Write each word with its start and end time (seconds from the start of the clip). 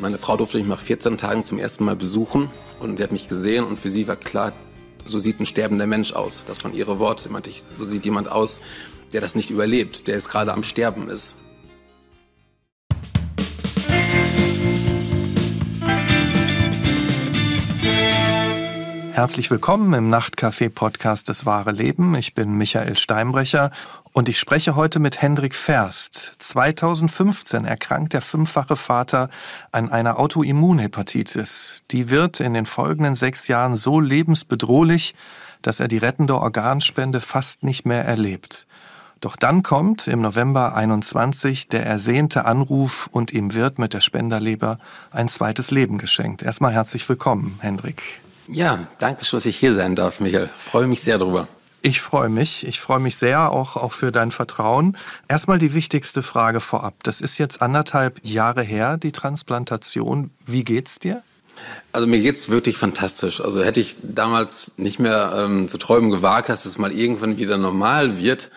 Meine 0.00 0.16
Frau 0.16 0.38
durfte 0.38 0.56
mich 0.56 0.66
nach 0.66 0.80
14 0.80 1.18
Tagen 1.18 1.44
zum 1.44 1.58
ersten 1.58 1.84
Mal 1.84 1.94
besuchen 1.94 2.48
und 2.80 2.96
sie 2.96 3.02
hat 3.02 3.12
mich 3.12 3.28
gesehen 3.28 3.64
und 3.64 3.78
für 3.78 3.90
sie 3.90 4.08
war 4.08 4.16
klar, 4.16 4.54
so 5.04 5.18
sieht 5.18 5.38
ein 5.40 5.44
sterbender 5.44 5.86
Mensch 5.86 6.14
aus. 6.14 6.44
Das 6.46 6.64
waren 6.64 6.72
ihre 6.72 6.98
Worte. 6.98 7.28
Meinte 7.28 7.50
so 7.76 7.84
sieht 7.84 8.06
jemand 8.06 8.32
aus, 8.32 8.60
der 9.12 9.20
das 9.20 9.34
nicht 9.34 9.50
überlebt, 9.50 10.06
der 10.06 10.14
jetzt 10.14 10.30
gerade 10.30 10.54
am 10.54 10.62
Sterben 10.62 11.10
ist. 11.10 11.36
Herzlich 19.12 19.50
willkommen 19.50 19.92
im 19.92 20.08
Nachtcafé-Podcast 20.08 21.28
Das 21.28 21.44
wahre 21.44 21.72
Leben. 21.72 22.14
Ich 22.14 22.32
bin 22.32 22.52
Michael 22.56 22.96
Steinbrecher 22.96 23.70
und 24.12 24.28
ich 24.28 24.38
spreche 24.38 24.74
heute 24.74 24.98
mit 24.98 25.22
Hendrik 25.22 25.54
Ferst. 25.54 26.32
2015 26.38 27.64
erkrankt 27.64 28.12
der 28.12 28.22
fünffache 28.22 28.76
Vater 28.76 29.30
an 29.72 29.90
einer 29.90 30.18
Autoimmunhepatitis. 30.18 31.84
Die 31.90 32.10
wird 32.10 32.40
in 32.40 32.54
den 32.54 32.66
folgenden 32.66 33.14
sechs 33.14 33.46
Jahren 33.48 33.76
so 33.76 34.00
lebensbedrohlich, 34.00 35.14
dass 35.62 35.80
er 35.80 35.88
die 35.88 35.98
rettende 35.98 36.38
Organspende 36.40 37.20
fast 37.20 37.62
nicht 37.62 37.86
mehr 37.86 38.04
erlebt. 38.04 38.66
Doch 39.20 39.36
dann 39.36 39.62
kommt 39.62 40.08
im 40.08 40.22
November 40.22 40.74
21 40.74 41.68
der 41.68 41.84
ersehnte 41.84 42.46
Anruf 42.46 43.08
und 43.12 43.32
ihm 43.32 43.52
wird 43.52 43.78
mit 43.78 43.92
der 43.92 44.00
Spenderleber 44.00 44.78
ein 45.10 45.28
zweites 45.28 45.70
Leben 45.70 45.98
geschenkt. 45.98 46.42
Erstmal 46.42 46.72
herzlich 46.72 47.06
willkommen, 47.08 47.58
Hendrik. 47.60 48.02
Ja, 48.48 48.88
danke 48.98 49.24
dass 49.30 49.46
ich 49.46 49.58
hier 49.58 49.74
sein 49.74 49.94
darf, 49.94 50.20
Michael. 50.20 50.48
Freue 50.58 50.86
mich 50.86 51.02
sehr 51.02 51.18
darüber. 51.18 51.46
Ich 51.82 52.00
freue 52.00 52.28
mich. 52.28 52.66
Ich 52.66 52.80
freue 52.80 53.00
mich 53.00 53.16
sehr 53.16 53.50
auch, 53.52 53.76
auch 53.76 53.92
für 53.92 54.12
dein 54.12 54.30
Vertrauen. 54.30 54.96
Erstmal 55.28 55.58
die 55.58 55.72
wichtigste 55.72 56.22
Frage 56.22 56.60
vorab. 56.60 56.94
Das 57.02 57.20
ist 57.20 57.38
jetzt 57.38 57.62
anderthalb 57.62 58.20
Jahre 58.22 58.62
her, 58.62 58.98
die 58.98 59.12
Transplantation. 59.12 60.30
Wie 60.46 60.64
geht's 60.64 60.98
dir? 60.98 61.22
Also 61.92 62.06
mir 62.06 62.20
geht's 62.20 62.50
wirklich 62.50 62.76
fantastisch. 62.76 63.40
Also 63.40 63.62
hätte 63.62 63.80
ich 63.80 63.96
damals 64.02 64.72
nicht 64.76 64.98
mehr 64.98 65.32
ähm, 65.36 65.68
zu 65.68 65.78
träumen 65.78 66.10
gewagt, 66.10 66.48
dass 66.48 66.66
es 66.66 66.78
mal 66.78 66.92
irgendwann 66.92 67.38
wieder 67.38 67.56
normal 67.56 68.18
wird 68.18 68.50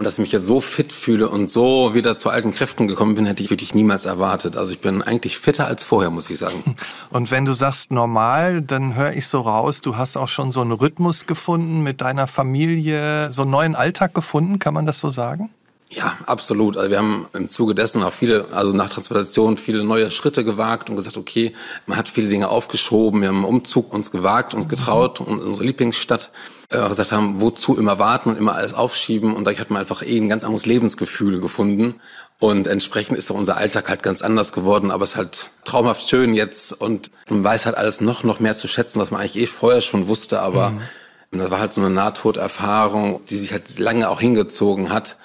und 0.00 0.06
dass 0.06 0.14
ich 0.14 0.20
mich 0.20 0.32
jetzt 0.32 0.46
so 0.46 0.62
fit 0.62 0.94
fühle 0.94 1.28
und 1.28 1.50
so 1.50 1.92
wieder 1.92 2.16
zu 2.16 2.30
alten 2.30 2.52
Kräften 2.52 2.88
gekommen 2.88 3.16
bin, 3.16 3.26
hätte 3.26 3.42
ich 3.42 3.50
wirklich 3.50 3.74
niemals 3.74 4.06
erwartet. 4.06 4.56
Also 4.56 4.72
ich 4.72 4.80
bin 4.80 5.02
eigentlich 5.02 5.36
fitter 5.36 5.66
als 5.66 5.84
vorher, 5.84 6.08
muss 6.08 6.30
ich 6.30 6.38
sagen. 6.38 6.74
Und 7.10 7.30
wenn 7.30 7.44
du 7.44 7.52
sagst 7.52 7.90
normal, 7.90 8.62
dann 8.62 8.94
höre 8.94 9.12
ich 9.12 9.26
so 9.26 9.42
raus, 9.42 9.82
du 9.82 9.98
hast 9.98 10.16
auch 10.16 10.28
schon 10.28 10.52
so 10.52 10.62
einen 10.62 10.72
Rhythmus 10.72 11.26
gefunden 11.26 11.82
mit 11.82 12.00
deiner 12.00 12.26
Familie, 12.26 13.30
so 13.30 13.42
einen 13.42 13.50
neuen 13.50 13.74
Alltag 13.74 14.14
gefunden, 14.14 14.58
kann 14.58 14.72
man 14.72 14.86
das 14.86 15.00
so 15.00 15.10
sagen? 15.10 15.50
Ja, 15.92 16.16
absolut. 16.26 16.76
Also 16.76 16.88
wir 16.88 16.98
haben 16.98 17.26
im 17.32 17.48
Zuge 17.48 17.74
dessen 17.74 18.04
auch 18.04 18.12
viele, 18.12 18.46
also 18.52 18.72
nach 18.72 18.90
Transplantation 18.90 19.56
viele 19.56 19.82
neue 19.82 20.12
Schritte 20.12 20.44
gewagt 20.44 20.88
und 20.88 20.94
gesagt, 20.94 21.16
okay, 21.16 21.52
man 21.86 21.98
hat 21.98 22.08
viele 22.08 22.28
Dinge 22.28 22.48
aufgeschoben, 22.48 23.20
wir 23.22 23.28
haben 23.28 23.38
einen 23.38 23.44
Umzug 23.44 23.92
uns 23.92 24.12
gewagt 24.12 24.54
und 24.54 24.68
getraut 24.68 25.20
und 25.20 25.40
unsere 25.40 25.66
Lieblingsstadt 25.66 26.30
äh, 26.68 26.88
gesagt 26.88 27.10
haben, 27.10 27.40
wozu 27.40 27.76
immer 27.76 27.98
warten 27.98 28.30
und 28.30 28.36
immer 28.36 28.54
alles 28.54 28.72
aufschieben. 28.72 29.34
Und 29.34 29.44
da 29.46 29.52
hat 29.52 29.70
man 29.70 29.80
einfach 29.80 30.02
eh 30.02 30.16
ein 30.16 30.28
ganz 30.28 30.44
anderes 30.44 30.64
Lebensgefühl 30.64 31.40
gefunden. 31.40 31.96
Und 32.38 32.68
entsprechend 32.68 33.18
ist 33.18 33.28
auch 33.32 33.36
unser 33.36 33.56
Alltag 33.56 33.88
halt 33.88 34.04
ganz 34.04 34.22
anders 34.22 34.52
geworden, 34.52 34.92
aber 34.92 35.02
es 35.02 35.10
ist 35.10 35.16
halt 35.16 35.50
traumhaft 35.64 36.08
schön 36.08 36.34
jetzt. 36.34 36.72
Und 36.72 37.10
man 37.28 37.42
weiß 37.42 37.66
halt 37.66 37.76
alles 37.76 38.00
noch, 38.00 38.22
noch 38.22 38.38
mehr 38.38 38.54
zu 38.54 38.68
schätzen, 38.68 39.00
was 39.00 39.10
man 39.10 39.22
eigentlich 39.22 39.42
eh 39.42 39.46
vorher 39.46 39.80
schon 39.80 40.06
wusste, 40.06 40.40
aber 40.40 40.70
mhm. 40.70 41.38
das 41.38 41.50
war 41.50 41.58
halt 41.58 41.72
so 41.72 41.80
eine 41.80 41.90
Nahtoderfahrung, 41.90 43.22
die 43.28 43.36
sich 43.36 43.50
halt 43.50 43.80
lange 43.80 44.08
auch 44.08 44.20
hingezogen 44.20 44.92
hat 44.92 45.16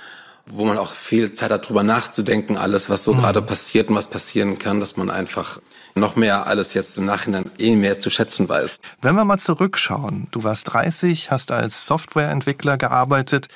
wo 0.48 0.66
man 0.66 0.78
auch 0.78 0.92
viel 0.92 1.34
Zeit 1.34 1.52
hat, 1.52 1.68
drüber 1.68 1.84
nachzudenken, 1.84 2.58
alles, 2.58 2.90
was 2.90 3.04
so 3.04 3.14
mhm. 3.14 3.20
gerade 3.22 3.42
passiert 3.42 3.90
und 3.90 3.96
was 3.96 4.08
passieren 4.08 4.60
kann, 4.60 4.80
dass 4.80 4.96
man 4.96 5.10
einfach 5.10 5.60
noch 5.96 6.16
mehr 6.16 6.48
alles 6.48 6.74
jetzt 6.74 6.98
im 6.98 7.06
Nachhinein 7.06 7.50
eh 7.58 7.76
mehr 7.76 8.00
zu 8.00 8.10
schätzen 8.10 8.48
weiß. 8.48 8.80
Wenn 9.02 9.16
wir 9.16 9.26
mal 9.26 9.40
zurückschauen, 9.40 10.28
du 10.32 10.44
warst 10.44 10.74
30, 10.74 11.32
hast 11.32 11.52
als 11.52 11.86
Softwareentwickler 11.86 12.78
gearbeitet 12.78 13.48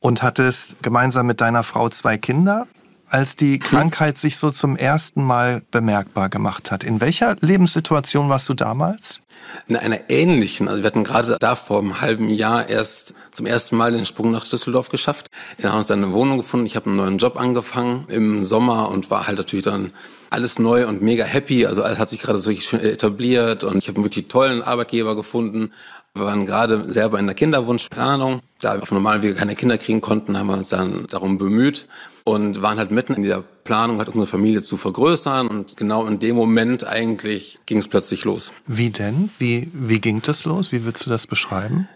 und 0.00 0.22
hattest 0.22 0.82
gemeinsam 0.82 1.26
mit 1.26 1.40
deiner 1.40 1.62
Frau 1.62 1.88
zwei 1.88 2.18
Kinder. 2.18 2.66
Als 3.08 3.36
die. 3.36 3.58
Krankheit 3.58 4.18
sich 4.18 4.36
so 4.36 4.50
zum 4.50 4.76
ersten 4.76 5.24
Mal 5.24 5.62
bemerkbar 5.70 6.28
gemacht 6.28 6.70
hat, 6.70 6.84
in 6.84 7.00
welcher 7.00 7.36
Lebenssituation 7.40 8.28
warst 8.28 8.48
du 8.48 8.54
damals? 8.54 9.22
In 9.68 9.76
einer 9.76 10.10
ähnlichen, 10.10 10.66
also 10.66 10.82
wir 10.82 10.86
hatten 10.86 11.04
gerade 11.04 11.36
da 11.38 11.54
vor 11.54 11.78
einem 11.78 12.00
halben 12.00 12.28
Jahr 12.28 12.68
erst 12.68 13.14
zum 13.32 13.46
ersten 13.46 13.76
Mal 13.76 13.92
den 13.92 14.06
Sprung 14.06 14.30
nach 14.32 14.48
Düsseldorf 14.48 14.88
geschafft. 14.88 15.30
Wir 15.58 15.70
haben 15.70 15.78
uns 15.78 15.86
dann 15.86 16.02
eine 16.02 16.12
Wohnung 16.12 16.38
gefunden. 16.38 16.66
Ich 16.66 16.74
habe 16.74 16.86
einen 16.86 16.96
neuen 16.96 17.18
Job 17.18 17.38
angefangen 17.38 18.06
im 18.08 18.44
Sommer 18.44 18.88
und 18.88 19.10
war 19.10 19.26
halt 19.26 19.38
natürlich 19.38 19.64
dann 19.64 19.92
alles 20.30 20.58
neu 20.58 20.86
und 20.86 21.02
mega 21.02 21.24
happy. 21.24 21.66
Also 21.66 21.82
alles 21.82 21.98
hat 21.98 22.10
sich 22.10 22.20
gerade 22.20 22.40
so 22.40 22.52
schön 22.52 22.80
etabliert 22.80 23.62
und 23.62 23.78
ich 23.78 23.88
habe 23.88 23.96
einen 23.96 24.04
wirklich 24.04 24.28
tollen 24.28 24.62
Arbeitgeber 24.62 25.14
gefunden. 25.14 25.70
Wir 26.16 26.24
waren 26.24 26.46
gerade 26.46 26.90
selber 26.90 27.18
in 27.18 27.26
der 27.26 27.34
Kinderwunschplanung. 27.34 28.40
Da 28.60 28.74
wir 28.74 28.82
auf 28.82 28.90
normalen 28.90 29.20
Wege 29.20 29.34
keine 29.34 29.54
Kinder 29.54 29.76
kriegen 29.76 30.00
konnten, 30.00 30.38
haben 30.38 30.46
wir 30.46 30.56
uns 30.56 30.70
dann 30.70 31.06
darum 31.08 31.36
bemüht 31.36 31.86
und 32.24 32.62
waren 32.62 32.78
halt 32.78 32.90
mitten 32.90 33.12
in 33.12 33.22
dieser 33.22 33.42
Planung, 33.64 33.98
halt 33.98 34.08
unsere 34.08 34.26
Familie 34.26 34.62
zu 34.62 34.78
vergrößern. 34.78 35.46
Und 35.46 35.76
genau 35.76 36.06
in 36.06 36.18
dem 36.18 36.34
Moment 36.34 36.86
eigentlich 36.86 37.58
ging 37.66 37.78
es 37.78 37.86
plötzlich 37.86 38.24
los. 38.24 38.50
Wie 38.66 38.88
denn? 38.88 39.28
Wie, 39.38 39.70
wie 39.74 40.00
ging 40.00 40.22
das 40.22 40.46
los? 40.46 40.72
Wie 40.72 40.84
würdest 40.84 41.04
du 41.04 41.10
das 41.10 41.26
beschreiben? 41.26 41.86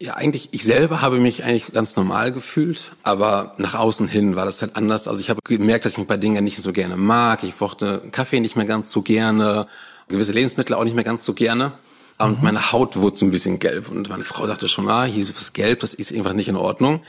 Ja, 0.00 0.14
eigentlich, 0.14 0.48
ich 0.52 0.64
selber 0.64 1.00
habe 1.00 1.18
mich 1.18 1.44
eigentlich 1.44 1.72
ganz 1.72 1.96
normal 1.96 2.32
gefühlt, 2.32 2.92
aber 3.02 3.54
nach 3.58 3.74
außen 3.74 4.08
hin 4.08 4.36
war 4.36 4.44
das 4.44 4.60
halt 4.60 4.76
anders. 4.76 5.08
Also 5.08 5.20
ich 5.20 5.30
habe 5.30 5.40
gemerkt, 5.44 5.84
dass 5.84 5.92
ich 5.92 5.98
ein 5.98 6.06
paar 6.06 6.18
Dinge 6.18 6.42
nicht 6.42 6.60
so 6.60 6.72
gerne 6.72 6.96
mag. 6.96 7.42
Ich 7.44 7.58
mochte 7.60 8.02
Kaffee 8.12 8.40
nicht 8.40 8.56
mehr 8.56 8.66
ganz 8.66 8.90
so 8.90 9.02
gerne, 9.02 9.66
gewisse 10.08 10.32
Lebensmittel 10.32 10.74
auch 10.74 10.84
nicht 10.84 10.94
mehr 10.94 11.04
ganz 11.04 11.24
so 11.24 11.32
gerne. 11.32 11.72
Und 12.18 12.38
mhm. 12.38 12.44
meine 12.44 12.72
Haut 12.72 12.96
wurde 12.96 13.16
so 13.16 13.24
ein 13.24 13.30
bisschen 13.30 13.58
gelb. 13.58 13.90
Und 13.90 14.08
meine 14.08 14.24
Frau 14.24 14.46
dachte 14.46 14.68
schon, 14.68 14.88
ah, 14.88 15.04
hier 15.04 15.22
ist 15.22 15.36
was 15.36 15.52
gelb, 15.52 15.80
das 15.80 15.94
ist 15.94 16.12
einfach 16.12 16.32
nicht 16.32 16.48
in 16.48 16.56
Ordnung 16.56 17.00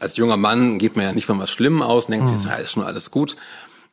als 0.00 0.16
junger 0.16 0.36
Mann 0.36 0.78
geht 0.78 0.96
man 0.96 1.04
ja 1.04 1.12
nicht 1.12 1.26
von 1.26 1.38
was 1.38 1.50
Schlimmem 1.50 1.82
aus, 1.82 2.06
denkt 2.06 2.26
mhm. 2.26 2.28
sich 2.28 2.38
so, 2.38 2.48
ja, 2.48 2.54
ist 2.56 2.72
schon 2.72 2.82
alles 2.82 3.10
gut. 3.10 3.36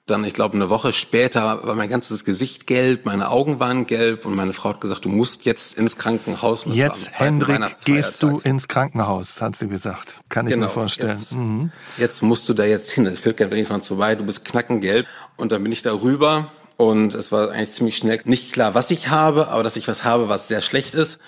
Dann, 0.08 0.24
ich 0.24 0.34
glaube, 0.34 0.54
eine 0.54 0.70
Woche 0.70 0.94
später 0.94 1.66
war 1.66 1.74
mein 1.74 1.90
ganzes 1.90 2.24
Gesicht 2.24 2.68
gelb, 2.68 3.06
meine 3.06 3.32
Augen 3.32 3.60
waren 3.60 3.88
gelb 3.88 4.28
und 4.28 4.36
meine 4.36 4.54
Frau 4.54 4.70
hat 4.70 4.82
gesagt, 4.82 5.04
du 5.06 5.10
musst 5.10 5.46
jetzt 5.46 5.76
ins 5.80 5.98
Krankenhaus. 5.98 6.66
Jetzt, 6.68 7.20
Hendrik, 7.20 7.60
gehst 7.86 8.22
du 8.22 8.38
ins 8.38 8.68
Krankenhaus, 8.68 9.42
hat 9.42 9.56
sie 9.56 9.68
gesagt. 9.68 10.22
Kann 10.30 10.46
ich 10.46 10.54
genau, 10.54 10.68
mir 10.68 10.72
vorstellen. 10.72 11.18
Jetzt, 11.18 11.32
mhm. 11.32 11.72
jetzt 11.98 12.22
musst 12.22 12.48
du 12.48 12.54
da 12.54 12.66
jetzt 12.66 12.92
hin. 12.92 13.08
Es 13.08 13.20
fehlt 13.20 13.38
gar 13.38 13.48
nicht 13.48 13.84
zu 13.84 13.98
weit, 13.98 14.20
du 14.20 14.26
bist 14.26 14.46
knackengelb. 14.46 15.08
Und 15.38 15.52
dann 15.52 15.64
bin 15.64 15.72
ich 15.72 15.82
da 15.82 15.92
rüber 15.92 16.52
und 16.78 17.16
es 17.16 17.32
war 17.32 17.52
eigentlich 17.52 17.72
ziemlich 17.72 17.98
schnell 17.98 18.20
nicht 18.26 18.54
klar, 18.54 18.76
was 18.76 18.92
ich 18.92 19.10
habe, 19.10 19.48
aber 19.48 19.64
dass 19.64 19.76
ich 19.76 19.88
was 19.88 20.04
habe, 20.04 20.30
was 20.30 20.48
sehr 20.48 20.62
schlecht 20.62 20.96
ist 20.96 21.20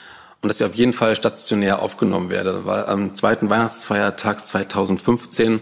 und 0.42 0.50
dass 0.50 0.60
ich 0.60 0.66
auf 0.66 0.76
jeden 0.76 0.94
Fall 0.94 1.16
stationär 1.16 1.82
aufgenommen 1.82 2.30
werde. 2.30 2.54
Das 2.54 2.66
war 2.66 2.88
am 2.88 3.16
zweiten 3.16 3.50
Weihnachtsfeiertag 3.50 4.46
2015 4.46 5.62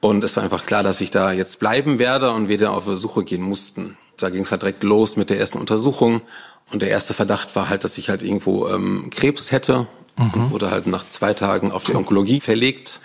und 0.00 0.22
es 0.22 0.36
war 0.36 0.44
einfach 0.44 0.66
klar, 0.66 0.82
dass 0.82 1.00
ich 1.00 1.10
da 1.10 1.32
jetzt 1.32 1.58
bleiben 1.58 1.98
werde 1.98 2.30
und 2.30 2.48
wir 2.48 2.58
dann 2.58 2.68
auf 2.68 2.84
Suche 2.86 3.24
gehen 3.24 3.42
mussten. 3.42 3.96
Da 4.16 4.30
ging 4.30 4.42
es 4.42 4.50
halt 4.50 4.62
direkt 4.62 4.82
los 4.84 5.16
mit 5.16 5.30
der 5.30 5.38
ersten 5.38 5.58
Untersuchung 5.58 6.22
und 6.72 6.82
der 6.82 6.90
erste 6.90 7.14
Verdacht 7.14 7.56
war 7.56 7.68
halt, 7.68 7.84
dass 7.84 7.98
ich 7.98 8.10
halt 8.10 8.22
irgendwo 8.22 8.68
ähm, 8.68 9.10
Krebs 9.10 9.50
hätte 9.50 9.86
mhm. 10.16 10.30
und 10.34 10.50
wurde 10.52 10.70
halt 10.70 10.86
nach 10.86 11.08
zwei 11.08 11.34
Tagen 11.34 11.72
auf 11.72 11.84
die 11.84 11.94
Onkologie 11.94 12.40
verlegt. 12.40 13.00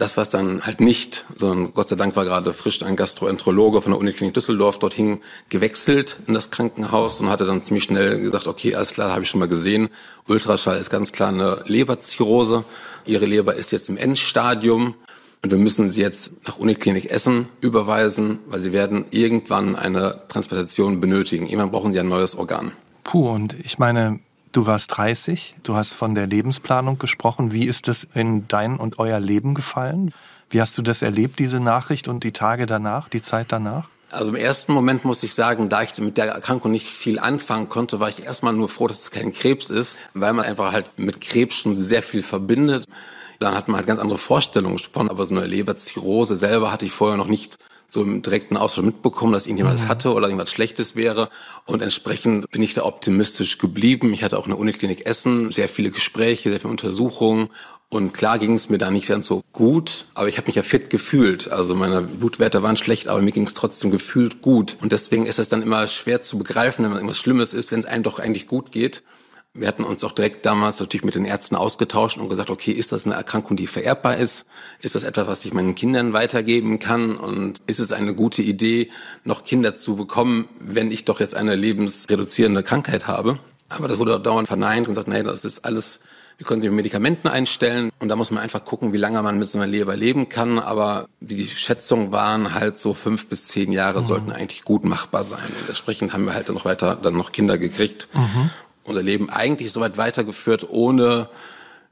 Das 0.00 0.16
war 0.16 0.22
es 0.22 0.30
dann 0.30 0.64
halt 0.64 0.80
nicht, 0.80 1.26
sondern 1.36 1.74
Gott 1.74 1.90
sei 1.90 1.94
Dank 1.94 2.16
war 2.16 2.24
gerade 2.24 2.54
frisch 2.54 2.82
ein 2.82 2.96
Gastroenterologe 2.96 3.82
von 3.82 3.92
der 3.92 4.00
Uniklinik 4.00 4.32
Düsseldorf 4.32 4.78
dorthin 4.78 5.20
gewechselt 5.50 6.16
in 6.26 6.32
das 6.32 6.50
Krankenhaus 6.50 7.20
und 7.20 7.28
hatte 7.28 7.44
dann 7.44 7.64
ziemlich 7.64 7.84
schnell 7.84 8.18
gesagt, 8.18 8.46
okay, 8.46 8.74
alles 8.74 8.94
klar, 8.94 9.10
habe 9.10 9.24
ich 9.24 9.28
schon 9.28 9.40
mal 9.40 9.46
gesehen. 9.46 9.90
Ultraschall 10.26 10.78
ist 10.78 10.88
ganz 10.88 11.12
klar 11.12 11.28
eine 11.28 11.62
Leberzirrhose. 11.66 12.64
Ihre 13.04 13.26
Leber 13.26 13.54
ist 13.54 13.72
jetzt 13.72 13.90
im 13.90 13.98
Endstadium 13.98 14.94
und 15.42 15.50
wir 15.50 15.58
müssen 15.58 15.90
sie 15.90 16.00
jetzt 16.00 16.32
nach 16.46 16.56
Uniklinik 16.56 17.10
Essen 17.10 17.48
überweisen, 17.60 18.38
weil 18.46 18.60
sie 18.60 18.72
werden 18.72 19.04
irgendwann 19.10 19.76
eine 19.76 20.22
Transplantation 20.28 21.00
benötigen. 21.00 21.44
Irgendwann 21.44 21.72
brauchen 21.72 21.92
sie 21.92 22.00
ein 22.00 22.08
neues 22.08 22.34
Organ. 22.34 22.72
Puh, 23.04 23.28
und 23.28 23.52
ich 23.52 23.78
meine, 23.78 24.20
Du 24.52 24.66
warst 24.66 24.96
30, 24.96 25.54
du 25.62 25.76
hast 25.76 25.92
von 25.92 26.16
der 26.16 26.26
Lebensplanung 26.26 26.98
gesprochen. 26.98 27.52
Wie 27.52 27.66
ist 27.66 27.86
das 27.86 28.02
in 28.02 28.48
dein 28.48 28.78
und 28.78 28.98
euer 28.98 29.20
Leben 29.20 29.54
gefallen? 29.54 30.12
Wie 30.48 30.60
hast 30.60 30.76
du 30.76 30.82
das 30.82 31.02
erlebt, 31.02 31.38
diese 31.38 31.60
Nachricht 31.60 32.08
und 32.08 32.24
die 32.24 32.32
Tage 32.32 32.66
danach, 32.66 33.08
die 33.08 33.22
Zeit 33.22 33.52
danach? 33.52 33.88
Also 34.10 34.30
im 34.30 34.36
ersten 34.36 34.72
Moment 34.72 35.04
muss 35.04 35.22
ich 35.22 35.34
sagen, 35.34 35.68
da 35.68 35.84
ich 35.84 35.96
mit 35.98 36.16
der 36.16 36.26
Erkrankung 36.26 36.72
nicht 36.72 36.88
viel 36.88 37.20
anfangen 37.20 37.68
konnte, 37.68 38.00
war 38.00 38.08
ich 38.08 38.24
erstmal 38.24 38.52
nur 38.52 38.68
froh, 38.68 38.88
dass 38.88 39.02
es 39.02 39.10
kein 39.12 39.32
Krebs 39.32 39.70
ist, 39.70 39.94
weil 40.14 40.32
man 40.32 40.44
einfach 40.44 40.72
halt 40.72 40.90
mit 40.96 41.20
Krebs 41.20 41.54
schon 41.54 41.76
sehr 41.76 42.02
viel 42.02 42.24
verbindet. 42.24 42.86
Dann 43.38 43.54
hat 43.54 43.68
man 43.68 43.76
halt 43.76 43.86
ganz 43.86 44.00
andere 44.00 44.18
Vorstellungen 44.18 44.80
von, 44.80 45.08
aber 45.08 45.26
so 45.26 45.36
eine 45.36 45.46
Leberzirrhose 45.46 46.36
selber 46.36 46.72
hatte 46.72 46.86
ich 46.86 46.92
vorher 46.92 47.16
noch 47.16 47.28
nicht 47.28 47.56
so 47.90 48.02
im 48.02 48.22
direkten 48.22 48.56
Austausch 48.56 48.84
mitbekommen, 48.84 49.32
dass 49.32 49.46
irgendjemand 49.46 49.76
mhm. 49.76 49.82
das 49.82 49.88
hatte 49.88 50.12
oder 50.12 50.28
irgendwas 50.28 50.50
Schlechtes 50.50 50.96
wäre. 50.96 51.28
Und 51.66 51.82
entsprechend 51.82 52.50
bin 52.50 52.62
ich 52.62 52.74
da 52.74 52.84
optimistisch 52.84 53.58
geblieben. 53.58 54.14
Ich 54.14 54.22
hatte 54.22 54.38
auch 54.38 54.46
in 54.46 54.50
der 54.50 54.58
Uniklinik 54.58 55.06
Essen 55.06 55.52
sehr 55.52 55.68
viele 55.68 55.90
Gespräche, 55.90 56.50
sehr 56.50 56.60
viele 56.60 56.70
Untersuchungen. 56.70 57.50
Und 57.92 58.12
klar 58.12 58.38
ging 58.38 58.54
es 58.54 58.68
mir 58.68 58.78
da 58.78 58.92
nicht 58.92 59.08
ganz 59.08 59.26
so 59.26 59.42
gut, 59.50 60.06
aber 60.14 60.28
ich 60.28 60.36
habe 60.36 60.46
mich 60.46 60.54
ja 60.54 60.62
fit 60.62 60.90
gefühlt. 60.90 61.50
Also 61.50 61.74
meine 61.74 62.02
Blutwerte 62.02 62.62
waren 62.62 62.76
schlecht, 62.76 63.08
aber 63.08 63.20
mir 63.20 63.32
ging 63.32 63.48
es 63.48 63.54
trotzdem 63.54 63.90
gefühlt 63.90 64.42
gut. 64.42 64.76
Und 64.80 64.92
deswegen 64.92 65.26
ist 65.26 65.40
es 65.40 65.48
dann 65.48 65.60
immer 65.60 65.88
schwer 65.88 66.22
zu 66.22 66.38
begreifen, 66.38 66.84
wenn 66.84 66.92
irgendwas 66.92 67.18
Schlimmes 67.18 67.52
ist, 67.52 67.72
wenn 67.72 67.80
es 67.80 67.86
einem 67.86 68.04
doch 68.04 68.20
eigentlich 68.20 68.46
gut 68.46 68.70
geht. 68.70 69.02
Wir 69.52 69.66
hatten 69.66 69.82
uns 69.82 70.04
auch 70.04 70.12
direkt 70.12 70.46
damals 70.46 70.78
natürlich 70.78 71.02
mit 71.02 71.16
den 71.16 71.24
Ärzten 71.24 71.56
ausgetauscht 71.56 72.18
und 72.18 72.28
gesagt, 72.28 72.50
okay, 72.50 72.70
ist 72.70 72.92
das 72.92 73.04
eine 73.04 73.16
Erkrankung, 73.16 73.56
die 73.56 73.66
vererbbar 73.66 74.16
ist? 74.16 74.46
Ist 74.80 74.94
das 74.94 75.02
etwas, 75.02 75.26
was 75.26 75.44
ich 75.44 75.52
meinen 75.52 75.74
Kindern 75.74 76.12
weitergeben 76.12 76.78
kann? 76.78 77.16
Und 77.16 77.58
ist 77.66 77.80
es 77.80 77.90
eine 77.90 78.14
gute 78.14 78.42
Idee, 78.42 78.90
noch 79.24 79.44
Kinder 79.44 79.74
zu 79.74 79.96
bekommen, 79.96 80.48
wenn 80.60 80.92
ich 80.92 81.04
doch 81.04 81.18
jetzt 81.18 81.34
eine 81.34 81.56
lebensreduzierende 81.56 82.62
Krankheit 82.62 83.08
habe? 83.08 83.40
Aber 83.68 83.88
das 83.88 83.98
wurde 83.98 84.20
dauernd 84.20 84.46
verneint 84.46 84.86
und 84.86 84.94
gesagt, 84.94 85.08
nee, 85.08 85.22
das 85.22 85.44
ist 85.44 85.64
alles 85.64 86.00
wir 86.40 86.46
können 86.46 86.62
sich 86.62 86.70
mit 86.70 86.76
Medikamenten 86.76 87.28
einstellen 87.28 87.90
und 87.98 88.08
da 88.08 88.16
muss 88.16 88.30
man 88.30 88.42
einfach 88.42 88.64
gucken, 88.64 88.94
wie 88.94 88.96
lange 88.96 89.20
man 89.20 89.38
mit 89.38 89.46
so 89.46 89.58
einer 89.58 89.66
Leber 89.66 89.94
leben 89.94 90.30
kann. 90.30 90.58
Aber 90.58 91.06
die 91.20 91.46
Schätzungen 91.46 92.12
waren 92.12 92.54
halt 92.54 92.78
so 92.78 92.94
fünf 92.94 93.26
bis 93.26 93.44
zehn 93.44 93.72
Jahre 93.72 94.00
mhm. 94.00 94.04
sollten 94.06 94.32
eigentlich 94.32 94.64
gut 94.64 94.86
machbar 94.86 95.22
sein. 95.22 95.50
Und 95.60 95.68
entsprechend 95.68 96.14
haben 96.14 96.24
wir 96.24 96.32
halt 96.32 96.48
dann 96.48 96.54
noch 96.54 96.64
weiter 96.64 96.96
dann 96.96 97.12
noch 97.12 97.32
Kinder 97.32 97.58
gekriegt. 97.58 98.08
Mhm. 98.14 98.48
Unser 98.84 99.02
Leben 99.02 99.30
eigentlich 99.30 99.72
soweit 99.72 99.96
weitergeführt, 99.96 100.68
ohne 100.68 101.28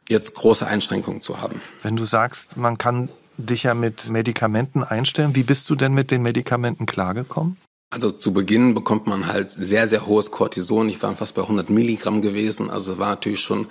jetzt 0.09 0.35
große 0.35 0.67
Einschränkungen 0.67 1.21
zu 1.21 1.41
haben. 1.41 1.61
Wenn 1.83 1.97
du 1.97 2.05
sagst, 2.05 2.57
man 2.57 2.79
kann 2.79 3.09
dich 3.37 3.65
ja 3.65 3.75
mit 3.75 4.09
Medikamenten 4.11 4.83
einstellen, 4.83 5.37
wie 5.37 5.43
bist 5.43 5.69
du 5.71 5.75
denn 5.75 5.93
mit 5.93 6.11
den 6.11 6.23
Medikamenten 6.23 6.87
klargekommen? 6.87 7.57
Also 7.91 8.11
zu 8.11 8.35
Beginn 8.35 8.75
bekommt 8.75 9.07
man 9.07 9.27
halt 9.27 9.51
sehr, 9.51 9.89
sehr 9.89 10.07
hohes 10.07 10.31
Cortison. 10.31 10.89
Ich 10.89 11.01
war 11.03 11.15
fast 11.17 11.35
bei 11.35 11.43
100 11.43 11.71
Milligramm 11.71 12.21
gewesen. 12.21 12.69
Also 12.69 12.99
war 12.99 13.11
natürlich 13.11 13.41
schon 13.41 13.67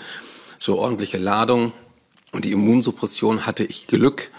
so 0.58 0.80
ordentliche 0.80 1.18
Ladung. 1.18 1.72
Und 2.32 2.46
die 2.46 2.52
Immunsuppression 2.52 3.46
hatte 3.46 3.64
ich 3.64 3.88
Glück, 3.88 4.32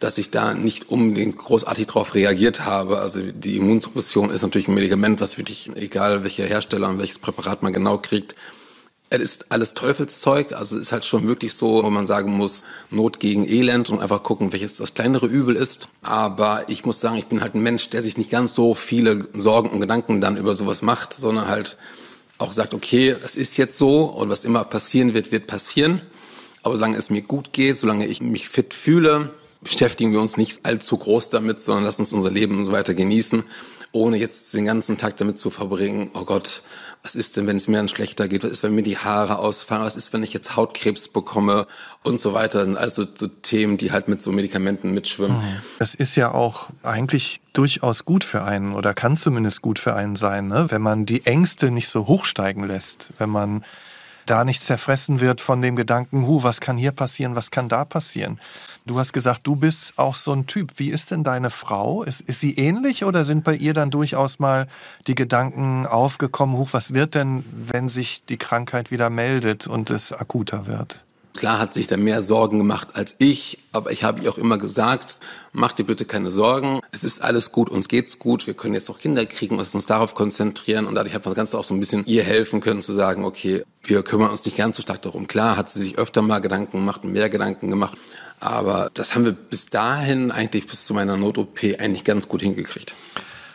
dass 0.00 0.18
ich 0.18 0.30
da 0.30 0.54
nicht 0.54 0.88
unbedingt 0.88 1.38
großartig 1.38 1.86
drauf 1.86 2.14
reagiert 2.14 2.64
habe. 2.64 2.98
Also 2.98 3.20
die 3.20 3.56
Immunsuppression 3.56 4.30
ist 4.30 4.42
natürlich 4.42 4.66
ein 4.66 4.74
Medikament, 4.74 5.20
was 5.20 5.38
wirklich, 5.38 5.70
egal 5.76 6.24
welcher 6.24 6.46
Hersteller 6.46 6.88
und 6.88 6.98
welches 6.98 7.18
Präparat 7.18 7.62
man 7.62 7.72
genau 7.72 7.98
kriegt, 7.98 8.34
es 9.12 9.20
ist 9.20 9.50
alles 9.50 9.74
Teufelszeug, 9.74 10.52
also 10.52 10.78
ist 10.78 10.92
halt 10.92 11.04
schon 11.04 11.26
wirklich 11.26 11.54
so, 11.54 11.82
wo 11.82 11.90
man 11.90 12.06
sagen 12.06 12.32
muss, 12.32 12.62
Not 12.90 13.18
gegen 13.18 13.46
Elend 13.46 13.90
und 13.90 14.00
einfach 14.00 14.22
gucken, 14.22 14.52
welches 14.52 14.76
das 14.76 14.94
kleinere 14.94 15.26
Übel 15.26 15.56
ist. 15.56 15.88
Aber 16.00 16.68
ich 16.68 16.84
muss 16.84 17.00
sagen, 17.00 17.16
ich 17.16 17.26
bin 17.26 17.40
halt 17.40 17.56
ein 17.56 17.62
Mensch, 17.62 17.90
der 17.90 18.02
sich 18.02 18.16
nicht 18.16 18.30
ganz 18.30 18.54
so 18.54 18.74
viele 18.74 19.26
Sorgen 19.32 19.70
und 19.70 19.80
Gedanken 19.80 20.20
dann 20.20 20.36
über 20.36 20.54
sowas 20.54 20.82
macht, 20.82 21.12
sondern 21.12 21.48
halt 21.48 21.76
auch 22.38 22.52
sagt, 22.52 22.72
okay, 22.72 23.16
das 23.20 23.34
ist 23.34 23.56
jetzt 23.56 23.76
so 23.76 24.04
und 24.04 24.28
was 24.28 24.44
immer 24.44 24.62
passieren 24.62 25.12
wird, 25.12 25.32
wird 25.32 25.48
passieren. 25.48 26.02
Aber 26.62 26.76
solange 26.76 26.96
es 26.96 27.10
mir 27.10 27.22
gut 27.22 27.52
geht, 27.52 27.78
solange 27.78 28.06
ich 28.06 28.22
mich 28.22 28.48
fit 28.48 28.74
fühle, 28.74 29.30
beschäftigen 29.62 30.12
wir 30.12 30.20
uns 30.20 30.36
nicht 30.36 30.64
allzu 30.64 30.96
groß 30.96 31.30
damit, 31.30 31.60
sondern 31.60 31.84
lassen 31.84 32.02
uns 32.02 32.12
unser 32.12 32.30
Leben 32.30 32.64
so 32.64 32.72
weiter 32.72 32.94
genießen, 32.94 33.44
ohne 33.92 34.16
jetzt 34.16 34.54
den 34.54 34.66
ganzen 34.66 34.98
Tag 34.98 35.16
damit 35.16 35.38
zu 35.38 35.50
verbringen, 35.50 36.10
oh 36.14 36.24
Gott, 36.24 36.62
was 37.02 37.14
ist 37.14 37.36
denn, 37.36 37.46
wenn 37.46 37.56
es 37.56 37.66
mir 37.66 37.78
dann 37.78 37.88
schlechter 37.88 38.28
geht? 38.28 38.44
Was 38.44 38.50
ist, 38.50 38.62
wenn 38.62 38.74
mir 38.74 38.82
die 38.82 38.98
Haare 38.98 39.38
ausfallen? 39.38 39.82
Was 39.82 39.96
ist, 39.96 40.12
wenn 40.12 40.22
ich 40.22 40.34
jetzt 40.34 40.54
Hautkrebs 40.54 41.08
bekomme? 41.08 41.66
Und 42.02 42.20
so 42.20 42.34
weiter. 42.34 42.66
Also 42.76 43.06
so 43.14 43.26
Themen, 43.26 43.78
die 43.78 43.90
halt 43.90 44.06
mit 44.06 44.20
so 44.20 44.32
Medikamenten 44.32 44.92
mitschwimmen. 44.92 45.36
Es 45.78 45.94
ist 45.94 46.14
ja 46.14 46.32
auch 46.32 46.68
eigentlich 46.82 47.40
durchaus 47.54 48.04
gut 48.04 48.22
für 48.22 48.44
einen 48.44 48.74
oder 48.74 48.92
kann 48.92 49.16
zumindest 49.16 49.62
gut 49.62 49.78
für 49.78 49.94
einen 49.94 50.14
sein, 50.14 50.48
ne? 50.48 50.66
wenn 50.70 50.82
man 50.82 51.06
die 51.06 51.24
Ängste 51.24 51.70
nicht 51.70 51.88
so 51.88 52.06
hochsteigen 52.06 52.64
lässt, 52.64 53.12
wenn 53.18 53.30
man 53.30 53.64
da 54.26 54.44
nicht 54.44 54.62
zerfressen 54.62 55.20
wird 55.20 55.40
von 55.40 55.60
dem 55.62 55.74
Gedanken, 55.74 56.26
hu, 56.26 56.42
was 56.42 56.60
kann 56.60 56.76
hier 56.76 56.92
passieren, 56.92 57.34
was 57.34 57.50
kann 57.50 57.68
da 57.68 57.84
passieren. 57.84 58.38
Du 58.90 58.98
hast 58.98 59.12
gesagt, 59.12 59.42
du 59.44 59.54
bist 59.54 60.00
auch 60.00 60.16
so 60.16 60.32
ein 60.32 60.48
Typ. 60.48 60.72
Wie 60.78 60.90
ist 60.90 61.12
denn 61.12 61.22
deine 61.22 61.50
Frau? 61.50 62.02
Ist, 62.02 62.22
ist 62.22 62.40
sie 62.40 62.56
ähnlich 62.56 63.04
oder 63.04 63.24
sind 63.24 63.44
bei 63.44 63.54
ihr 63.54 63.72
dann 63.72 63.92
durchaus 63.92 64.40
mal 64.40 64.66
die 65.06 65.14
Gedanken 65.14 65.86
aufgekommen, 65.86 66.56
huch, 66.56 66.70
was 66.72 66.92
wird 66.92 67.14
denn, 67.14 67.44
wenn 67.52 67.88
sich 67.88 68.24
die 68.28 68.36
Krankheit 68.36 68.90
wieder 68.90 69.08
meldet 69.08 69.68
und 69.68 69.90
es 69.90 70.12
akuter 70.12 70.66
wird? 70.66 71.04
Klar 71.36 71.60
hat 71.60 71.74
sich 71.74 71.86
da 71.86 71.96
mehr 71.96 72.20
Sorgen 72.20 72.58
gemacht 72.58 72.88
als 72.94 73.14
ich, 73.18 73.58
aber 73.70 73.92
ich 73.92 74.02
habe 74.02 74.22
ihr 74.22 74.30
auch 74.32 74.38
immer 74.38 74.58
gesagt, 74.58 75.20
mach 75.52 75.70
dir 75.70 75.84
bitte 75.84 76.04
keine 76.04 76.32
Sorgen, 76.32 76.80
es 76.90 77.04
ist 77.04 77.22
alles 77.22 77.52
gut, 77.52 77.70
uns 77.70 77.86
geht's 77.86 78.18
gut, 78.18 78.48
wir 78.48 78.54
können 78.54 78.74
jetzt 78.74 78.90
auch 78.90 78.98
Kinder 78.98 79.24
kriegen, 79.24 79.56
lass 79.56 79.72
uns 79.72 79.86
darauf 79.86 80.16
konzentrieren 80.16 80.86
und 80.86 80.96
dadurch 80.96 81.14
hat 81.14 81.24
man 81.24 81.30
das 81.30 81.36
Ganze 81.36 81.58
auch 81.58 81.64
so 81.64 81.72
ein 81.72 81.78
bisschen 81.78 82.04
ihr 82.06 82.24
helfen 82.24 82.60
können 82.60 82.82
zu 82.82 82.92
sagen, 82.92 83.24
okay, 83.24 83.62
wir 83.84 84.02
kümmern 84.02 84.30
uns 84.30 84.44
nicht 84.44 84.56
ganz 84.56 84.76
so 84.76 84.82
stark 84.82 85.02
darum. 85.02 85.28
Klar 85.28 85.56
hat 85.56 85.70
sie 85.70 85.80
sich 85.80 85.98
öfter 85.98 86.20
mal 86.20 86.40
Gedanken 86.40 86.78
gemacht, 86.78 87.04
mehr 87.04 87.30
Gedanken 87.30 87.70
gemacht, 87.70 87.96
aber 88.40 88.90
das 88.94 89.14
haben 89.14 89.24
wir 89.24 89.32
bis 89.32 89.66
dahin 89.66 90.30
eigentlich 90.30 90.66
bis 90.66 90.86
zu 90.86 90.94
meiner 90.94 91.16
Not-OP 91.16 91.62
eigentlich 91.78 92.04
ganz 92.04 92.26
gut 92.26 92.40
hingekriegt. 92.42 92.94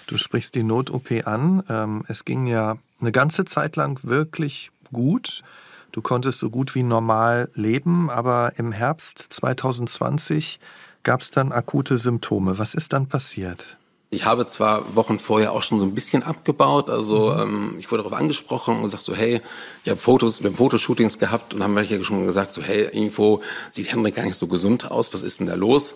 Du 0.08 0.18
sprichst 0.18 0.54
die 0.56 0.64
Not-OP 0.64 1.26
an. 1.26 1.64
Ähm, 1.68 2.04
es 2.08 2.26
ging 2.26 2.46
ja 2.46 2.78
eine 3.02 3.12
ganze 3.12 3.46
Zeit 3.46 3.76
lang 3.76 4.00
wirklich 4.04 4.72
gut. 4.94 5.44
Du 5.92 6.02
konntest 6.02 6.40
so 6.40 6.50
gut 6.50 6.76
wie 6.76 6.84
normal 6.84 7.50
leben, 7.56 8.10
aber 8.10 8.54
im 8.58 8.72
Herbst 8.72 9.20
2020 9.30 10.60
gab 11.04 11.22
es 11.22 11.32
dann 11.32 11.52
akute 11.52 11.98
Symptome. 11.98 12.60
Was 12.60 12.76
ist 12.76 12.94
dann 12.94 13.08
passiert? 13.08 13.78
Ich 14.12 14.26
habe 14.26 14.48
zwar 14.48 14.96
Wochen 14.96 15.20
vorher 15.20 15.52
auch 15.52 15.64
schon 15.64 15.80
so 15.80 15.86
ein 15.86 15.96
bisschen 15.96 16.24
abgebaut, 16.24 16.90
also 16.90 17.34
mhm. 17.34 17.42
ähm, 17.42 17.76
ich 17.80 17.92
wurde 17.92 18.04
darauf 18.04 18.18
angesprochen 18.18 18.78
und 18.78 18.84
gesagt 18.84 19.04
so, 19.04 19.16
hey, 19.16 19.42
ich 19.84 19.90
habe 19.90 20.00
Fotos, 20.00 20.42
wir 20.42 20.50
haben 20.50 20.58
Fotoshootings 20.58 21.20
gehabt 21.20 21.54
und 21.54 21.64
haben 21.64 21.76
welche 21.76 22.04
schon 22.04 22.26
gesagt 22.26 22.54
so, 22.54 22.62
hey, 22.62 22.84
irgendwo 22.84 23.42
sieht 23.72 23.92
Henrik 23.92 24.16
gar 24.16 24.24
nicht 24.24 24.38
so 24.38 24.48
gesund 24.48 24.90
aus, 24.92 25.14
was 25.14 25.24
ist 25.24 25.40
denn 25.40 25.48
da 25.48 25.56
los? 25.56 25.96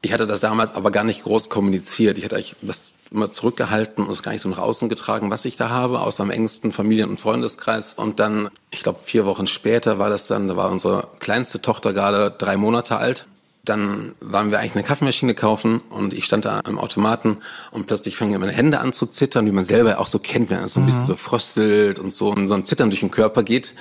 Ich 0.00 0.12
hatte 0.12 0.28
das 0.28 0.40
damals 0.40 0.74
aber 0.76 0.92
gar 0.92 1.02
nicht 1.02 1.24
groß 1.24 1.48
kommuniziert. 1.48 2.18
Ich 2.18 2.24
hatte 2.24 2.36
eigentlich 2.36 2.54
das 2.62 2.92
immer 3.10 3.32
zurückgehalten 3.32 4.06
und 4.06 4.12
es 4.12 4.22
gar 4.22 4.30
nicht 4.30 4.42
so 4.42 4.48
nach 4.48 4.58
außen 4.58 4.88
getragen, 4.88 5.28
was 5.30 5.44
ich 5.44 5.56
da 5.56 5.70
habe, 5.70 6.00
außer 6.00 6.22
am 6.22 6.30
engsten 6.30 6.70
Familien- 6.70 7.10
und 7.10 7.18
Freundeskreis. 7.18 7.94
Und 7.94 8.20
dann, 8.20 8.48
ich 8.70 8.84
glaube, 8.84 9.00
vier 9.02 9.26
Wochen 9.26 9.48
später 9.48 9.98
war 9.98 10.08
das 10.08 10.28
dann, 10.28 10.46
da 10.46 10.56
war 10.56 10.70
unsere 10.70 11.08
kleinste 11.18 11.60
Tochter 11.60 11.92
gerade 11.92 12.30
drei 12.30 12.56
Monate 12.56 12.96
alt 12.98 13.26
dann 13.68 14.14
waren 14.20 14.50
wir 14.50 14.58
eigentlich 14.58 14.74
eine 14.74 14.84
Kaffeemaschine 14.84 15.34
kaufen 15.34 15.80
und 15.90 16.12
ich 16.12 16.24
stand 16.24 16.44
da 16.44 16.60
am 16.64 16.78
Automaten 16.78 17.38
und 17.70 17.86
plötzlich 17.86 18.16
fangen 18.16 18.38
meine 18.40 18.52
Hände 18.52 18.80
an 18.80 18.92
zu 18.92 19.06
zittern, 19.06 19.46
wie 19.46 19.52
man 19.52 19.64
selber 19.64 19.98
auch 19.98 20.06
so 20.06 20.18
kennt, 20.18 20.50
wenn 20.50 20.58
es 20.60 20.72
so 20.72 20.80
ein 20.80 20.86
bisschen 20.86 21.02
mhm. 21.02 21.06
so 21.06 21.16
fröstelt 21.16 21.98
und 21.98 22.12
so 22.12 22.30
und 22.30 22.48
so 22.48 22.54
ein 22.54 22.64
Zittern 22.64 22.90
durch 22.90 23.00
den 23.00 23.10
Körper 23.10 23.42
geht. 23.42 23.74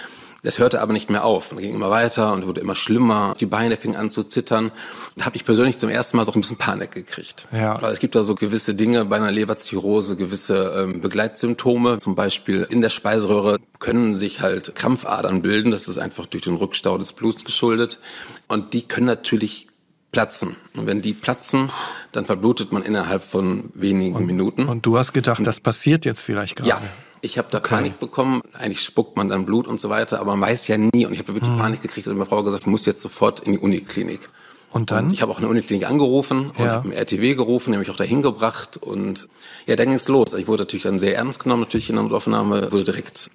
Das 0.44 0.60
hörte 0.60 0.82
aber 0.82 0.94
nicht 0.94 1.10
mehr 1.10 1.26
auf 1.26 1.52
und 1.52 1.58
ging 1.58 1.74
immer 1.74 1.90
weiter 1.90 2.32
und 2.32 2.46
wurde 2.46 2.62
immer 2.62 2.76
schlimmer. 2.76 3.36
Die 3.40 3.46
Beine 3.46 3.76
fingen 3.76 3.96
an 3.96 4.12
zu 4.12 4.24
zittern. 4.24 4.72
Da 5.16 5.26
habe 5.26 5.36
ich 5.36 5.44
persönlich 5.44 5.80
zum 5.80 5.90
ersten 5.90 6.16
Mal 6.16 6.26
so 6.26 6.32
ein 6.32 6.42
bisschen 6.42 6.58
Panik 6.58 6.92
gekriegt. 6.92 7.48
Ja. 7.52 7.82
Weil 7.82 7.92
es 7.92 8.00
gibt 8.00 8.16
da 8.16 8.24
so 8.24 8.36
gewisse 8.36 8.76
Dinge 8.76 9.06
bei 9.06 9.16
einer 9.18 9.32
Leberzirrhose, 9.32 10.16
gewisse 10.16 10.74
ähm, 10.78 11.02
Begleitsymptome. 11.02 11.98
Zum 11.98 12.16
Beispiel 12.16 12.68
in 12.70 12.82
der 12.82 12.92
Speiseröhre 12.92 13.58
können 13.80 14.14
sich 14.14 14.42
halt 14.42 14.76
Krampfadern 14.76 15.42
bilden. 15.42 15.72
Das 15.72 15.88
ist 15.88 15.98
einfach 15.98 16.28
durch 16.28 16.44
den 16.44 16.56
Rückstau 16.56 16.98
des 16.98 17.14
Bluts 17.14 17.44
geschuldet. 17.44 18.00
Und 18.48 18.74
die 18.74 18.84
können 18.84 19.08
natürlich 19.08 19.67
platzen. 20.12 20.56
Und 20.76 20.88
wenn 20.88 21.02
die 21.02 21.14
platzen, 21.14 21.70
dann 22.12 22.26
verblutet 22.26 22.72
man 22.72 22.84
innerhalb 22.84 23.24
von 23.24 23.70
wenigen 23.74 24.16
und, 24.16 24.26
Minuten. 24.26 24.68
Und 24.68 24.86
du 24.86 24.98
hast 24.98 25.14
gedacht, 25.14 25.46
das 25.46 25.60
passiert 25.60 26.06
jetzt 26.06 26.22
vielleicht 26.22 26.56
gerade? 26.56 26.70
Ja. 26.70 26.82
Ich 27.22 27.38
habe 27.40 27.48
da 27.52 27.58
okay. 27.58 27.70
Panik 27.70 28.00
bekommen. 28.00 28.42
Eigentlich 28.54 28.82
spuckt 28.82 29.18
man 29.18 29.28
dann 29.28 29.46
Blut 29.46 29.68
und 29.68 29.80
so 29.80 29.90
weiter, 29.90 30.20
aber 30.20 30.36
man 30.36 30.50
weiß 30.50 30.68
ja 30.68 30.78
nie. 30.78 31.06
Und 31.06 31.14
ich 31.14 31.20
habe 31.20 31.34
wirklich 31.34 31.50
hm. 31.52 31.58
Panik 31.58 31.82
gekriegt 31.82 32.08
und 32.08 32.16
meine 32.16 32.30
Frau 32.30 32.44
gesagt, 32.44 32.64
ich 32.64 32.68
muss 32.68 32.86
jetzt 32.86 33.02
sofort 33.02 33.40
in 33.40 33.54
die 33.54 33.60
Uniklinik. 33.60 34.30
Und 34.72 34.92
dann? 34.92 35.06
Und 35.06 35.14
ich 35.14 35.22
habe 35.22 35.32
auch 35.32 35.38
eine 35.38 35.48
Uniklinik 35.48 35.90
angerufen 35.90 36.52
und 36.52 36.60
ja. 36.60 36.74
habe 36.74 36.84
einen 36.86 36.94
RTW 36.94 37.36
gerufen, 37.36 37.72
nämlich 37.72 37.90
auch 37.90 37.96
dahin 37.96 38.22
gebracht. 38.22 38.78
Und 38.78 39.28
ja, 39.66 39.76
dann 39.76 39.88
ging 39.88 39.96
es 39.96 40.08
los. 40.08 40.34
Ich 40.34 40.48
wurde 40.48 40.64
natürlich 40.64 40.84
dann 40.84 41.00
sehr 41.00 41.16
ernst 41.16 41.42
genommen, 41.42 41.64
natürlich 41.64 41.90
in 41.90 41.96
der 41.96 42.04
Notaufnahme, 42.04 42.72
wurde 42.72 42.84
direkt 42.84 43.32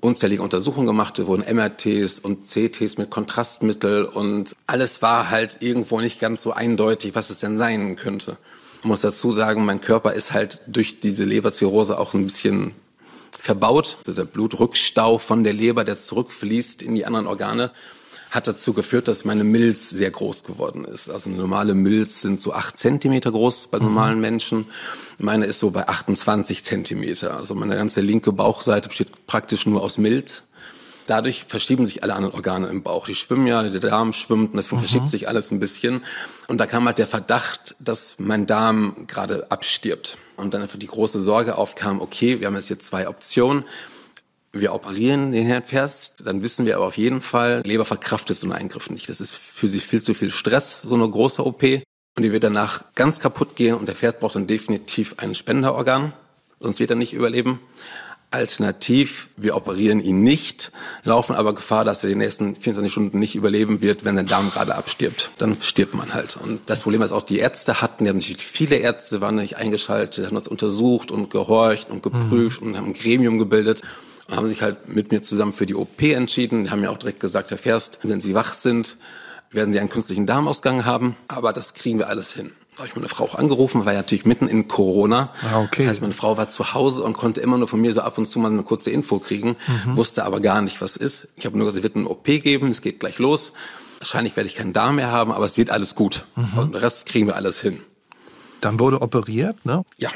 unzählige 0.00 0.42
Untersuchungen 0.42 0.86
gemacht, 0.86 1.24
wurden 1.26 1.42
MRTs 1.42 2.18
und 2.18 2.46
CTs 2.46 2.98
mit 2.98 3.10
Kontrastmittel 3.10 4.04
und 4.04 4.52
alles 4.66 5.02
war 5.02 5.30
halt 5.30 5.58
irgendwo 5.60 6.00
nicht 6.00 6.20
ganz 6.20 6.42
so 6.42 6.52
eindeutig, 6.52 7.14
was 7.14 7.30
es 7.30 7.40
denn 7.40 7.58
sein 7.58 7.96
könnte. 7.96 8.36
Ich 8.80 8.84
muss 8.84 9.00
dazu 9.00 9.32
sagen, 9.32 9.64
mein 9.64 9.80
Körper 9.80 10.12
ist 10.12 10.32
halt 10.32 10.60
durch 10.66 11.00
diese 11.00 11.24
Leberzirrhose 11.24 11.98
auch 11.98 12.14
ein 12.14 12.24
bisschen 12.24 12.72
verbaut. 13.38 13.96
Also 14.00 14.12
der 14.12 14.24
Blutrückstau 14.24 15.18
von 15.18 15.44
der 15.44 15.52
Leber, 15.52 15.84
der 15.84 16.00
zurückfließt 16.00 16.82
in 16.82 16.94
die 16.94 17.06
anderen 17.06 17.26
Organe, 17.26 17.70
hat 18.30 18.48
dazu 18.48 18.72
geführt, 18.72 19.08
dass 19.08 19.24
meine 19.24 19.44
Milz 19.44 19.90
sehr 19.90 20.10
groß 20.10 20.44
geworden 20.44 20.84
ist. 20.84 21.08
Also 21.08 21.30
normale 21.30 21.74
Milz 21.74 22.20
sind 22.22 22.40
so 22.42 22.52
acht 22.52 22.76
Zentimeter 22.76 23.30
groß 23.30 23.68
bei 23.68 23.78
mhm. 23.78 23.86
normalen 23.86 24.14
mhm. 24.16 24.20
Menschen. 24.20 24.66
Meine 25.18 25.46
ist 25.46 25.60
so 25.60 25.70
bei 25.70 25.88
28 25.88 26.64
Zentimeter. 26.64 27.36
Also 27.36 27.54
meine 27.54 27.76
ganze 27.76 28.00
linke 28.00 28.32
Bauchseite 28.32 28.88
besteht 28.88 29.26
praktisch 29.26 29.66
nur 29.66 29.82
aus 29.82 29.98
Milz. 29.98 30.42
Dadurch 31.06 31.44
verschieben 31.46 31.86
sich 31.86 32.02
alle 32.02 32.14
anderen 32.14 32.34
Organe 32.34 32.66
im 32.66 32.82
Bauch. 32.82 33.06
Die 33.06 33.14
schwimmen 33.14 33.46
ja, 33.46 33.62
der 33.62 33.80
Darm 33.80 34.12
schwimmt 34.12 34.50
und 34.50 34.56
deswegen 34.56 34.78
mhm. 34.78 34.86
verschiebt 34.86 35.08
sich 35.08 35.28
alles 35.28 35.52
ein 35.52 35.60
bisschen. 35.60 36.02
Und 36.48 36.58
da 36.58 36.66
kam 36.66 36.84
halt 36.86 36.98
der 36.98 37.06
Verdacht, 37.06 37.76
dass 37.78 38.16
mein 38.18 38.46
Darm 38.46 39.06
gerade 39.06 39.50
abstirbt. 39.52 40.18
Und 40.36 40.52
dann 40.52 40.62
einfach 40.62 40.78
die 40.78 40.88
große 40.88 41.22
Sorge 41.22 41.56
aufkam, 41.56 42.00
okay, 42.00 42.40
wir 42.40 42.48
haben 42.48 42.56
jetzt 42.56 42.66
hier 42.66 42.80
zwei 42.80 43.08
Optionen 43.08 43.64
wir 44.60 44.74
operieren 44.74 45.32
den 45.32 45.46
Herrn 45.46 45.64
Ferst, 45.64 46.22
dann 46.24 46.42
wissen 46.42 46.66
wir 46.66 46.76
aber 46.76 46.86
auf 46.86 46.96
jeden 46.96 47.20
Fall, 47.20 47.62
Leber 47.64 47.84
verkraftet 47.84 48.36
so 48.36 48.46
einen 48.46 48.52
Eingriff 48.52 48.90
nicht. 48.90 49.08
Das 49.08 49.20
ist 49.20 49.34
für 49.34 49.68
sie 49.68 49.80
viel 49.80 50.02
zu 50.02 50.14
viel 50.14 50.30
Stress, 50.30 50.82
so 50.82 50.94
eine 50.94 51.08
große 51.08 51.44
OP. 51.44 51.62
Und 51.62 52.22
die 52.22 52.32
wird 52.32 52.44
danach 52.44 52.84
ganz 52.94 53.20
kaputt 53.20 53.56
gehen 53.56 53.74
und 53.74 53.86
der 53.86 53.94
Pferd 53.94 54.20
braucht 54.20 54.36
dann 54.36 54.46
definitiv 54.46 55.16
ein 55.18 55.34
Spenderorgan, 55.34 56.14
sonst 56.58 56.80
wird 56.80 56.90
er 56.90 56.96
nicht 56.96 57.12
überleben. 57.12 57.60
Alternativ, 58.30 59.28
wir 59.36 59.54
operieren 59.54 60.00
ihn 60.00 60.22
nicht, 60.22 60.72
laufen 61.04 61.36
aber 61.36 61.54
Gefahr, 61.54 61.84
dass 61.84 62.02
er 62.02 62.08
die 62.08 62.16
nächsten 62.16 62.56
24 62.56 62.90
Stunden 62.90 63.18
nicht 63.20 63.36
überleben 63.36 63.82
wird, 63.82 64.04
wenn 64.04 64.16
sein 64.16 64.26
Darm 64.26 64.50
gerade 64.50 64.74
abstirbt. 64.74 65.30
Dann 65.38 65.56
stirbt 65.60 65.94
man 65.94 66.12
halt. 66.12 66.36
Und 66.36 66.68
das 66.68 66.82
Problem 66.82 67.02
ist 67.02 67.12
auch, 67.12 67.22
die 67.22 67.38
Ärzte 67.38 67.80
hatten, 67.80 68.04
die 68.04 68.10
haben 68.10 68.18
natürlich 68.18 68.44
viele 68.44 68.76
Ärzte 68.76 69.20
waren 69.20 69.36
nicht 69.36 69.58
eingeschaltet, 69.58 70.26
haben 70.26 70.36
uns 70.36 70.48
untersucht 70.48 71.10
und 71.10 71.30
gehorcht 71.30 71.88
und 71.88 72.02
geprüft 72.02 72.62
mhm. 72.62 72.68
und 72.68 72.76
haben 72.76 72.86
ein 72.86 72.94
Gremium 72.94 73.38
gebildet 73.38 73.82
haben 74.30 74.48
sich 74.48 74.62
halt 74.62 74.88
mit 74.88 75.12
mir 75.12 75.22
zusammen 75.22 75.52
für 75.52 75.66
die 75.66 75.74
OP 75.74 76.02
entschieden. 76.02 76.64
Die 76.64 76.70
haben 76.70 76.80
mir 76.80 76.90
auch 76.90 76.98
direkt 76.98 77.20
gesagt, 77.20 77.50
Herr 77.50 77.58
Ferst, 77.58 78.00
wenn 78.02 78.20
Sie 78.20 78.34
wach 78.34 78.54
sind, 78.54 78.96
werden 79.50 79.72
Sie 79.72 79.80
einen 79.80 79.88
künstlichen 79.88 80.26
Darmausgang 80.26 80.84
haben, 80.84 81.16
aber 81.28 81.52
das 81.52 81.74
kriegen 81.74 81.98
wir 81.98 82.08
alles 82.08 82.32
hin. 82.32 82.52
Da 82.72 82.80
habe 82.80 82.88
ich 82.88 82.96
meine 82.96 83.08
Frau 83.08 83.24
auch 83.24 83.36
angerufen, 83.36 83.86
war 83.86 83.94
ja 83.94 84.00
natürlich 84.00 84.26
mitten 84.26 84.48
in 84.48 84.68
Corona. 84.68 85.30
Ah, 85.42 85.60
okay. 85.60 85.78
Das 85.78 85.86
heißt, 85.86 86.02
meine 86.02 86.12
Frau 86.12 86.36
war 86.36 86.50
zu 86.50 86.74
Hause 86.74 87.02
und 87.04 87.14
konnte 87.16 87.40
immer 87.40 87.56
nur 87.56 87.68
von 87.68 87.80
mir 87.80 87.92
so 87.92 88.02
ab 88.02 88.18
und 88.18 88.26
zu 88.26 88.38
mal 88.38 88.50
eine 88.50 88.64
kurze 88.64 88.90
Info 88.90 89.18
kriegen, 89.18 89.56
mhm. 89.86 89.96
wusste 89.96 90.24
aber 90.24 90.40
gar 90.40 90.60
nicht, 90.60 90.82
was 90.82 90.96
ist. 90.96 91.28
Ich 91.36 91.46
habe 91.46 91.56
nur 91.56 91.66
gesagt, 91.66 91.78
es 91.78 91.82
wird 91.84 91.96
eine 91.96 92.08
OP 92.08 92.24
geben, 92.24 92.70
es 92.70 92.82
geht 92.82 93.00
gleich 93.00 93.18
los. 93.18 93.52
Wahrscheinlich 93.98 94.36
werde 94.36 94.48
ich 94.48 94.56
keinen 94.56 94.74
Darm 94.74 94.96
mehr 94.96 95.10
haben, 95.10 95.32
aber 95.32 95.46
es 95.46 95.56
wird 95.56 95.70
alles 95.70 95.94
gut. 95.94 96.26
Mhm. 96.36 96.58
Und 96.58 96.72
den 96.72 96.80
Rest 96.80 97.06
kriegen 97.06 97.26
wir 97.26 97.36
alles 97.36 97.60
hin. 97.60 97.80
Dann 98.60 98.78
wurde 98.78 99.00
operiert, 99.00 99.64
ne? 99.64 99.82
Ja. 99.96 100.10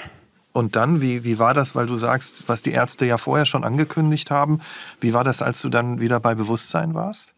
Und 0.52 0.76
dann, 0.76 1.00
wie, 1.00 1.25
wie 1.25 1.38
war 1.38 1.54
das, 1.54 1.75
weil 1.75 1.87
du 1.87 1.97
sagst, 1.97 2.45
was 2.49 2.62
die 2.62 2.73
Ärzte 2.73 3.07
ja 3.07 3.19
vorher 3.19 3.47
schon 3.47 3.64
angekündigt 3.64 4.30
haben, 4.30 4.61
wie 5.00 5.12
war 5.12 5.25
das, 5.25 5.42
als 5.42 5.62
du 5.62 5.69
dann 5.69 6.00
wieder 6.00 6.19
bei 6.21 6.35
Bewusstsein 6.35 6.95
warst? 6.95 7.33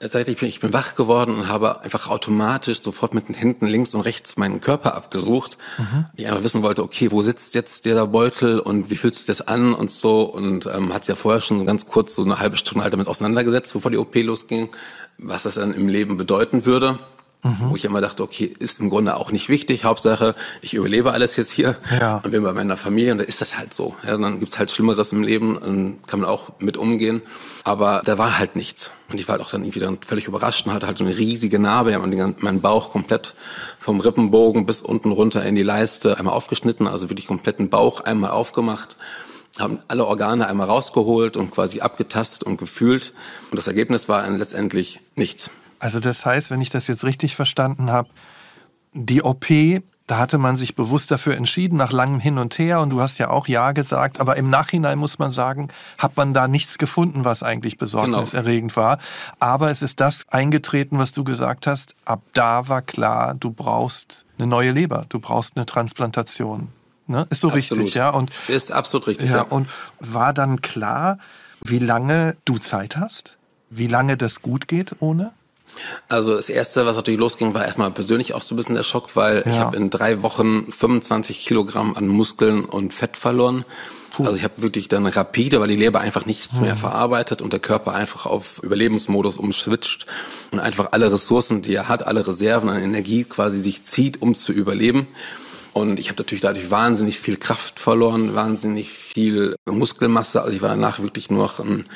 Tatsächlich 0.00 0.38
bin 0.38 0.48
ich 0.48 0.60
bin 0.60 0.72
wach 0.72 0.94
geworden 0.94 1.34
und 1.34 1.48
habe 1.48 1.80
einfach 1.80 2.08
automatisch 2.08 2.82
sofort 2.82 3.14
mit 3.14 3.28
den 3.28 3.34
Händen 3.34 3.66
links 3.66 3.96
und 3.96 4.02
rechts 4.02 4.36
meinen 4.36 4.60
Körper 4.60 4.94
abgesucht. 4.94 5.58
Mhm. 5.76 6.06
Ich 6.14 6.28
einfach 6.28 6.44
wissen 6.44 6.62
wollte, 6.62 6.84
okay, 6.84 7.10
wo 7.10 7.22
sitzt 7.22 7.56
jetzt 7.56 7.84
dieser 7.84 8.06
Beutel 8.06 8.60
und 8.60 8.90
wie 8.90 8.96
fühlt 8.96 9.16
sich 9.16 9.26
das 9.26 9.40
an 9.40 9.74
und 9.74 9.90
so. 9.90 10.22
Und 10.22 10.66
ähm, 10.66 10.94
hat 10.94 11.04
sich 11.04 11.08
ja 11.08 11.16
vorher 11.16 11.40
schon 11.40 11.66
ganz 11.66 11.88
kurz 11.88 12.14
so 12.14 12.22
eine 12.22 12.38
halbe 12.38 12.56
Stunde 12.56 12.84
halt 12.84 12.92
damit 12.92 13.08
auseinandergesetzt, 13.08 13.72
bevor 13.72 13.90
die 13.90 13.98
OP 13.98 14.14
losging, 14.14 14.68
was 15.18 15.42
das 15.42 15.56
dann 15.56 15.74
im 15.74 15.88
Leben 15.88 16.16
bedeuten 16.16 16.64
würde. 16.64 17.00
Mhm. 17.42 17.70
Wo 17.70 17.76
ich 17.76 17.84
immer 17.84 18.00
dachte, 18.00 18.24
okay, 18.24 18.52
ist 18.58 18.80
im 18.80 18.90
Grunde 18.90 19.16
auch 19.16 19.30
nicht 19.30 19.48
wichtig. 19.48 19.84
Hauptsache, 19.84 20.34
ich 20.60 20.74
überlebe 20.74 21.12
alles 21.12 21.36
jetzt 21.36 21.52
hier 21.52 21.76
ja. 22.00 22.16
und 22.16 22.32
bin 22.32 22.42
bei 22.42 22.52
meiner 22.52 22.76
Familie 22.76 23.12
und 23.12 23.18
da 23.18 23.24
ist 23.24 23.40
das 23.40 23.56
halt 23.56 23.72
so. 23.72 23.94
Ja, 24.04 24.16
dann 24.16 24.40
gibt's 24.40 24.58
halt 24.58 24.72
Schlimmeres 24.72 25.12
im 25.12 25.22
Leben 25.22 25.56
und 25.56 26.04
kann 26.08 26.20
man 26.20 26.28
auch 26.28 26.50
mit 26.58 26.76
umgehen. 26.76 27.22
Aber 27.62 28.02
da 28.04 28.18
war 28.18 28.38
halt 28.38 28.56
nichts. 28.56 28.90
Und 29.10 29.20
ich 29.20 29.28
war 29.28 29.34
halt 29.34 29.42
auch 29.42 29.50
dann 29.50 29.62
irgendwie 29.62 29.78
dann 29.78 29.98
völlig 30.04 30.26
überrascht 30.26 30.66
und 30.66 30.72
hatte 30.72 30.88
halt 30.88 30.98
so 30.98 31.04
eine 31.04 31.16
riesige 31.16 31.60
Narbe. 31.60 31.92
Ja, 31.92 32.00
meinen 32.00 32.60
Bauch 32.60 32.90
komplett 32.90 33.36
vom 33.78 34.00
Rippenbogen 34.00 34.66
bis 34.66 34.82
unten 34.82 35.12
runter 35.12 35.44
in 35.44 35.54
die 35.54 35.62
Leiste 35.62 36.18
einmal 36.18 36.34
aufgeschnitten, 36.34 36.88
also 36.88 37.08
wirklich 37.08 37.28
kompletten 37.28 37.68
Bauch 37.68 38.00
einmal 38.00 38.30
aufgemacht 38.32 38.96
haben 39.58 39.80
alle 39.88 40.06
Organe 40.06 40.46
einmal 40.46 40.68
rausgeholt 40.68 41.36
und 41.36 41.50
quasi 41.50 41.80
abgetastet 41.80 42.44
und 42.44 42.58
gefühlt. 42.58 43.12
Und 43.50 43.56
das 43.56 43.66
Ergebnis 43.66 44.08
war 44.08 44.28
letztendlich 44.30 45.00
nichts. 45.16 45.50
Also 45.78 46.00
das 46.00 46.26
heißt, 46.26 46.50
wenn 46.50 46.60
ich 46.60 46.70
das 46.70 46.86
jetzt 46.86 47.04
richtig 47.04 47.36
verstanden 47.36 47.90
habe, 47.90 48.08
die 48.92 49.22
OP, 49.22 49.46
da 50.06 50.18
hatte 50.18 50.38
man 50.38 50.56
sich 50.56 50.74
bewusst 50.74 51.10
dafür 51.10 51.36
entschieden, 51.36 51.76
nach 51.76 51.92
langem 51.92 52.18
Hin 52.18 52.38
und 52.38 52.58
Her, 52.58 52.80
und 52.80 52.90
du 52.90 53.00
hast 53.00 53.18
ja 53.18 53.28
auch 53.28 53.46
Ja 53.46 53.72
gesagt, 53.72 54.20
aber 54.20 54.36
im 54.36 54.48
Nachhinein 54.48 54.98
muss 54.98 55.18
man 55.18 55.30
sagen, 55.30 55.68
hat 55.98 56.16
man 56.16 56.32
da 56.32 56.48
nichts 56.48 56.78
gefunden, 56.78 57.24
was 57.24 57.42
eigentlich 57.42 57.76
besorgniserregend 57.76 58.72
genau. 58.74 58.86
war. 58.86 58.98
Aber 59.38 59.70
es 59.70 59.82
ist 59.82 60.00
das 60.00 60.26
eingetreten, 60.30 60.98
was 60.98 61.12
du 61.12 61.24
gesagt 61.24 61.66
hast. 61.66 61.94
Ab 62.06 62.22
da 62.32 62.68
war 62.68 62.80
klar, 62.80 63.34
du 63.34 63.50
brauchst 63.50 64.24
eine 64.38 64.46
neue 64.46 64.72
Leber, 64.72 65.04
du 65.10 65.20
brauchst 65.20 65.56
eine 65.56 65.66
Transplantation. 65.66 66.68
Ne? 67.06 67.26
Ist 67.30 67.42
so 67.42 67.48
absolut. 67.48 67.84
richtig, 67.84 67.94
ja? 67.94 68.10
Und, 68.10 68.30
ist 68.48 68.72
absolut 68.72 69.06
richtig, 69.06 69.30
ja, 69.30 69.36
ja. 69.38 69.42
Und 69.42 69.68
war 70.00 70.32
dann 70.32 70.62
klar, 70.62 71.18
wie 71.62 71.78
lange 71.78 72.36
du 72.44 72.58
Zeit 72.58 72.96
hast? 72.96 73.36
Wie 73.70 73.86
lange 73.86 74.16
das 74.16 74.40
gut 74.40 74.68
geht 74.68 74.96
ohne? 75.00 75.32
Also 76.08 76.34
das 76.34 76.48
Erste, 76.48 76.86
was 76.86 76.96
natürlich 76.96 77.20
losging, 77.20 77.54
war 77.54 77.64
erstmal 77.64 77.90
persönlich 77.90 78.34
auch 78.34 78.42
so 78.42 78.54
ein 78.54 78.56
bisschen 78.56 78.74
der 78.74 78.82
Schock, 78.82 79.14
weil 79.14 79.42
ja. 79.46 79.52
ich 79.52 79.58
habe 79.58 79.76
in 79.76 79.90
drei 79.90 80.22
Wochen 80.22 80.70
25 80.72 81.44
Kilogramm 81.44 81.96
an 81.96 82.08
Muskeln 82.08 82.64
und 82.64 82.94
Fett 82.94 83.16
verloren. 83.16 83.64
Puh. 84.12 84.24
Also 84.24 84.36
ich 84.36 84.44
habe 84.44 84.54
wirklich 84.56 84.88
dann 84.88 85.06
rapide, 85.06 85.60
weil 85.60 85.68
die 85.68 85.76
Leber 85.76 86.00
einfach 86.00 86.26
nichts 86.26 86.52
mhm. 86.52 86.62
mehr 86.62 86.76
verarbeitet 86.76 87.42
und 87.42 87.52
der 87.52 87.60
Körper 87.60 87.94
einfach 87.94 88.26
auf 88.26 88.60
Überlebensmodus 88.62 89.36
umschwitzt 89.36 90.06
und 90.52 90.58
einfach 90.58 90.88
alle 90.92 91.12
Ressourcen, 91.12 91.62
die 91.62 91.74
er 91.74 91.88
hat, 91.88 92.06
alle 92.06 92.26
Reserven 92.26 92.68
an 92.68 92.82
Energie 92.82 93.24
quasi 93.24 93.60
sich 93.60 93.84
zieht, 93.84 94.20
um 94.22 94.34
zu 94.34 94.52
überleben. 94.52 95.06
Und 95.72 96.00
ich 96.00 96.08
habe 96.08 96.20
natürlich 96.20 96.42
dadurch 96.42 96.70
wahnsinnig 96.70 97.20
viel 97.20 97.36
Kraft 97.36 97.78
verloren, 97.78 98.34
wahnsinnig 98.34 98.90
viel 98.90 99.54
Muskelmasse. 99.70 100.42
Also 100.42 100.56
ich 100.56 100.62
war 100.62 100.70
danach 100.70 101.00
wirklich 101.00 101.30
nur 101.30 101.44
noch 101.44 101.60
ein 101.60 101.86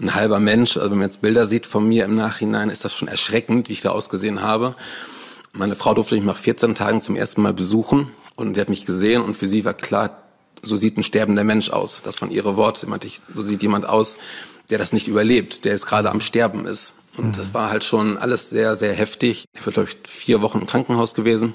ein 0.00 0.14
halber 0.14 0.40
Mensch. 0.40 0.76
Also 0.76 0.90
wenn 0.90 0.98
man 0.98 1.08
jetzt 1.08 1.22
Bilder 1.22 1.46
sieht 1.46 1.66
von 1.66 1.86
mir 1.86 2.04
im 2.04 2.14
Nachhinein, 2.14 2.70
ist 2.70 2.84
das 2.84 2.94
schon 2.94 3.08
erschreckend, 3.08 3.68
wie 3.68 3.74
ich 3.74 3.80
da 3.80 3.90
ausgesehen 3.90 4.42
habe. 4.42 4.74
Meine 5.52 5.74
Frau 5.74 5.94
durfte 5.94 6.14
mich 6.14 6.24
nach 6.24 6.36
14 6.36 6.74
Tagen 6.74 7.02
zum 7.02 7.16
ersten 7.16 7.42
Mal 7.42 7.52
besuchen 7.52 8.10
und 8.36 8.56
die 8.56 8.60
hat 8.60 8.70
mich 8.70 8.86
gesehen 8.86 9.22
und 9.22 9.36
für 9.36 9.48
sie 9.48 9.64
war 9.64 9.74
klar, 9.74 10.22
so 10.62 10.76
sieht 10.76 10.96
ein 10.96 11.02
sterbender 11.02 11.44
Mensch 11.44 11.70
aus. 11.70 12.00
Das 12.04 12.16
von 12.16 12.30
ihre 12.30 12.56
Worte, 12.56 12.86
ich, 13.04 13.20
so 13.32 13.42
sieht 13.42 13.62
jemand 13.62 13.86
aus, 13.86 14.16
der 14.70 14.78
das 14.78 14.92
nicht 14.92 15.08
überlebt, 15.08 15.64
der 15.64 15.72
jetzt 15.72 15.86
gerade 15.86 16.10
am 16.10 16.20
Sterben 16.20 16.66
ist. 16.66 16.94
Und 17.16 17.28
mhm. 17.28 17.32
das 17.32 17.52
war 17.52 17.70
halt 17.70 17.84
schon 17.84 18.16
alles 18.16 18.48
sehr, 18.48 18.76
sehr 18.76 18.94
heftig. 18.94 19.44
Ich 19.52 19.66
war, 19.66 19.72
glaube 19.72 19.90
ich, 19.90 20.10
vier 20.10 20.40
Wochen 20.40 20.60
im 20.60 20.66
Krankenhaus 20.66 21.14
gewesen 21.14 21.54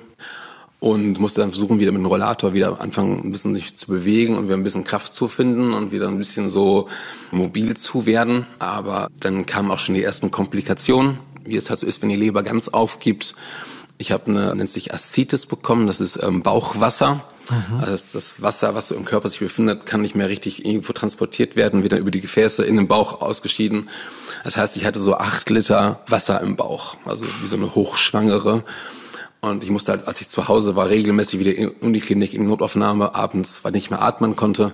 und 0.79 1.19
musste 1.19 1.41
dann 1.41 1.51
versuchen, 1.51 1.79
wieder 1.79 1.91
mit 1.91 2.01
dem 2.01 2.05
Rollator 2.05 2.53
wieder 2.53 2.79
anfangen, 2.79 3.21
ein 3.23 3.31
bisschen 3.31 3.55
sich 3.55 3.75
zu 3.75 3.87
bewegen 3.87 4.37
und 4.37 4.45
wieder 4.45 4.55
ein 4.55 4.63
bisschen 4.63 4.83
Kraft 4.83 5.15
zu 5.15 5.27
finden 5.27 5.73
und 5.73 5.91
wieder 5.91 6.07
ein 6.07 6.17
bisschen 6.17 6.49
so 6.49 6.87
mobil 7.31 7.75
zu 7.75 8.05
werden. 8.05 8.45
Aber 8.59 9.07
dann 9.19 9.45
kamen 9.45 9.71
auch 9.71 9.79
schon 9.79 9.95
die 9.95 10.03
ersten 10.03 10.29
Komplikationen, 10.29 11.19
wie 11.43 11.55
es 11.55 11.69
halt 11.69 11.79
so 11.79 11.87
ist, 11.87 12.01
wenn 12.01 12.09
die 12.09 12.15
Leber 12.15 12.43
ganz 12.43 12.67
aufgibt. 12.67 13.33
Ich 13.97 14.11
habe 14.11 14.27
eine, 14.27 14.55
nennt 14.55 14.69
sich 14.69 14.93
Aszites 14.93 15.47
bekommen, 15.47 15.87
das 15.87 15.99
ist 15.99 16.19
ähm, 16.21 16.43
Bauchwasser. 16.43 17.25
Mhm. 17.49 17.79
Also 17.79 17.91
das, 17.93 18.11
das 18.11 18.41
Wasser, 18.43 18.75
was 18.75 18.89
so 18.89 18.95
im 18.95 19.05
Körper 19.05 19.29
sich 19.29 19.39
befindet, 19.39 19.87
kann 19.87 20.01
nicht 20.01 20.13
mehr 20.13 20.29
richtig 20.29 20.63
irgendwo 20.63 20.93
transportiert 20.93 21.55
werden, 21.55 21.81
wird 21.81 21.93
dann 21.93 21.99
über 21.99 22.11
die 22.11 22.21
Gefäße 22.21 22.63
in 22.63 22.75
den 22.75 22.87
Bauch 22.87 23.21
ausgeschieden. 23.21 23.89
Das 24.43 24.57
heißt, 24.57 24.77
ich 24.77 24.85
hatte 24.85 24.99
so 24.99 25.15
acht 25.15 25.49
Liter 25.49 26.01
Wasser 26.07 26.39
im 26.41 26.55
Bauch, 26.55 26.97
also 27.05 27.25
wie 27.41 27.47
so 27.47 27.55
eine 27.55 27.73
Hochschwangere. 27.73 28.63
Und 29.41 29.63
ich 29.63 29.69
musste 29.69 29.91
halt, 29.91 30.07
als 30.07 30.21
ich 30.21 30.29
zu 30.29 30.47
Hause 30.47 30.75
war, 30.75 30.89
regelmäßig 30.89 31.39
wieder 31.39 31.55
in 31.55 31.69
die 31.69 31.85
Uniklinik 31.85 32.33
in 32.33 32.45
Notaufnahme 32.45 33.15
abends, 33.15 33.63
weil 33.63 33.75
ich 33.75 33.83
nicht 33.83 33.89
mehr 33.91 34.01
atmen 34.01 34.35
konnte. 34.35 34.73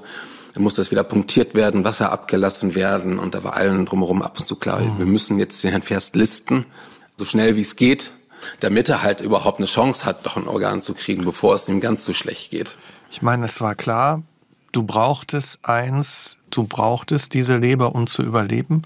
Dann 0.54 0.64
musste 0.64 0.82
es 0.82 0.92
wieder 0.92 1.04
punktiert 1.04 1.56
werden, 1.56 1.84
Wasser 1.84 2.12
abgelassen 2.12 2.76
werden. 2.76 3.20
Und 3.20 3.36
da 3.36 3.44
war 3.44 3.54
allen 3.54 3.86
drumherum 3.86 4.22
ab 4.22 4.40
und 4.40 4.46
zu 4.46 4.56
klar, 4.56 4.80
mhm. 4.80 5.00
wir 5.00 5.06
müssen 5.06 5.40
jetzt 5.40 5.64
den 5.64 5.72
Herrn 5.72 5.82
Ferst 5.82 6.16
listen, 6.16 6.66
so 7.18 7.26
schnell 7.26 7.56
wie 7.56 7.62
es 7.62 7.76
geht, 7.76 8.12
damit 8.60 8.90
er 8.90 9.02
halt 9.02 9.22
überhaupt 9.22 9.60
eine 9.60 9.68
Chance 9.68 10.06
hat, 10.06 10.26
noch 10.26 10.38
ein 10.38 10.48
Organ 10.48 10.82
zu 10.82 10.94
kriegen, 10.94 11.26
bevor 11.26 11.56
es 11.56 11.68
ihm 11.68 11.80
ganz 11.80 12.06
so 12.06 12.14
schlecht 12.14 12.52
geht. 12.52 12.78
Ich 13.12 13.22
meine, 13.22 13.46
es 13.46 13.62
war 13.62 13.76
klar, 13.76 14.24
du 14.72 14.84
brauchtest 14.84 15.60
eins, 15.64 16.38
du 16.50 16.64
brauchtest 16.64 17.34
diese 17.34 17.58
Leber, 17.58 17.96
um 17.96 18.08
zu 18.08 18.24
überleben. 18.24 18.84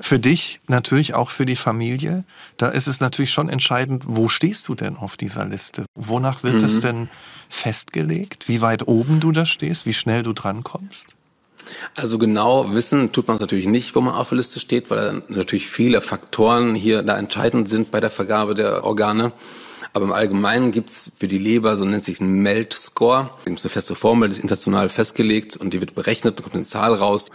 Für 0.00 0.18
dich, 0.18 0.60
natürlich 0.66 1.14
auch 1.14 1.28
für 1.28 1.44
die 1.44 1.56
Familie. 1.56 2.24
Da 2.56 2.68
ist 2.68 2.88
es 2.88 3.00
natürlich 3.00 3.32
schon 3.32 3.48
entscheidend, 3.48 4.04
wo 4.06 4.28
stehst 4.28 4.66
du 4.68 4.74
denn 4.74 4.96
auf 4.96 5.16
dieser 5.16 5.44
Liste? 5.44 5.84
Wonach 5.94 6.42
wird 6.42 6.54
mhm. 6.54 6.64
es 6.64 6.80
denn 6.80 7.08
festgelegt? 7.50 8.48
Wie 8.48 8.62
weit 8.62 8.88
oben 8.88 9.20
du 9.20 9.30
da 9.30 9.44
stehst? 9.44 9.84
Wie 9.84 9.92
schnell 9.92 10.22
du 10.22 10.32
drankommst? 10.32 11.16
Also 11.94 12.18
genau 12.18 12.72
wissen 12.72 13.12
tut 13.12 13.28
man 13.28 13.36
es 13.36 13.40
natürlich 13.40 13.66
nicht, 13.66 13.94
wo 13.94 14.00
man 14.00 14.14
auf 14.14 14.30
der 14.30 14.38
Liste 14.38 14.58
steht, 14.58 14.90
weil 14.90 15.22
natürlich 15.28 15.68
viele 15.68 16.00
Faktoren 16.00 16.74
hier 16.74 17.02
da 17.02 17.18
entscheidend 17.18 17.68
sind 17.68 17.90
bei 17.90 18.00
der 18.00 18.10
Vergabe 18.10 18.54
der 18.54 18.84
Organe. 18.84 19.32
Aber 19.92 20.04
im 20.04 20.12
Allgemeinen 20.12 20.70
gibt's 20.70 21.10
für 21.18 21.26
die 21.26 21.38
Leber, 21.38 21.76
so 21.76 21.84
nennt 21.84 22.04
sich 22.04 22.20
ein 22.20 22.42
MELD-Score. 22.42 23.30
Da 23.44 23.50
gibt 23.50 23.62
eine 23.62 23.70
feste 23.70 23.94
Formel, 23.94 24.28
die 24.28 24.36
ist 24.36 24.42
international 24.42 24.88
festgelegt 24.88 25.56
und 25.56 25.74
die 25.74 25.80
wird 25.80 25.94
berechnet 25.94 26.36
und 26.36 26.42
kommt 26.44 26.54
eine 26.54 26.64
Zahl 26.64 26.94
raus. 26.94 27.30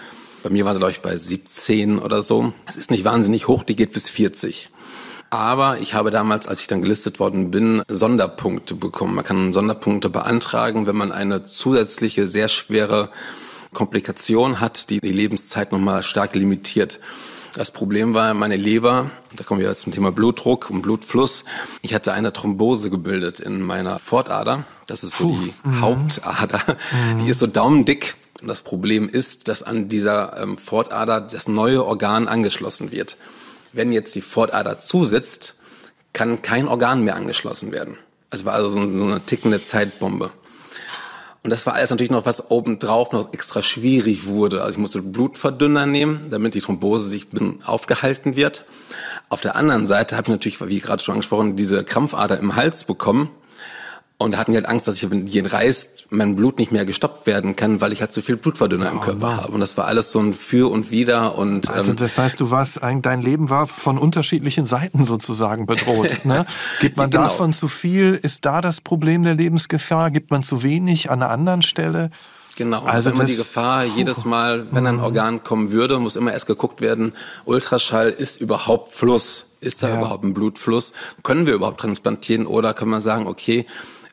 Bei 0.46 0.52
mir 0.52 0.64
war 0.64 0.74
sie, 0.74 0.78
glaube 0.78 0.92
ich, 0.92 1.02
bei 1.02 1.18
17 1.18 1.98
oder 1.98 2.22
so. 2.22 2.54
Es 2.68 2.76
ist 2.76 2.92
nicht 2.92 3.04
wahnsinnig 3.04 3.48
hoch, 3.48 3.64
die 3.64 3.76
geht 3.76 3.94
bis 3.94 4.10
40. 4.10 4.70
Aber 5.32 5.80
ich 5.80 5.96
habe 5.96 6.12
damals, 6.12 6.48
als 6.48 6.62
ich 6.62 6.68
dann 6.68 6.84
gelistet 6.84 7.20
worden 7.20 7.50
bin, 7.50 7.82
Sonderpunkte 7.88 8.76
bekommen. 8.76 9.16
Man 9.16 9.26
kann 9.26 9.54
Sonderpunkte 9.54 10.12
beantragen, 10.12 10.86
wenn 10.86 10.96
man 10.96 11.12
eine 11.12 11.46
zusätzliche, 11.46 12.28
sehr 12.28 12.48
schwere 12.48 13.10
Komplikation 13.74 14.60
hat, 14.60 14.92
die 14.92 15.00
die 15.00 15.12
Lebenszeit 15.12 15.72
nochmal 15.72 16.04
stark 16.04 16.36
limitiert. 16.36 17.00
Das 17.56 17.72
Problem 17.72 18.14
war 18.14 18.32
meine 18.36 18.56
Leber, 18.56 19.10
da 19.36 19.44
kommen 19.44 19.62
wir 19.62 19.68
jetzt 19.68 19.82
zum 19.82 19.94
Thema 19.94 20.12
Blutdruck 20.12 20.70
und 20.70 20.84
Blutfluss. 20.84 21.44
Ich 21.82 21.96
hatte 21.96 22.14
eine 22.14 22.34
Thrombose 22.34 22.92
gebildet 22.92 23.40
in 23.40 23.64
meiner 23.64 23.98
Fortader. 23.98 24.64
Das 24.86 25.04
ist 25.04 25.16
so 25.16 25.30
Puh. 25.30 25.40
die 25.40 25.54
mhm. 25.68 25.82
Hauptader. 25.82 26.62
Mhm. 27.16 27.24
Die 27.24 27.30
ist 27.32 27.40
so 27.40 27.48
daumendick 27.48 28.16
das 28.42 28.62
Problem 28.62 29.08
ist, 29.10 29.48
dass 29.48 29.64
an 29.64 29.90
dieser 29.90 30.38
ähm, 30.38 30.58
Fortader 30.58 31.22
das 31.22 31.48
neue 31.48 31.86
Organ 31.86 32.28
angeschlossen 32.28 32.92
wird. 32.92 33.18
Wenn 33.72 33.92
jetzt 33.92 34.16
die 34.16 34.22
Fortader 34.22 34.80
zusitzt, 34.80 35.56
kann 36.14 36.42
kein 36.42 36.68
Organ 36.68 37.04
mehr 37.04 37.16
angeschlossen 37.16 37.72
werden. 37.72 37.98
Es 38.30 38.46
war 38.46 38.54
also 38.54 38.70
so 38.70 38.80
eine 38.80 39.22
tickende 39.26 39.62
Zeitbombe. 39.64 40.32
Und 41.44 41.52
das 41.52 41.68
war 41.68 41.76
alles 41.76 41.92
natürlich 41.92 42.12
noch, 42.12 42.26
was 42.26 42.50
obendrauf 42.50 43.12
noch 43.12 43.32
extra 43.32 43.62
schwierig 43.62 44.26
wurde. 44.26 44.64
Also 44.64 44.72
ich 44.72 44.78
musste 44.80 45.04
Blutverdünner 45.04 45.86
nehmen, 45.86 46.32
damit 46.32 46.56
die 46.56 46.62
Thrombose 46.62 47.08
sich 47.08 47.26
ein 47.26 47.30
bisschen 47.30 47.64
aufgehalten 47.64 48.36
wird. 48.36 48.66
Auf 49.30 49.42
der 49.42 49.56
anderen 49.56 49.86
Seite 49.86 50.18
habe 50.18 50.26
ich 50.26 50.32
natürlich, 50.32 50.68
wie 50.68 50.80
gerade 50.80 51.04
schon 51.04 51.14
angesprochen, 51.14 51.56
diese 51.56 51.84
Krampfader 51.84 52.40
im 52.40 52.56
Hals 52.56 52.84
bekommen. 52.84 53.30
Und 54.18 54.38
hatten 54.38 54.54
halt 54.54 54.66
Angst, 54.66 54.88
dass 54.88 54.96
ich, 54.96 55.12
wenn 55.12 55.26
die 55.26 55.40
entreißt, 55.40 56.08
mein 56.12 56.38
Blut 56.38 56.58
nicht 56.58 56.72
mehr 56.72 56.86
gestoppt 56.86 57.28
werden 57.28 57.58
kann, 57.58 57.82
weil 57.82 57.92
ich 57.92 58.00
halt 58.00 58.14
zu 58.14 58.22
viel 58.22 58.38
Blutverdünner 58.38 58.90
im 58.90 59.00
oh, 59.00 59.02
Körper 59.02 59.22
wow. 59.22 59.38
habe. 59.42 59.52
Und 59.52 59.60
das 59.60 59.76
war 59.76 59.88
alles 59.88 60.12
so 60.12 60.20
ein 60.20 60.34
Für 60.34 60.72
und 60.72 60.90
Wider. 60.90 61.38
Und, 61.38 61.70
also 61.70 61.92
ähm, 61.92 61.98
das 61.98 62.18
heißt, 62.18 62.40
du 62.40 62.50
warst, 62.50 62.80
dein 62.82 63.22
Leben 63.22 63.50
war 63.50 63.68
von 63.68 63.98
unterschiedlichen 63.98 64.66
Seiten 64.66 65.04
sozusagen 65.04 65.66
bedroht. 65.66 66.22
ne? 66.24 66.46
Gibt 66.80 66.96
man 66.96 67.10
genau. 67.10 67.24
davon 67.24 67.52
zu 67.52 67.68
viel? 67.68 68.14
Ist 68.14 68.46
da 68.46 68.62
das 68.62 68.80
Problem 68.80 69.24
der 69.24 69.36
Lebensgefahr? 69.36 70.12
Gibt 70.12 70.32
man 70.32 70.44
zu 70.44 70.64
wenig 70.64 71.12
an 71.12 71.22
einer 71.22 71.32
anderen 71.32 71.62
Stelle? 71.62 72.10
Genau, 72.56 72.84
also 72.84 73.10
immer 73.10 73.26
die 73.26 73.36
Gefahr, 73.36 73.84
jedes 73.84 74.24
Mal, 74.24 74.68
wenn 74.72 74.88
ein 74.88 74.96
mhm. 74.96 75.04
Organ 75.04 75.44
kommen 75.44 75.72
würde, 75.72 76.00
muss 76.00 76.16
immer 76.16 76.32
erst 76.32 76.48
geguckt 76.48 76.80
werden, 76.80 77.14
Ultraschall 77.44 78.10
ist 78.10 78.40
überhaupt 78.40 78.94
Fluss. 78.94 79.46
Ist 79.60 79.82
da 79.82 79.90
ja. 79.90 79.98
überhaupt 79.98 80.24
ein 80.24 80.34
Blutfluss? 80.34 80.94
Können 81.24 81.48
wir 81.48 81.54
überhaupt 81.54 81.82
transplantieren 81.82 82.46
oder 82.46 82.74
kann 82.74 82.88
man 82.88 83.02
sagen, 83.02 83.26
okay, 83.26 83.66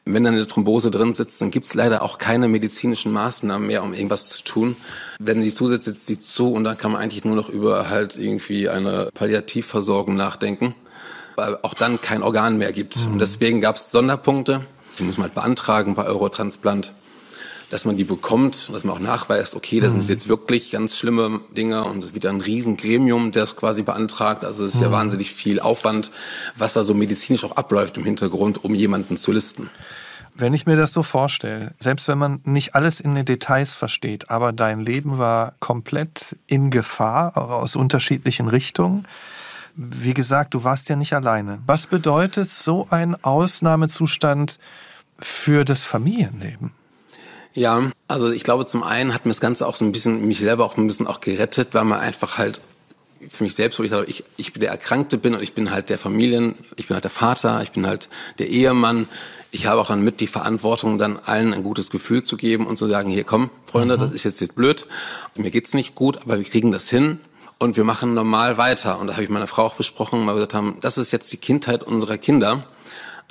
wenn 0.04 0.24
da 0.24 0.30
eine 0.30 0.46
Thrombose 0.46 0.90
drin 0.90 1.14
sitzt, 1.14 1.40
dann 1.40 1.50
gibt's 1.50 1.74
leider 1.74 2.02
auch 2.02 2.18
keine 2.18 2.48
medizinischen 2.48 3.12
Maßnahmen 3.12 3.66
mehr, 3.66 3.82
um 3.82 3.92
irgendwas 3.92 4.28
zu 4.28 4.42
tun. 4.42 4.76
Wenn 5.18 5.42
die 5.42 5.54
zusitzt, 5.54 5.84
sitzt 5.84 6.08
die 6.08 6.18
zu 6.18 6.52
und 6.52 6.64
dann 6.64 6.76
kann 6.76 6.92
man 6.92 7.00
eigentlich 7.00 7.24
nur 7.24 7.36
noch 7.36 7.48
über 7.48 7.88
halt 7.88 8.16
irgendwie 8.16 8.68
eine 8.68 9.10
Palliativversorgung 9.14 10.16
nachdenken, 10.16 10.74
weil 11.36 11.58
auch 11.62 11.74
dann 11.74 12.00
kein 12.00 12.22
Organ 12.22 12.58
mehr 12.58 12.72
gibt. 12.72 13.06
Mhm. 13.06 13.12
Und 13.12 13.18
deswegen 13.20 13.60
gab's 13.60 13.90
Sonderpunkte, 13.90 14.62
die 14.98 15.04
muss 15.04 15.18
man 15.18 15.24
halt 15.24 15.34
beantragen 15.34 15.94
bei 15.94 16.04
Eurotransplant 16.04 16.94
dass 17.72 17.86
man 17.86 17.96
die 17.96 18.04
bekommt, 18.04 18.68
dass 18.70 18.84
man 18.84 18.96
auch 18.96 19.00
nachweist, 19.00 19.56
okay, 19.56 19.80
das 19.80 19.92
sind 19.92 20.04
mhm. 20.04 20.10
jetzt 20.10 20.28
wirklich 20.28 20.72
ganz 20.72 20.98
schlimme 20.98 21.40
Dinge 21.56 21.84
und 21.84 22.04
es 22.04 22.12
wird 22.12 22.26
ein 22.26 22.42
Riesengremium, 22.42 23.32
der 23.32 23.44
es 23.44 23.56
quasi 23.56 23.82
beantragt. 23.82 24.44
Also 24.44 24.66
es 24.66 24.74
ist 24.74 24.82
ja 24.82 24.88
mhm. 24.88 24.92
wahnsinnig 24.92 25.32
viel 25.32 25.58
Aufwand, 25.58 26.10
was 26.54 26.74
da 26.74 26.84
so 26.84 26.92
medizinisch 26.92 27.44
auch 27.44 27.56
abläuft 27.56 27.96
im 27.96 28.04
Hintergrund, 28.04 28.62
um 28.62 28.74
jemanden 28.74 29.16
zu 29.16 29.32
listen. 29.32 29.70
Wenn 30.34 30.52
ich 30.52 30.66
mir 30.66 30.76
das 30.76 30.92
so 30.92 31.02
vorstelle, 31.02 31.72
selbst 31.78 32.08
wenn 32.08 32.18
man 32.18 32.40
nicht 32.44 32.74
alles 32.74 33.00
in 33.00 33.14
den 33.14 33.24
Details 33.24 33.74
versteht, 33.74 34.28
aber 34.28 34.52
dein 34.52 34.80
Leben 34.80 35.16
war 35.16 35.54
komplett 35.58 36.36
in 36.46 36.70
Gefahr 36.70 37.38
aus 37.38 37.74
unterschiedlichen 37.74 38.48
Richtungen. 38.48 39.06
Wie 39.76 40.12
gesagt, 40.12 40.52
du 40.52 40.62
warst 40.62 40.90
ja 40.90 40.96
nicht 40.96 41.14
alleine. 41.14 41.62
Was 41.66 41.86
bedeutet 41.86 42.50
so 42.50 42.86
ein 42.90 43.16
Ausnahmezustand 43.24 44.58
für 45.18 45.64
das 45.64 45.84
Familienleben? 45.84 46.72
Ja, 47.54 47.90
also 48.08 48.30
ich 48.30 48.44
glaube, 48.44 48.66
zum 48.66 48.82
einen 48.82 49.12
hat 49.12 49.26
mir 49.26 49.30
das 49.30 49.40
Ganze 49.40 49.66
auch 49.66 49.74
so 49.74 49.84
ein 49.84 49.92
bisschen, 49.92 50.26
mich 50.26 50.38
selber 50.38 50.64
auch 50.64 50.76
ein 50.76 50.86
bisschen 50.86 51.06
auch 51.06 51.20
gerettet, 51.20 51.68
weil 51.72 51.84
man 51.84 52.00
einfach 52.00 52.38
halt 52.38 52.60
für 53.28 53.44
mich 53.44 53.54
selbst, 53.54 53.78
wo 53.78 53.82
ich 53.82 53.90
sage, 53.90 54.06
ich, 54.08 54.24
ich 54.36 54.52
der 54.52 54.70
Erkrankte 54.70 55.16
bin 55.16 55.34
und 55.34 55.42
ich 55.42 55.54
bin 55.54 55.70
halt 55.70 55.90
der 55.90 55.98
Familien, 55.98 56.54
ich 56.76 56.88
bin 56.88 56.94
halt 56.94 57.04
der 57.04 57.10
Vater, 57.10 57.62
ich 57.62 57.70
bin 57.70 57.86
halt 57.86 58.08
der 58.38 58.48
Ehemann. 58.48 59.06
Ich 59.50 59.66
habe 59.66 59.80
auch 59.80 59.86
dann 59.86 60.02
mit 60.02 60.20
die 60.20 60.26
Verantwortung, 60.26 60.98
dann 60.98 61.18
allen 61.18 61.52
ein 61.52 61.62
gutes 61.62 61.90
Gefühl 61.90 62.22
zu 62.22 62.36
geben 62.36 62.66
und 62.66 62.78
zu 62.78 62.88
sagen, 62.88 63.10
hier 63.10 63.24
komm, 63.24 63.50
Freunde, 63.66 63.96
mhm. 63.96 64.00
das 64.00 64.12
ist 64.12 64.24
jetzt 64.24 64.40
nicht 64.40 64.54
blöd, 64.54 64.86
mir 65.36 65.50
geht's 65.50 65.74
nicht 65.74 65.94
gut, 65.94 66.18
aber 66.22 66.38
wir 66.38 66.44
kriegen 66.44 66.72
das 66.72 66.88
hin 66.88 67.20
und 67.58 67.76
wir 67.76 67.84
machen 67.84 68.14
normal 68.14 68.56
weiter. 68.56 68.98
Und 68.98 69.06
da 69.06 69.12
habe 69.12 69.22
ich 69.22 69.30
meiner 69.30 69.46
Frau 69.46 69.64
auch 69.64 69.74
besprochen, 69.74 70.20
weil 70.20 70.34
wir 70.34 70.34
gesagt 70.34 70.54
haben, 70.54 70.78
das 70.80 70.98
ist 70.98 71.12
jetzt 71.12 71.30
die 71.32 71.36
Kindheit 71.36 71.84
unserer 71.84 72.18
Kinder 72.18 72.64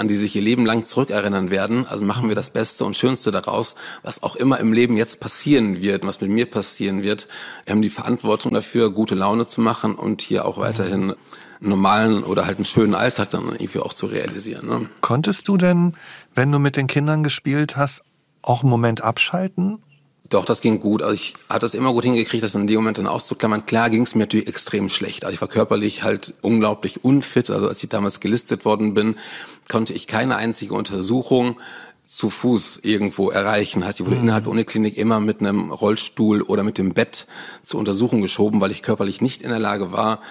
an 0.01 0.07
die 0.07 0.15
sich 0.15 0.35
ihr 0.35 0.41
Leben 0.41 0.65
lang 0.65 0.85
zurückerinnern 0.85 1.49
werden. 1.49 1.87
Also 1.87 2.03
machen 2.03 2.27
wir 2.27 2.35
das 2.35 2.49
Beste 2.49 2.83
und 2.83 2.97
Schönste 2.97 3.31
daraus, 3.31 3.75
was 4.03 4.21
auch 4.23 4.35
immer 4.35 4.59
im 4.59 4.73
Leben 4.73 4.97
jetzt 4.97 5.19
passieren 5.19 5.81
wird, 5.81 6.05
was 6.05 6.19
mit 6.19 6.29
mir 6.29 6.47
passieren 6.47 7.03
wird. 7.03 7.27
Wir 7.65 7.71
haben 7.71 7.81
die 7.81 7.89
Verantwortung 7.89 8.53
dafür, 8.53 8.91
gute 8.91 9.15
Laune 9.15 9.47
zu 9.47 9.61
machen 9.61 9.95
und 9.95 10.21
hier 10.21 10.45
auch 10.45 10.57
weiterhin 10.57 11.11
einen 11.11 11.15
normalen 11.59 12.23
oder 12.23 12.45
halt 12.47 12.57
einen 12.57 12.65
schönen 12.65 12.95
Alltag 12.95 13.29
dann 13.29 13.43
irgendwie 13.43 13.79
auch 13.79 13.93
zu 13.93 14.07
realisieren. 14.07 14.67
Ne? 14.67 14.89
Konntest 15.01 15.47
du 15.47 15.55
denn, 15.55 15.95
wenn 16.33 16.51
du 16.51 16.59
mit 16.59 16.75
den 16.75 16.87
Kindern 16.87 17.23
gespielt 17.23 17.77
hast, 17.77 18.01
auch 18.41 18.63
einen 18.63 18.71
Moment 18.71 19.01
abschalten 19.01 19.83
doch, 20.31 20.45
das 20.45 20.61
ging 20.61 20.79
gut. 20.79 21.01
Also 21.01 21.13
ich 21.13 21.35
hatte 21.49 21.65
es 21.65 21.75
immer 21.75 21.91
gut 21.91 22.05
hingekriegt, 22.05 22.43
das 22.43 22.55
in 22.55 22.65
dem 22.65 22.77
Moment 22.77 22.97
dann 22.97 23.07
auszuklammern. 23.07 23.65
Klar 23.65 23.89
ging 23.89 24.03
es 24.03 24.15
mir 24.15 24.21
natürlich 24.21 24.47
extrem 24.47 24.89
schlecht. 24.89 25.25
Also 25.25 25.35
ich 25.35 25.41
war 25.41 25.47
körperlich 25.47 26.03
halt 26.03 26.33
unglaublich 26.41 27.03
unfit. 27.03 27.49
Also 27.49 27.67
als 27.67 27.83
ich 27.83 27.89
damals 27.89 28.21
gelistet 28.21 28.63
worden 28.63 28.93
bin, 28.93 29.15
konnte 29.69 29.93
ich 29.93 30.07
keine 30.07 30.37
einzige 30.37 30.73
Untersuchung 30.73 31.57
zu 32.05 32.29
Fuß 32.29 32.79
irgendwo 32.83 33.29
erreichen. 33.29 33.85
Heißt, 33.85 33.99
ich 33.99 34.05
wurde 34.05 34.15
mhm. 34.15 34.23
innerhalb 34.23 34.45
der 34.45 34.51
Uniklinik 34.51 34.97
immer 34.97 35.19
mit 35.19 35.41
einem 35.41 35.71
Rollstuhl 35.71 36.41
oder 36.41 36.63
mit 36.63 36.77
dem 36.77 36.93
Bett 36.93 37.27
zur 37.63 37.79
Untersuchung 37.79 38.21
geschoben, 38.21 38.61
weil 38.61 38.71
ich 38.71 38.83
körperlich 38.83 39.21
nicht 39.21 39.41
in 39.41 39.49
der 39.49 39.59
Lage 39.59 39.91
war, 39.91 40.21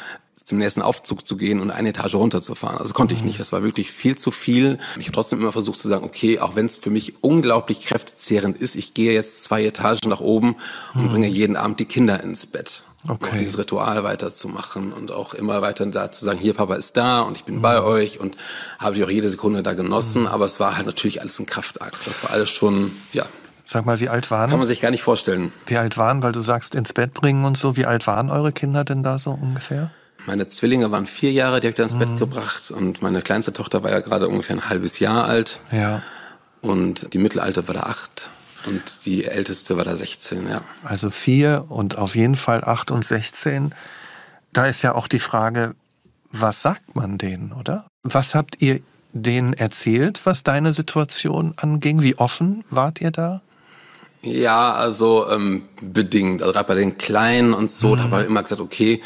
zum 0.44 0.58
nächsten 0.58 0.82
Aufzug 0.82 1.26
zu 1.26 1.36
gehen 1.36 1.60
und 1.60 1.70
eine 1.70 1.90
Etage 1.90 2.14
runterzufahren. 2.14 2.78
Also 2.78 2.94
konnte 2.94 3.14
ich 3.14 3.20
mhm. 3.20 3.28
nicht. 3.28 3.40
Das 3.40 3.52
war 3.52 3.62
wirklich 3.62 3.90
viel 3.90 4.16
zu 4.16 4.30
viel. 4.30 4.78
Ich 4.98 5.06
habe 5.06 5.14
trotzdem 5.14 5.40
immer 5.40 5.52
versucht 5.52 5.78
zu 5.78 5.88
sagen, 5.88 6.04
okay, 6.04 6.38
auch 6.38 6.56
wenn 6.56 6.66
es 6.66 6.76
für 6.76 6.90
mich 6.90 7.22
unglaublich 7.22 7.82
kräftezehrend 7.82 8.56
ist, 8.56 8.76
ich 8.76 8.94
gehe 8.94 9.12
jetzt 9.12 9.44
zwei 9.44 9.64
Etagen 9.64 10.08
nach 10.08 10.20
oben 10.20 10.56
und 10.94 11.04
mhm. 11.04 11.08
bringe 11.10 11.28
jeden 11.28 11.56
Abend 11.56 11.80
die 11.80 11.84
Kinder 11.84 12.22
ins 12.22 12.46
Bett. 12.46 12.84
Okay. 13.08 13.30
Auch 13.30 13.36
dieses 13.38 13.56
Ritual 13.56 14.04
weiterzumachen 14.04 14.92
und 14.92 15.10
auch 15.10 15.32
immer 15.32 15.62
weiter 15.62 15.86
da 15.86 16.12
zu 16.12 16.22
sagen, 16.24 16.38
hier 16.38 16.52
Papa 16.52 16.74
ist 16.74 16.98
da 16.98 17.20
und 17.20 17.36
ich 17.36 17.44
bin 17.44 17.56
mhm. 17.56 17.62
bei 17.62 17.80
euch 17.80 18.20
und 18.20 18.36
habe 18.78 18.96
ich 18.96 19.04
auch 19.04 19.08
jede 19.10 19.30
Sekunde 19.30 19.62
da 19.62 19.72
genossen. 19.72 20.22
Mhm. 20.22 20.28
Aber 20.28 20.44
es 20.44 20.60
war 20.60 20.76
halt 20.76 20.86
natürlich 20.86 21.20
alles 21.20 21.38
ein 21.38 21.46
Kraftakt. 21.46 22.06
Das 22.06 22.22
war 22.22 22.30
alles 22.30 22.50
schon, 22.50 22.92
ja. 23.12 23.24
Sag 23.64 23.86
mal, 23.86 24.00
wie 24.00 24.08
alt 24.08 24.30
waren? 24.30 24.50
Kann 24.50 24.58
man 24.58 24.66
sich 24.66 24.80
gar 24.80 24.90
nicht 24.90 25.02
vorstellen. 25.02 25.52
Wie 25.66 25.76
alt 25.76 25.96
waren, 25.96 26.22
weil 26.22 26.32
du 26.32 26.40
sagst 26.40 26.74
ins 26.74 26.92
Bett 26.92 27.14
bringen 27.14 27.44
und 27.44 27.56
so. 27.56 27.76
Wie 27.76 27.86
alt 27.86 28.06
waren 28.06 28.28
eure 28.28 28.52
Kinder 28.52 28.84
denn 28.84 29.02
da 29.02 29.18
so 29.18 29.30
ungefähr? 29.30 29.90
Meine 30.26 30.48
Zwillinge 30.48 30.90
waren 30.90 31.06
vier 31.06 31.32
Jahre, 31.32 31.60
die 31.60 31.66
habe 31.66 31.70
ich 31.70 31.76
dann 31.76 31.86
ins 31.86 31.98
Bett 31.98 32.08
mhm. 32.08 32.18
gebracht. 32.18 32.70
Und 32.70 33.02
meine 33.02 33.22
kleinste 33.22 33.52
Tochter 33.52 33.82
war 33.82 33.90
ja 33.90 34.00
gerade 34.00 34.28
ungefähr 34.28 34.56
ein 34.56 34.68
halbes 34.68 34.98
Jahr 34.98 35.24
alt. 35.24 35.60
Ja. 35.72 36.02
Und 36.60 37.12
die 37.12 37.18
Mittelalte 37.18 37.66
war 37.68 37.74
da 37.74 37.80
acht. 37.82 38.30
Und 38.66 39.06
die 39.06 39.24
älteste 39.24 39.76
war 39.76 39.84
da 39.84 39.96
16, 39.96 40.48
ja. 40.48 40.60
Also 40.84 41.10
vier 41.10 41.64
und 41.68 41.96
auf 41.96 42.14
jeden 42.14 42.36
Fall 42.36 42.62
acht 42.62 42.90
und 42.90 43.04
16. 43.04 43.74
Da 44.52 44.66
ist 44.66 44.82
ja 44.82 44.94
auch 44.94 45.08
die 45.08 45.18
Frage, 45.18 45.74
was 46.30 46.60
sagt 46.60 46.94
man 46.94 47.16
denen, 47.16 47.52
oder? 47.52 47.86
Was 48.02 48.34
habt 48.34 48.60
ihr 48.60 48.80
denen 49.12 49.54
erzählt, 49.54 50.20
was 50.24 50.44
deine 50.44 50.72
Situation 50.72 51.54
anging? 51.56 52.02
Wie 52.02 52.16
offen 52.18 52.64
wart 52.70 53.00
ihr 53.00 53.10
da? 53.10 53.40
Ja, 54.22 54.72
also 54.72 55.30
ähm, 55.30 55.64
bedingt. 55.80 56.42
Also 56.42 56.52
gerade 56.52 56.68
bei 56.68 56.74
den 56.74 56.98
Kleinen 56.98 57.54
und 57.54 57.70
so, 57.70 57.94
mhm. 57.94 57.96
da 57.96 58.02
habe 58.10 58.22
ich 58.22 58.28
immer 58.28 58.42
gesagt, 58.42 58.60
okay, 58.60 59.00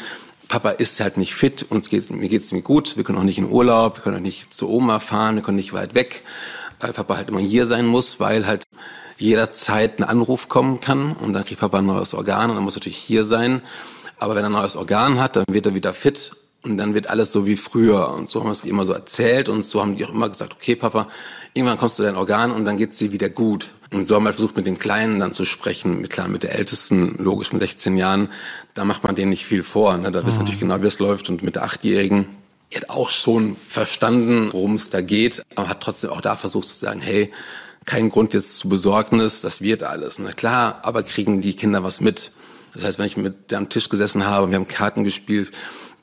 Papa 0.55 0.69
ist 0.69 1.01
halt 1.01 1.17
nicht 1.17 1.35
fit, 1.35 1.65
uns 1.69 1.89
geht's, 1.89 2.09
mir 2.09 2.29
geht's 2.29 2.53
mir 2.53 2.61
gut, 2.61 2.95
wir 2.95 3.03
können 3.03 3.17
auch 3.17 3.25
nicht 3.25 3.37
in 3.37 3.51
Urlaub, 3.51 3.97
wir 3.97 4.03
können 4.03 4.15
auch 4.15 4.21
nicht 4.21 4.53
zu 4.53 4.69
Oma 4.69 5.01
fahren, 5.01 5.35
wir 5.35 5.43
können 5.43 5.57
nicht 5.57 5.73
weit 5.73 5.95
weg, 5.95 6.23
weil 6.79 6.93
Papa 6.93 7.17
halt 7.17 7.27
immer 7.27 7.41
hier 7.41 7.67
sein 7.67 7.85
muss, 7.85 8.21
weil 8.21 8.47
halt 8.47 8.63
jederzeit 9.17 9.99
ein 9.99 10.05
Anruf 10.05 10.47
kommen 10.47 10.79
kann 10.79 11.11
und 11.11 11.33
dann 11.33 11.43
kriegt 11.43 11.59
Papa 11.59 11.79
ein 11.79 11.85
neues 11.85 12.13
Organ 12.13 12.51
und 12.51 12.55
dann 12.55 12.63
muss 12.63 12.75
er 12.75 12.79
natürlich 12.79 12.95
hier 12.95 13.25
sein. 13.25 13.63
Aber 14.17 14.35
wenn 14.35 14.45
er 14.45 14.49
ein 14.49 14.53
neues 14.53 14.77
Organ 14.77 15.19
hat, 15.19 15.35
dann 15.35 15.43
wird 15.49 15.65
er 15.65 15.75
wieder 15.75 15.93
fit 15.93 16.31
und 16.63 16.77
dann 16.77 16.93
wird 16.93 17.07
alles 17.07 17.33
so 17.33 17.45
wie 17.45 17.57
früher. 17.57 18.11
Und 18.11 18.29
so 18.29 18.39
haben 18.39 18.47
wir 18.47 18.53
es 18.53 18.61
immer 18.61 18.85
so 18.85 18.93
erzählt 18.93 19.49
und 19.49 19.61
so 19.61 19.81
haben 19.81 19.97
die 19.97 20.05
auch 20.05 20.13
immer 20.13 20.29
gesagt, 20.29 20.53
okay 20.53 20.77
Papa, 20.77 21.09
irgendwann 21.53 21.77
kommst 21.77 21.99
du 21.99 22.03
dein 22.03 22.15
Organ 22.15 22.53
und 22.53 22.63
dann 22.63 22.77
geht's 22.77 22.97
dir 22.97 23.11
wieder 23.11 23.27
gut. 23.27 23.74
Und 23.91 24.07
so 24.07 24.15
haben 24.15 24.23
wir 24.23 24.27
halt 24.27 24.35
versucht, 24.35 24.57
mit 24.57 24.65
den 24.65 24.79
Kleinen 24.79 25.19
dann 25.19 25.33
zu 25.33 25.45
sprechen. 25.45 26.01
Mit, 26.01 26.11
klar, 26.11 26.27
mit 26.27 26.43
der 26.43 26.55
Ältesten, 26.55 27.15
logisch 27.17 27.53
mit 27.53 27.61
16 27.61 27.97
Jahren, 27.97 28.29
da 28.73 28.85
macht 28.85 29.03
man 29.03 29.15
denen 29.15 29.29
nicht 29.29 29.45
viel 29.45 29.63
vor. 29.63 29.97
Ne? 29.97 30.11
Da 30.11 30.21
mhm. 30.21 30.27
wisst 30.27 30.39
natürlich 30.39 30.59
genau, 30.59 30.81
wie 30.81 30.87
es 30.87 30.99
läuft. 30.99 31.29
Und 31.29 31.43
mit 31.43 31.55
der 31.55 31.63
Achtjährigen, 31.63 32.27
die 32.71 32.77
hat 32.77 32.89
auch 32.89 33.09
schon 33.09 33.55
verstanden, 33.55 34.49
worum 34.51 34.75
es 34.75 34.89
da 34.89 35.01
geht, 35.01 35.43
aber 35.55 35.69
hat 35.69 35.81
trotzdem 35.81 36.09
auch 36.09 36.21
da 36.21 36.35
versucht 36.35 36.67
zu 36.67 36.73
sagen, 36.73 36.99
hey, 36.99 37.31
kein 37.85 38.09
Grund 38.09 38.33
jetzt 38.33 38.57
zu 38.57 38.67
Besorgnis, 38.67 39.41
das 39.41 39.61
wird 39.61 39.83
alles. 39.83 40.17
Na 40.17 40.33
klar, 40.33 40.79
aber 40.81 41.03
kriegen 41.03 41.41
die 41.41 41.55
Kinder 41.55 41.83
was 41.83 42.01
mit. 42.01 42.31
Das 42.73 42.83
heißt, 42.83 42.99
wenn 42.99 43.05
ich 43.05 43.15
mit 43.15 43.51
der 43.51 43.59
am 43.59 43.69
Tisch 43.69 43.89
gesessen 43.89 44.25
habe, 44.25 44.49
wir 44.49 44.55
haben 44.55 44.67
Karten 44.67 45.03
gespielt, 45.03 45.51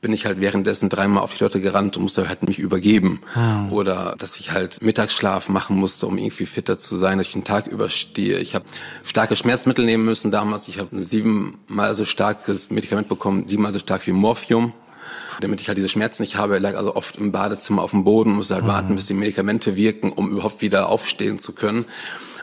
bin 0.03 0.13
ich 0.13 0.27
halt 0.27 0.41
währenddessen 0.41 0.89
dreimal 0.89 1.23
auf 1.23 1.35
die 1.35 1.45
Leute 1.45 1.61
gerannt 1.61 1.97
und 1.97 2.03
musste 2.03 2.29
halt 2.29 2.47
mich 2.47 2.59
übergeben. 2.59 3.21
Hm. 3.35 3.73
Oder 3.73 4.17
dass 4.19 4.39
ich 4.39 4.51
halt 4.51 4.83
Mittagsschlaf 4.83 5.49
machen 5.49 5.77
musste, 5.77 6.09
um 6.09 6.19
irgendwie 6.19 6.45
fitter 6.45 6.79
zu 6.79 6.97
sein, 6.97 7.19
dass 7.19 7.29
ich 7.29 7.33
den 7.33 7.45
Tag 7.45 7.69
überstehe. 7.69 8.39
Ich 8.39 8.57
habe 8.57 8.65
starke 9.05 9.37
Schmerzmittel 9.37 9.85
nehmen 9.85 10.05
müssen 10.05 10.33
damals. 10.33 10.67
Ich 10.67 10.81
habe 10.81 11.03
siebenmal 11.03 11.95
so 11.95 12.05
starkes 12.05 12.71
Medikament 12.71 13.09
bekommen, 13.09 13.47
siebenmal 13.47 13.73
so 13.73 13.79
stark 13.79 14.07
wie 14.07 14.13
Morphium 14.13 14.75
damit 15.41 15.61
ich 15.61 15.69
halt 15.69 15.79
diese 15.79 15.89
Schmerzen 15.89 16.23
nicht 16.23 16.37
habe. 16.37 16.59
Lag 16.59 16.77
also 16.77 16.95
oft 16.95 17.17
im 17.17 17.33
Badezimmer 17.33 17.83
auf 17.83 17.91
dem 17.91 18.05
Boden, 18.05 18.33
musste 18.33 18.55
halt 18.55 18.65
mhm. 18.65 18.69
warten, 18.69 18.95
bis 18.95 19.07
die 19.07 19.15
Medikamente 19.15 19.77
wirken, 19.77 20.13
um 20.13 20.31
überhaupt 20.31 20.61
wieder 20.63 20.89
aufstehen 20.89 21.39
zu 21.39 21.53
können. 21.53 21.87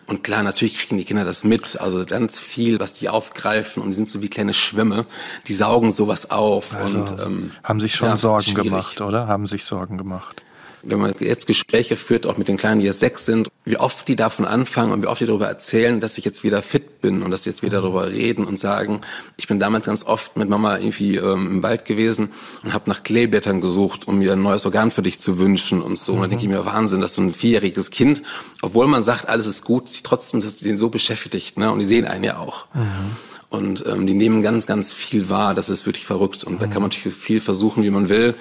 Und 0.09 0.23
klar, 0.23 0.41
natürlich 0.41 0.79
kriegen 0.79 0.97
die 0.97 1.05
Kinder 1.05 1.23
das 1.23 1.43
mit. 1.43 1.79
Also 1.79 2.03
ganz 2.05 2.39
viel, 2.39 2.79
was 2.79 2.93
die 2.93 3.09
aufgreifen 3.09 3.83
und 3.83 3.91
die 3.91 3.95
sind 3.95 4.09
so 4.09 4.23
wie 4.23 4.29
kleine 4.29 4.55
Schwämme. 4.55 5.05
Die 5.47 5.53
saugen 5.53 5.91
sowas 5.91 6.31
auf. 6.31 6.75
Also 6.75 7.01
und, 7.01 7.11
ähm, 7.19 7.51
haben 7.63 7.79
sich 7.79 7.93
schon 7.93 8.07
ja, 8.07 8.17
Sorgen 8.17 8.43
schwierig. 8.43 8.63
gemacht, 8.63 9.01
oder? 9.01 9.27
Haben 9.27 9.45
sich 9.45 9.63
Sorgen 9.63 9.97
gemacht 9.97 10.43
wenn 10.83 10.99
man 10.99 11.13
jetzt 11.19 11.47
Gespräche 11.47 11.97
führt, 11.97 12.25
auch 12.25 12.37
mit 12.37 12.47
den 12.47 12.57
Kleinen, 12.57 12.81
die 12.81 12.87
jetzt 12.87 12.99
sechs 12.99 13.25
sind, 13.25 13.49
wie 13.65 13.77
oft 13.77 14.07
die 14.07 14.15
davon 14.15 14.45
anfangen 14.45 14.91
und 14.91 15.01
wie 15.01 15.07
oft 15.07 15.21
die 15.21 15.25
darüber 15.25 15.47
erzählen, 15.47 15.99
dass 15.99 16.17
ich 16.17 16.25
jetzt 16.25 16.43
wieder 16.43 16.61
fit 16.61 17.01
bin 17.01 17.21
und 17.21 17.31
dass 17.31 17.43
sie 17.43 17.49
jetzt 17.49 17.63
wieder 17.63 17.81
darüber 17.81 18.11
reden 18.11 18.45
und 18.45 18.59
sagen, 18.59 19.01
ich 19.37 19.47
bin 19.47 19.59
damals 19.59 19.85
ganz 19.85 20.03
oft 20.03 20.37
mit 20.37 20.49
Mama 20.49 20.77
irgendwie 20.77 21.17
ähm, 21.17 21.47
im 21.47 21.63
Wald 21.63 21.85
gewesen 21.85 22.29
und 22.63 22.73
habe 22.73 22.89
nach 22.89 23.03
Kleeblättern 23.03 23.61
gesucht, 23.61 24.07
um 24.07 24.19
mir 24.19 24.33
ein 24.33 24.41
neues 24.41 24.65
Organ 24.65 24.91
für 24.91 25.01
dich 25.01 25.19
zu 25.19 25.37
wünschen 25.39 25.81
und 25.81 25.97
so. 25.97 26.13
Und 26.13 26.21
dann 26.21 26.29
denke 26.29 26.45
ich 26.45 26.49
mir, 26.49 26.65
Wahnsinn, 26.65 27.01
dass 27.01 27.15
so 27.15 27.21
ein 27.21 27.33
vierjähriges 27.33 27.91
Kind, 27.91 28.21
obwohl 28.61 28.87
man 28.87 29.03
sagt, 29.03 29.27
alles 29.27 29.47
ist 29.47 29.63
gut, 29.63 29.87
sie 29.89 30.01
trotzdem 30.03 30.39
dass 30.41 30.55
den 30.55 30.77
so 30.77 30.89
beschäftigt, 30.89 31.57
ne? 31.57 31.71
Und 31.71 31.79
die 31.79 31.85
sehen 31.85 32.05
einen 32.05 32.23
ja 32.23 32.37
auch. 32.37 32.65
Mhm. 32.73 33.17
Und 33.49 33.83
ähm, 33.87 34.05
die 34.05 34.13
nehmen 34.13 34.43
ganz, 34.43 34.67
ganz 34.67 34.93
viel 34.93 35.29
wahr. 35.29 35.55
Das 35.55 35.69
ist 35.69 35.85
wirklich 35.85 36.05
verrückt. 36.05 36.43
Und 36.43 36.55
mhm. 36.55 36.59
da 36.59 36.65
kann 36.67 36.81
man 36.81 36.91
natürlich 36.91 37.17
viel 37.17 37.41
versuchen, 37.41 37.83
wie 37.83 37.89
man 37.89 38.09
will. 38.09 38.35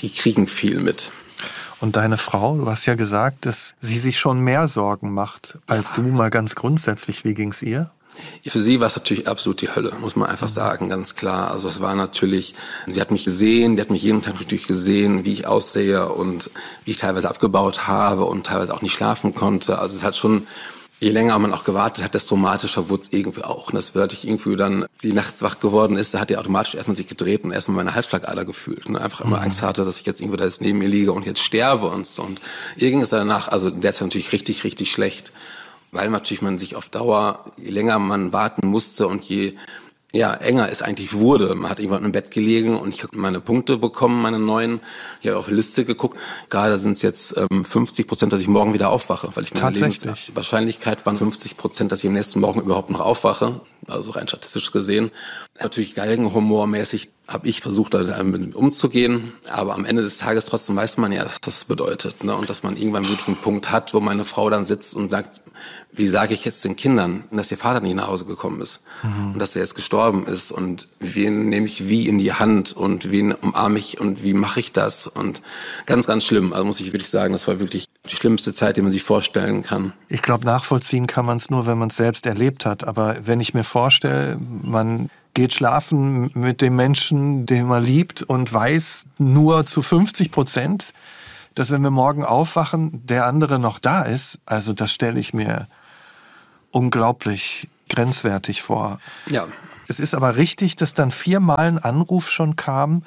Die 0.00 0.10
kriegen 0.10 0.46
viel 0.46 0.78
mit. 0.78 1.10
Und 1.84 1.96
deine 1.96 2.16
Frau, 2.16 2.56
du 2.56 2.66
hast 2.66 2.86
ja 2.86 2.94
gesagt, 2.94 3.44
dass 3.44 3.74
sie 3.78 3.98
sich 3.98 4.18
schon 4.18 4.40
mehr 4.40 4.68
Sorgen 4.68 5.12
macht 5.12 5.58
als 5.66 5.92
du 5.92 6.00
mal 6.00 6.30
ganz 6.30 6.54
grundsätzlich. 6.54 7.26
Wie 7.26 7.34
ging's 7.34 7.60
ihr? 7.60 7.90
Für 8.46 8.62
sie 8.62 8.80
war 8.80 8.86
es 8.86 8.96
natürlich 8.96 9.28
absolut 9.28 9.60
die 9.60 9.68
Hölle, 9.68 9.92
muss 10.00 10.16
man 10.16 10.30
einfach 10.30 10.48
sagen, 10.48 10.88
ganz 10.88 11.14
klar. 11.14 11.50
Also 11.50 11.68
es 11.68 11.82
war 11.82 11.94
natürlich, 11.94 12.54
sie 12.86 13.02
hat 13.02 13.10
mich 13.10 13.26
gesehen, 13.26 13.76
die 13.76 13.82
hat 13.82 13.90
mich 13.90 14.02
jeden 14.02 14.22
Tag 14.22 14.40
natürlich 14.40 14.66
gesehen, 14.66 15.26
wie 15.26 15.34
ich 15.34 15.46
aussehe 15.46 16.08
und 16.08 16.48
wie 16.86 16.92
ich 16.92 16.96
teilweise 16.96 17.28
abgebaut 17.28 17.86
habe 17.86 18.24
und 18.24 18.46
teilweise 18.46 18.72
auch 18.72 18.80
nicht 18.80 18.94
schlafen 18.94 19.34
konnte. 19.34 19.78
Also 19.78 19.94
es 19.94 20.04
hat 20.04 20.16
schon 20.16 20.46
je 21.04 21.10
länger 21.10 21.38
man 21.38 21.52
auch 21.52 21.64
gewartet 21.64 22.02
hat, 22.02 22.14
desto 22.14 22.34
dramatischer 22.34 22.88
wurde 22.88 23.02
es 23.02 23.12
irgendwie 23.12 23.44
auch. 23.44 23.68
Und 23.68 23.74
das 23.74 23.94
würde 23.94 24.14
ich 24.14 24.26
irgendwie 24.26 24.56
dann, 24.56 24.86
die 25.02 25.12
nachts 25.12 25.42
wach 25.42 25.60
geworden 25.60 25.98
ist, 25.98 26.14
da 26.14 26.20
hat 26.20 26.30
die 26.30 26.38
automatisch 26.38 26.74
erstmal 26.74 26.96
sich 26.96 27.06
gedreht 27.06 27.44
und 27.44 27.52
erstmal 27.52 27.76
meine 27.76 27.94
Halsschlagader 27.94 28.46
gefühlt. 28.46 28.86
Und 28.86 28.96
einfach 28.96 29.20
immer 29.20 29.36
mhm. 29.36 29.42
Angst 29.42 29.60
hatte, 29.60 29.84
dass 29.84 30.00
ich 30.00 30.06
jetzt 30.06 30.22
irgendwie 30.22 30.38
da 30.38 30.44
jetzt 30.44 30.62
neben 30.62 30.78
mir 30.78 30.88
liege 30.88 31.12
und 31.12 31.26
jetzt 31.26 31.42
sterbe 31.42 31.88
und 31.88 32.06
so. 32.06 32.22
Und 32.22 32.40
ihr 32.76 32.88
ging 32.88 33.02
es 33.02 33.10
danach, 33.10 33.48
also 33.48 33.68
der 33.68 33.90
ist 33.90 34.00
natürlich 34.00 34.32
richtig, 34.32 34.64
richtig 34.64 34.90
schlecht. 34.90 35.32
Weil 35.92 36.08
natürlich 36.08 36.40
man 36.42 36.58
sich 36.58 36.74
auf 36.74 36.88
Dauer, 36.88 37.44
je 37.58 37.70
länger 37.70 37.98
man 37.98 38.32
warten 38.32 38.66
musste 38.66 39.06
und 39.06 39.24
je 39.24 39.54
ja, 40.14 40.32
enger 40.32 40.70
es 40.70 40.80
eigentlich 40.80 41.12
wurde. 41.12 41.54
Man 41.56 41.68
hat 41.68 41.80
irgendwann 41.80 42.04
im 42.04 42.12
Bett 42.12 42.30
gelegen 42.30 42.78
und 42.78 42.94
ich 42.94 43.02
habe 43.02 43.16
meine 43.18 43.40
Punkte 43.40 43.78
bekommen, 43.78 44.22
meine 44.22 44.38
neuen. 44.38 44.80
Ich 45.20 45.28
habe 45.28 45.38
auf 45.38 45.46
die 45.46 45.54
Liste 45.54 45.84
geguckt. 45.84 46.16
Gerade 46.50 46.78
sind 46.78 46.92
es 46.92 47.02
jetzt 47.02 47.36
ähm, 47.36 47.64
50 47.64 48.06
Prozent, 48.06 48.32
dass 48.32 48.40
ich 48.40 48.46
morgen 48.46 48.72
wieder 48.74 48.90
aufwache, 48.90 49.30
weil 49.34 49.42
ich 49.42 49.52
meine 49.54 49.76
Lebenswahrscheinlichkeit 49.76 51.04
waren 51.04 51.16
50 51.16 51.56
Prozent, 51.56 51.90
dass 51.90 52.04
ich 52.04 52.08
am 52.08 52.14
nächsten 52.14 52.38
Morgen 52.38 52.60
überhaupt 52.60 52.90
noch 52.90 53.00
aufwache. 53.00 53.60
Also 53.88 54.12
rein 54.12 54.28
statistisch 54.28 54.70
gesehen. 54.70 55.10
Natürlich 55.60 55.94
galgenhumormäßig 55.94 57.10
habe 57.28 57.48
ich 57.48 57.60
versucht, 57.60 57.94
damit 57.94 58.54
umzugehen. 58.54 59.32
Aber 59.48 59.74
am 59.74 59.84
Ende 59.84 60.02
des 60.02 60.18
Tages 60.18 60.44
trotzdem 60.44 60.76
weiß 60.76 60.96
man 60.98 61.12
ja, 61.12 61.24
was 61.24 61.40
das 61.40 61.64
bedeutet. 61.64 62.24
Ne? 62.24 62.34
Und 62.34 62.50
dass 62.50 62.62
man 62.62 62.76
irgendwann 62.76 63.08
wirklich 63.08 63.28
einen 63.28 63.36
Punkt 63.36 63.70
hat, 63.70 63.94
wo 63.94 64.00
meine 64.00 64.24
Frau 64.24 64.50
dann 64.50 64.64
sitzt 64.64 64.94
und 64.94 65.08
sagt, 65.08 65.40
wie 65.92 66.08
sage 66.08 66.34
ich 66.34 66.44
jetzt 66.44 66.64
den 66.64 66.74
Kindern, 66.74 67.24
dass 67.30 67.50
ihr 67.50 67.56
Vater 67.56 67.80
nicht 67.80 67.94
nach 67.94 68.08
Hause 68.08 68.24
gekommen 68.24 68.60
ist 68.60 68.80
mhm. 69.04 69.34
und 69.34 69.38
dass 69.38 69.54
er 69.54 69.62
jetzt 69.62 69.76
gestorben 69.76 70.26
ist 70.26 70.50
und 70.50 70.88
wen 70.98 71.48
nehme 71.48 71.66
ich 71.66 71.88
wie 71.88 72.08
in 72.08 72.18
die 72.18 72.32
Hand 72.32 72.72
und 72.72 73.10
wen 73.12 73.32
umarme 73.32 73.78
ich 73.78 74.00
und 74.00 74.24
wie 74.24 74.34
mache 74.34 74.58
ich 74.58 74.72
das 74.72 75.06
und 75.06 75.40
ganz, 75.86 76.06
ganz 76.06 76.24
schlimm. 76.24 76.52
Also 76.52 76.64
muss 76.64 76.80
ich 76.80 76.92
wirklich 76.92 77.10
sagen, 77.10 77.32
das 77.32 77.46
war 77.46 77.60
wirklich 77.60 77.86
die 78.10 78.16
schlimmste 78.16 78.52
Zeit, 78.54 78.76
die 78.76 78.82
man 78.82 78.90
sich 78.90 79.02
vorstellen 79.02 79.62
kann. 79.62 79.92
Ich 80.08 80.20
glaube, 80.20 80.44
nachvollziehen 80.44 81.06
kann 81.06 81.24
man 81.24 81.36
es 81.36 81.48
nur, 81.48 81.64
wenn 81.66 81.78
man 81.78 81.90
es 81.90 81.96
selbst 81.96 82.26
erlebt 82.26 82.66
hat. 82.66 82.84
Aber 82.84 83.16
wenn 83.22 83.40
ich 83.40 83.54
mir 83.54 83.64
vorstelle, 83.64 84.36
man 84.62 85.08
geht 85.34 85.52
schlafen 85.52 86.30
mit 86.34 86.60
dem 86.60 86.76
Menschen, 86.76 87.44
den 87.44 87.66
man 87.66 87.82
liebt 87.82 88.22
und 88.22 88.52
weiß 88.52 89.06
nur 89.18 89.66
zu 89.66 89.82
50 89.82 90.30
Prozent, 90.30 90.92
dass 91.54 91.70
wenn 91.70 91.82
wir 91.82 91.90
morgen 91.90 92.24
aufwachen, 92.24 93.04
der 93.06 93.26
andere 93.26 93.58
noch 93.58 93.78
da 93.78 94.02
ist. 94.02 94.38
Also 94.46 94.72
das 94.72 94.92
stelle 94.92 95.20
ich 95.20 95.34
mir 95.34 95.68
unglaublich 96.70 97.68
grenzwertig 97.88 98.62
vor. 98.62 98.98
Ja. 99.28 99.46
Es 99.86 100.00
ist 100.00 100.14
aber 100.14 100.36
richtig, 100.36 100.76
dass 100.76 100.94
dann 100.94 101.10
viermal 101.10 101.66
ein 101.66 101.78
Anruf 101.78 102.30
schon 102.30 102.56
kam, 102.56 103.04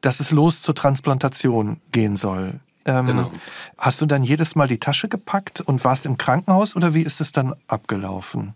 dass 0.00 0.20
es 0.20 0.30
los 0.30 0.62
zur 0.62 0.74
Transplantation 0.74 1.80
gehen 1.92 2.16
soll. 2.16 2.60
Ähm, 2.86 3.06
genau. 3.06 3.32
Hast 3.76 4.00
du 4.00 4.06
dann 4.06 4.22
jedes 4.22 4.54
Mal 4.54 4.68
die 4.68 4.78
Tasche 4.78 5.08
gepackt 5.08 5.60
und 5.60 5.84
warst 5.84 6.06
im 6.06 6.16
Krankenhaus 6.16 6.76
oder 6.76 6.94
wie 6.94 7.02
ist 7.02 7.20
es 7.20 7.32
dann 7.32 7.54
abgelaufen? 7.66 8.54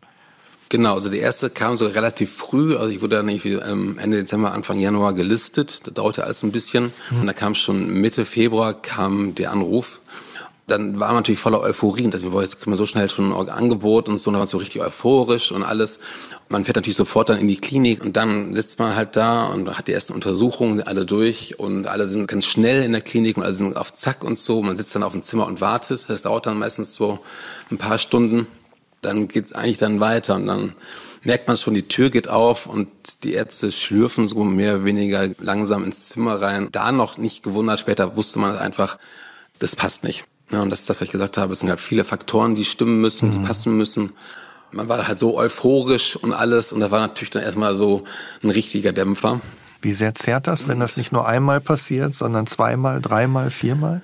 Genau, 0.73 0.95
also 0.95 1.11
die 1.11 1.19
erste 1.19 1.51
kam 1.51 1.77
so 1.77 1.87
relativ 1.87 2.33
früh, 2.33 2.77
also 2.79 2.89
ich 2.89 3.03
wurde 3.03 3.17
dann 3.17 3.29
irgendwie 3.29 3.53
ähm, 3.53 3.99
Ende 3.99 4.17
Dezember, 4.17 4.53
Anfang 4.53 4.81
Januar 4.81 5.13
gelistet, 5.13 5.83
das 5.85 5.93
dauerte 5.93 6.25
alles 6.25 6.43
ein 6.43 6.51
bisschen 6.51 6.85
mhm. 7.11 7.21
und 7.21 7.27
da 7.27 7.35
kam 7.35 7.55
schon 7.55 7.91
Mitte 7.91 8.25
Februar 8.25 8.73
kam 8.73 9.35
der 9.35 9.53
Anruf 9.53 10.01
dann 10.67 10.99
war 10.99 11.09
man 11.09 11.17
natürlich 11.17 11.41
voller 11.41 11.61
Euphorie. 11.61 12.09
dass 12.09 12.23
wir 12.23 12.41
jetzt 12.41 12.59
kriegen 12.59 12.71
wir 12.71 12.79
so 12.79 12.87
schnell 12.87 13.11
schon 13.11 13.35
ein 13.35 13.49
Angebot 13.51 14.09
und 14.09 14.17
so, 14.17 14.31
und 14.31 14.35
dann 14.35 14.39
war 14.39 14.47
so 14.47 14.57
richtig 14.57 14.81
euphorisch 14.81 15.53
und 15.53 15.63
alles. 15.63 15.99
Man 16.49 16.65
fährt 16.65 16.77
natürlich 16.77 16.97
sofort 16.97 17.29
dann 17.29 17.39
in 17.39 17.49
die 17.49 17.59
Klinik 17.59 18.03
und 18.03 18.17
dann 18.17 18.55
sitzt 18.55 18.79
man 18.79 18.97
halt 18.97 19.17
da 19.17 19.49
und 19.49 19.77
hat 19.77 19.89
die 19.89 19.93
ersten 19.93 20.15
Untersuchungen 20.15 20.83
alle 20.83 21.05
durch 21.05 21.59
und 21.59 21.87
alle 21.87 22.09
sind 22.09 22.29
ganz 22.29 22.47
schnell 22.47 22.85
in 22.85 22.93
der 22.93 23.03
Klinik 23.03 23.37
und 23.37 23.43
alle 23.43 23.55
sind 23.55 23.77
auf 23.77 23.93
Zack 23.93 24.25
und 24.25 24.39
so. 24.39 24.63
Man 24.63 24.79
sitzt 24.79 24.95
dann 24.95 25.03
auf 25.03 25.13
dem 25.13 25.23
Zimmer 25.23 25.47
und 25.47 25.61
wartet. 25.61 26.07
Das 26.09 26.23
dauert 26.23 26.47
dann 26.47 26.59
meistens 26.59 26.95
so 26.95 27.19
ein 27.71 27.77
paar 27.77 27.99
Stunden. 27.99 28.47
Dann 29.03 29.29
geht's 29.29 29.53
eigentlich 29.53 29.79
dann 29.79 30.01
weiter 30.01 30.37
und 30.37 30.47
dann 30.47 30.75
merkt 31.25 31.49
man 31.49 31.57
schon, 31.57 31.75
die 31.75 31.89
Tür 31.89 32.11
geht 32.11 32.29
auf 32.29 32.67
und 32.67 32.89
die 33.25 33.35
Ärzte 33.35 33.71
schlürfen 33.73 34.27
so 34.27 34.43
mehr 34.45 34.77
oder 34.77 34.85
weniger 34.85 35.29
langsam 35.39 35.85
ins 35.85 36.09
Zimmer 36.09 36.41
rein. 36.41 36.69
Da 36.73 36.93
noch 36.93 37.19
nicht 37.19 37.43
gewundert, 37.43 37.81
später 37.81 38.17
wusste 38.17 38.39
man 38.39 38.57
einfach, 38.57 38.99
das 39.59 39.77
passt 39.77 40.05
nicht. 40.05 40.25
Ja, 40.51 40.61
und 40.61 40.71
das 40.71 40.81
ist 40.81 40.91
das, 40.91 41.01
was 41.01 41.07
ich 41.07 41.13
gesagt 41.13 41.39
habe. 41.39 41.53
Es 41.53 41.61
sind 41.61 41.71
halt 41.71 41.81
viele 41.81 42.05
Faktoren, 42.05 42.55
die 42.55 42.65
stimmen 42.65 43.01
müssen, 43.01 43.31
die 43.31 43.39
mhm. 43.39 43.45
passen 43.45 43.77
müssen. 43.77 44.13
Man 44.71 44.89
war 44.89 45.07
halt 45.07 45.19
so 45.19 45.37
euphorisch 45.37 46.17
und 46.17 46.33
alles. 46.33 46.73
Und 46.73 46.81
das 46.81 46.91
war 46.91 47.01
natürlich 47.01 47.31
dann 47.31 47.43
erstmal 47.43 47.75
so 47.75 48.05
ein 48.43 48.51
richtiger 48.51 48.93
Dämpfer. 48.93 49.41
Wie 49.81 49.93
sehr 49.93 50.15
zerrt 50.15 50.47
das, 50.47 50.69
wenn 50.69 50.79
das 50.79 50.97
nicht 50.97 51.13
nur 51.13 51.27
einmal 51.27 51.61
passiert, 51.61 52.15
sondern 52.15 52.47
zweimal, 52.47 53.01
dreimal, 53.01 53.51
viermal? 53.51 54.03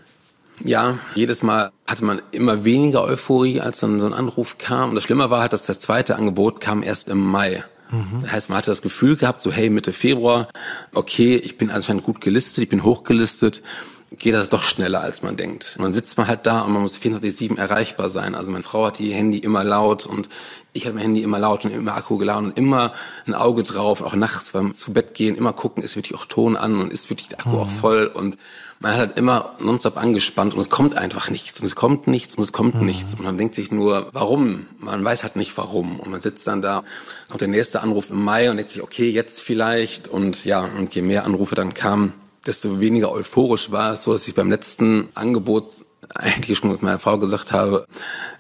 Ja, 0.65 0.99
jedes 1.15 1.43
Mal 1.43 1.73
hatte 1.87 2.05
man 2.05 2.21
immer 2.33 2.65
weniger 2.65 3.05
Euphorie, 3.05 3.61
als 3.61 3.81
dann 3.81 4.01
so 4.01 4.07
ein 4.07 4.15
Anruf 4.15 4.59
kam. 4.59 4.91
Und 4.91 4.95
das 4.95 5.05
Schlimme 5.05 5.31
war 5.31 5.41
halt, 5.41 5.53
dass 5.53 5.67
das 5.67 5.81
zweite 5.81 6.17
Angebot 6.17 6.61
kam 6.61 6.83
erst 6.83 7.09
im 7.09 7.19
Mai. 7.19 7.65
Mhm. 7.91 8.23
Das 8.23 8.33
heißt, 8.33 8.49
man 8.51 8.59
hatte 8.59 8.71
das 8.71 8.83
Gefühl 8.83 9.17
gehabt, 9.17 9.41
so 9.41 9.51
hey, 9.53 9.71
Mitte 9.71 9.93
Februar, 9.93 10.49
okay, 10.95 11.37
ich 11.37 11.59
bin 11.59 11.71
anscheinend 11.71 12.05
gut 12.05 12.21
gelistet, 12.21 12.65
ich 12.65 12.69
bin 12.69 12.85
hochgelistet 12.85 13.63
geht 14.11 14.35
das 14.35 14.49
doch 14.49 14.63
schneller, 14.63 15.01
als 15.01 15.23
man 15.23 15.37
denkt. 15.37 15.77
Man 15.79 15.93
sitzt 15.93 16.17
mal 16.17 16.27
halt 16.27 16.47
da 16.47 16.63
und 16.63 16.73
man 16.73 16.83
muss 16.83 16.97
24-7 16.97 17.59
erreichbar 17.59 18.09
sein. 18.09 18.35
Also 18.35 18.51
meine 18.51 18.65
Frau 18.65 18.87
hat 18.87 19.01
ihr 19.01 19.15
Handy 19.15 19.39
immer 19.39 19.65
laut 19.65 20.07
und 20.07 20.29
ich 20.73 20.87
habe 20.87 20.95
mein 20.95 21.03
Handy 21.03 21.23
immer 21.23 21.39
laut 21.39 21.65
und 21.65 21.73
immer 21.73 21.97
Akku 21.97 22.17
geladen 22.17 22.47
und 22.47 22.59
immer 22.59 22.93
ein 23.27 23.35
Auge 23.35 23.63
drauf, 23.63 24.01
auch 24.01 24.15
nachts 24.15 24.51
beim 24.51 24.75
zu 24.75 24.93
Bett 24.93 25.15
gehen, 25.15 25.37
immer 25.37 25.53
gucken, 25.53 25.83
ist 25.83 25.97
wirklich 25.97 26.19
auch 26.19 26.25
Ton 26.27 26.57
an 26.57 26.81
und 26.81 26.93
ist 26.93 27.11
wirklich 27.11 27.29
der 27.29 27.41
Akku 27.41 27.51
mhm. 27.51 27.59
auch 27.59 27.69
voll 27.69 28.07
und 28.07 28.39
man 28.81 28.93
hat 28.93 28.99
halt 28.99 29.19
immer 29.19 29.57
nonstop 29.59 29.97
angespannt 29.97 30.55
und 30.55 30.61
es 30.61 30.71
kommt 30.71 30.97
einfach 30.97 31.31
nichts 31.31 31.59
und 31.59 31.67
es 31.67 31.75
kommt 31.75 32.07
nichts 32.07 32.37
und 32.37 32.45
es 32.45 32.53
kommt 32.53 32.77
mhm. 32.77 32.87
nichts 32.87 33.15
und 33.15 33.25
man 33.25 33.37
denkt 33.37 33.57
sich 33.57 33.73
nur, 33.73 34.09
warum? 34.13 34.67
Man 34.79 35.05
weiß 35.05 35.25
halt 35.25 35.37
nicht 35.37 35.57
warum 35.59 35.99
und 35.99 36.11
man 36.11 36.21
sitzt 36.21 36.47
dann 36.47 36.63
da, 36.63 36.85
kommt 37.29 37.41
der 37.41 37.49
nächste 37.49 37.83
Anruf 37.83 38.11
im 38.11 38.23
Mai 38.23 38.51
und 38.51 38.57
denkt 38.57 38.71
sich, 38.71 38.83
okay, 38.83 39.11
jetzt 39.11 39.43
vielleicht 39.43 40.07
und 40.07 40.45
ja, 40.45 40.61
und 40.61 40.95
je 40.95 41.03
mehr 41.03 41.25
Anrufe 41.25 41.57
dann 41.57 41.75
kamen, 41.75 42.15
desto 42.49 42.81
weniger 42.81 43.13
euphorisch 43.13 43.71
war 43.71 43.93
es 43.93 44.03
so, 44.03 44.13
dass 44.13 44.27
ich 44.27 44.35
beim 44.35 44.51
letzten 44.51 45.09
Angebot 45.15 45.75
eigentlich 46.15 46.59
schon 46.59 46.73
mit 46.73 46.83
meiner 46.83 46.99
Frau 46.99 47.19
gesagt 47.19 47.53
habe, 47.53 47.85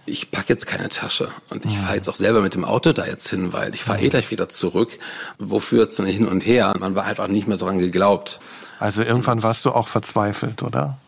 ich 0.07 0.31
packe 0.31 0.49
jetzt 0.49 0.67
keine 0.67 0.89
Tasche 0.89 1.29
und 1.51 1.67
ich 1.67 1.77
fahre 1.77 1.97
jetzt 1.97 2.09
auch 2.09 2.15
selber 2.15 2.41
mit 2.41 2.55
dem 2.55 2.65
Auto 2.65 2.93
da 2.95 3.05
jetzt 3.05 3.29
hin, 3.29 3.53
weil 3.53 3.75
ich 3.75 3.85
fahre 3.85 4.01
eh 4.01 4.09
gleich 4.09 4.31
wieder 4.31 4.49
zurück. 4.49 4.99
Wofür 5.39 5.91
zu 5.91 6.07
hin 6.07 6.27
und 6.27 6.47
her? 6.47 6.73
Man 6.79 6.95
war 6.95 7.05
einfach 7.05 7.29
nicht 7.29 7.47
mehr 7.47 7.59
so 7.59 7.67
dran 7.67 7.79
geglaubt. 7.79 8.41
Also 8.81 9.03
irgendwann 9.03 9.43
warst 9.43 9.67
du 9.67 9.73
auch 9.73 9.89
verzweifelt, 9.89 10.63
oder? 10.63 10.99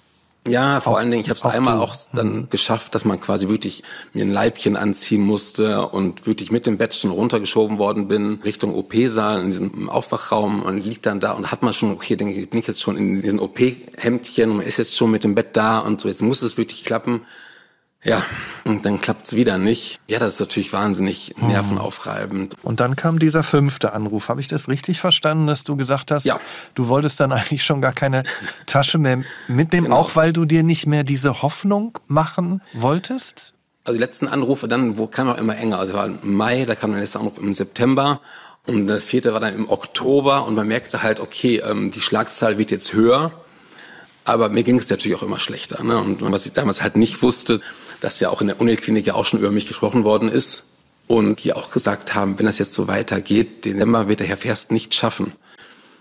Ja, 0.47 0.81
vor 0.81 0.95
auch, 0.95 0.99
allen 0.99 1.11
Dingen, 1.11 1.23
ich 1.23 1.29
habe 1.29 1.39
es 1.39 1.45
einmal 1.45 1.77
du. 1.77 1.83
auch 1.83 1.95
dann 2.15 2.33
mhm. 2.35 2.49
geschafft, 2.49 2.95
dass 2.95 3.05
man 3.05 3.21
quasi 3.21 3.49
wirklich 3.49 3.83
mir 4.15 4.25
ein 4.25 4.33
Leibchen 4.33 4.75
anziehen 4.77 5.21
musste 5.21 5.87
und 5.89 6.27
wirklich 6.27 6.51
mit 6.51 6.67
dem 6.67 6.79
Bett 6.79 6.95
schon 6.95 7.11
runtergeschoben 7.11 7.79
worden 7.79 8.09
bin 8.09 8.41
Richtung 8.43 8.75
OP-Saal 8.75 9.41
in 9.41 9.47
diesem 9.49 9.91
Aufwachraum 9.91 10.63
und 10.63 10.85
liegt 10.85 11.05
dann 11.05 11.21
da 11.21 11.33
und 11.33 11.53
hat 11.53 11.63
man 11.63 11.75
schon, 11.75 11.93
okay, 11.93 12.17
denke 12.17 12.41
ich, 12.41 12.49
bin 12.49 12.61
ich 12.61 12.67
jetzt 12.67 12.81
schon 12.81 12.97
in 12.97 13.21
diesen 13.21 13.39
OP-Hemdchen 13.39 14.51
und 14.51 14.63
ist 14.63 14.79
jetzt 14.79 14.97
schon 14.97 15.11
mit 15.11 15.25
dem 15.25 15.35
Bett 15.35 15.57
da 15.57 15.79
und 15.81 16.01
so, 16.01 16.09
jetzt 16.09 16.23
muss 16.23 16.41
es 16.41 16.57
wirklich 16.57 16.85
klappen. 16.85 17.21
Ja, 18.03 18.25
und 18.65 18.87
dann 18.87 19.01
klappt's 19.01 19.35
wieder 19.35 19.59
nicht. 19.59 20.01
Ja, 20.07 20.19
das 20.19 20.35
ist 20.35 20.41
natürlich 20.41 20.73
wahnsinnig 20.73 21.35
hm. 21.39 21.49
nervenaufreibend. 21.49 22.57
Und 22.63 22.81
dann 22.81 22.97
kam 22.97 23.19
dieser 23.19 23.43
fünfte 23.43 23.93
Anruf. 23.93 24.31
Habe 24.31 24.41
ich 24.41 24.49
das 24.49 24.69
richtig 24.69 25.01
verstanden, 25.01 25.47
dass 25.47 25.65
du 25.65 25.77
gesagt 25.77 26.11
hast, 26.11 26.25
ja. 26.25 26.41
du 26.75 26.89
wolltest 26.89 27.21
dann 27.21 27.31
eigentlich 27.33 27.63
schon 27.63 27.83
gar 27.83 27.93
keine 27.93 28.23
Tasche 28.67 28.97
mehr 28.97 29.23
mitnehmen, 29.49 29.87
genau. 29.87 29.99
auch 29.99 30.17
weil 30.17 30.33
du 30.33 30.47
dir 30.47 30.63
nicht 30.63 30.87
mehr 30.87 31.05
diese 31.05 31.43
Hoffnung 31.43 31.99
machen 32.07 32.63
wolltest? 32.73 33.53
Also 33.85 33.99
die 33.99 34.03
letzten 34.03 34.29
Anrufe 34.29 34.67
dann, 34.69 34.97
wo 34.97 35.07
kam 35.07 35.29
auch 35.29 35.39
immer 35.39 35.57
enger. 35.57 35.79
Also 35.79 35.93
es 35.93 35.99
war 35.99 36.07
im 36.07 36.19
Mai, 36.23 36.65
da 36.65 36.75
kam 36.75 36.93
der 36.93 37.01
nächste 37.01 37.19
Anruf 37.19 37.39
im 37.39 37.53
September 37.53 38.21
und 38.67 38.87
das 38.87 39.05
vierte 39.05 39.33
war 39.33 39.41
dann 39.41 39.55
im 39.55 39.69
Oktober 39.69 40.47
und 40.47 40.55
man 40.55 40.69
merkte 40.69 41.03
halt, 41.03 41.21
okay, 41.21 41.59
ähm, 41.59 41.91
die 41.91 42.01
Schlagzahl 42.01 42.57
wird 42.57 42.71
jetzt 42.71 42.93
höher. 42.93 43.33
Aber 44.25 44.49
mir 44.49 44.63
ging 44.63 44.79
es 44.79 44.89
natürlich 44.89 45.17
auch 45.17 45.23
immer 45.23 45.41
schlechter. 45.41 45.83
Ne? 45.83 45.99
Und 45.99 46.21
was 46.21 46.47
ich 46.47 46.53
damals 46.53 46.83
halt 46.83 46.97
nicht 46.97 47.23
wusste, 47.23 47.61
dass 48.01 48.21
ja 48.21 48.31
auch 48.31 48.41
in 48.41 48.49
der 48.49 48.61
Uniklinik 48.61 49.07
ja 49.07 49.15
auch 49.15 49.25
schon 49.25 49.41
über 49.41 49.51
mich 49.51 49.67
gesprochen 49.67 50.05
worden 50.05 50.29
ist 50.29 50.65
und 51.07 51.43
die 51.43 51.53
auch 51.53 51.71
gesagt 51.71 52.15
haben, 52.15 52.39
wenn 52.39 52.47
das 52.47 52.59
jetzt 52.59 52.73
so 52.73 52.89
weitergeht, 52.89 53.65
den 53.65 53.75
Dezember 53.75 54.09
wird 54.09 54.21
der 54.21 54.27
Herr 54.27 54.37
Ferst 54.37 54.71
nicht 54.71 54.95
schaffen. 54.95 55.33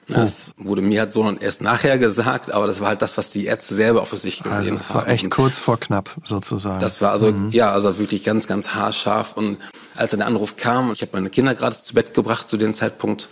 Das 0.07 0.53
wurde 0.57 0.81
mir 0.81 1.01
halt 1.01 1.13
so 1.13 1.21
und 1.21 1.43
erst 1.43 1.61
nachher 1.61 1.97
gesagt, 1.97 2.51
aber 2.51 2.67
das 2.67 2.81
war 2.81 2.87
halt 2.89 3.01
das, 3.01 3.17
was 3.17 3.29
die 3.29 3.45
Ärzte 3.45 3.75
selber 3.75 4.01
auch 4.01 4.07
für 4.07 4.17
sich 4.17 4.41
gesehen 4.41 4.57
also 4.57 4.75
das 4.75 4.89
haben. 4.89 4.97
Das 4.97 5.07
war 5.07 5.13
echt 5.13 5.29
kurz 5.29 5.57
vor 5.59 5.79
knapp 5.79 6.15
sozusagen. 6.23 6.79
Das 6.79 7.01
war 7.01 7.11
also, 7.11 7.31
mhm. 7.31 7.51
ja, 7.51 7.71
also 7.71 7.99
wirklich 7.99 8.23
ganz, 8.23 8.47
ganz 8.47 8.69
haarscharf. 8.69 9.37
Und 9.37 9.57
als 9.95 10.11
dann 10.11 10.19
der 10.19 10.27
Anruf 10.27 10.57
kam, 10.57 10.89
und 10.89 10.93
ich 10.93 11.01
habe 11.01 11.11
meine 11.13 11.29
Kinder 11.29 11.53
gerade 11.53 11.79
zu 11.81 11.93
Bett 11.93 12.13
gebracht 12.13 12.49
zu 12.49 12.57
dem 12.57 12.73
Zeitpunkt, 12.73 13.29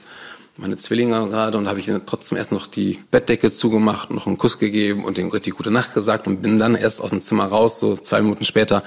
meine 0.57 0.77
Zwillinge 0.77 1.27
gerade, 1.29 1.57
und 1.57 1.67
habe 1.67 1.79
ich 1.79 1.87
ihnen 1.87 2.01
trotzdem 2.05 2.37
erst 2.37 2.51
noch 2.51 2.67
die 2.67 2.99
Bettdecke 3.11 3.51
zugemacht, 3.51 4.11
noch 4.11 4.27
einen 4.27 4.37
Kuss 4.37 4.59
gegeben 4.59 5.05
und 5.05 5.17
denen 5.17 5.31
richtig 5.31 5.55
gute 5.55 5.71
Nacht 5.71 5.93
gesagt 5.93 6.27
und 6.27 6.41
bin 6.41 6.59
dann 6.59 6.75
erst 6.75 7.01
aus 7.01 7.11
dem 7.11 7.21
Zimmer 7.21 7.45
raus, 7.45 7.79
so 7.79 7.95
zwei 7.95 8.21
Minuten 8.21 8.43
später, 8.43 8.83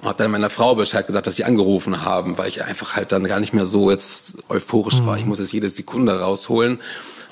und 0.00 0.08
habe 0.08 0.18
dann 0.18 0.30
meiner 0.30 0.50
Frau 0.50 0.74
Bescheid 0.74 1.06
gesagt, 1.06 1.26
dass 1.26 1.36
sie 1.36 1.44
angerufen 1.44 2.04
haben, 2.04 2.38
weil 2.38 2.48
ich 2.48 2.64
einfach 2.64 2.96
halt 2.96 3.12
dann 3.12 3.24
gar 3.24 3.40
nicht 3.40 3.52
mehr 3.52 3.66
so 3.66 3.90
jetzt 3.90 4.38
euphorisch 4.48 5.00
mhm. 5.00 5.06
war. 5.06 5.16
Ich 5.18 5.26
muss 5.26 5.38
jetzt 5.40 5.52
jede 5.52 5.68
Sekunde 5.68 6.20
rausholen. 6.20 6.80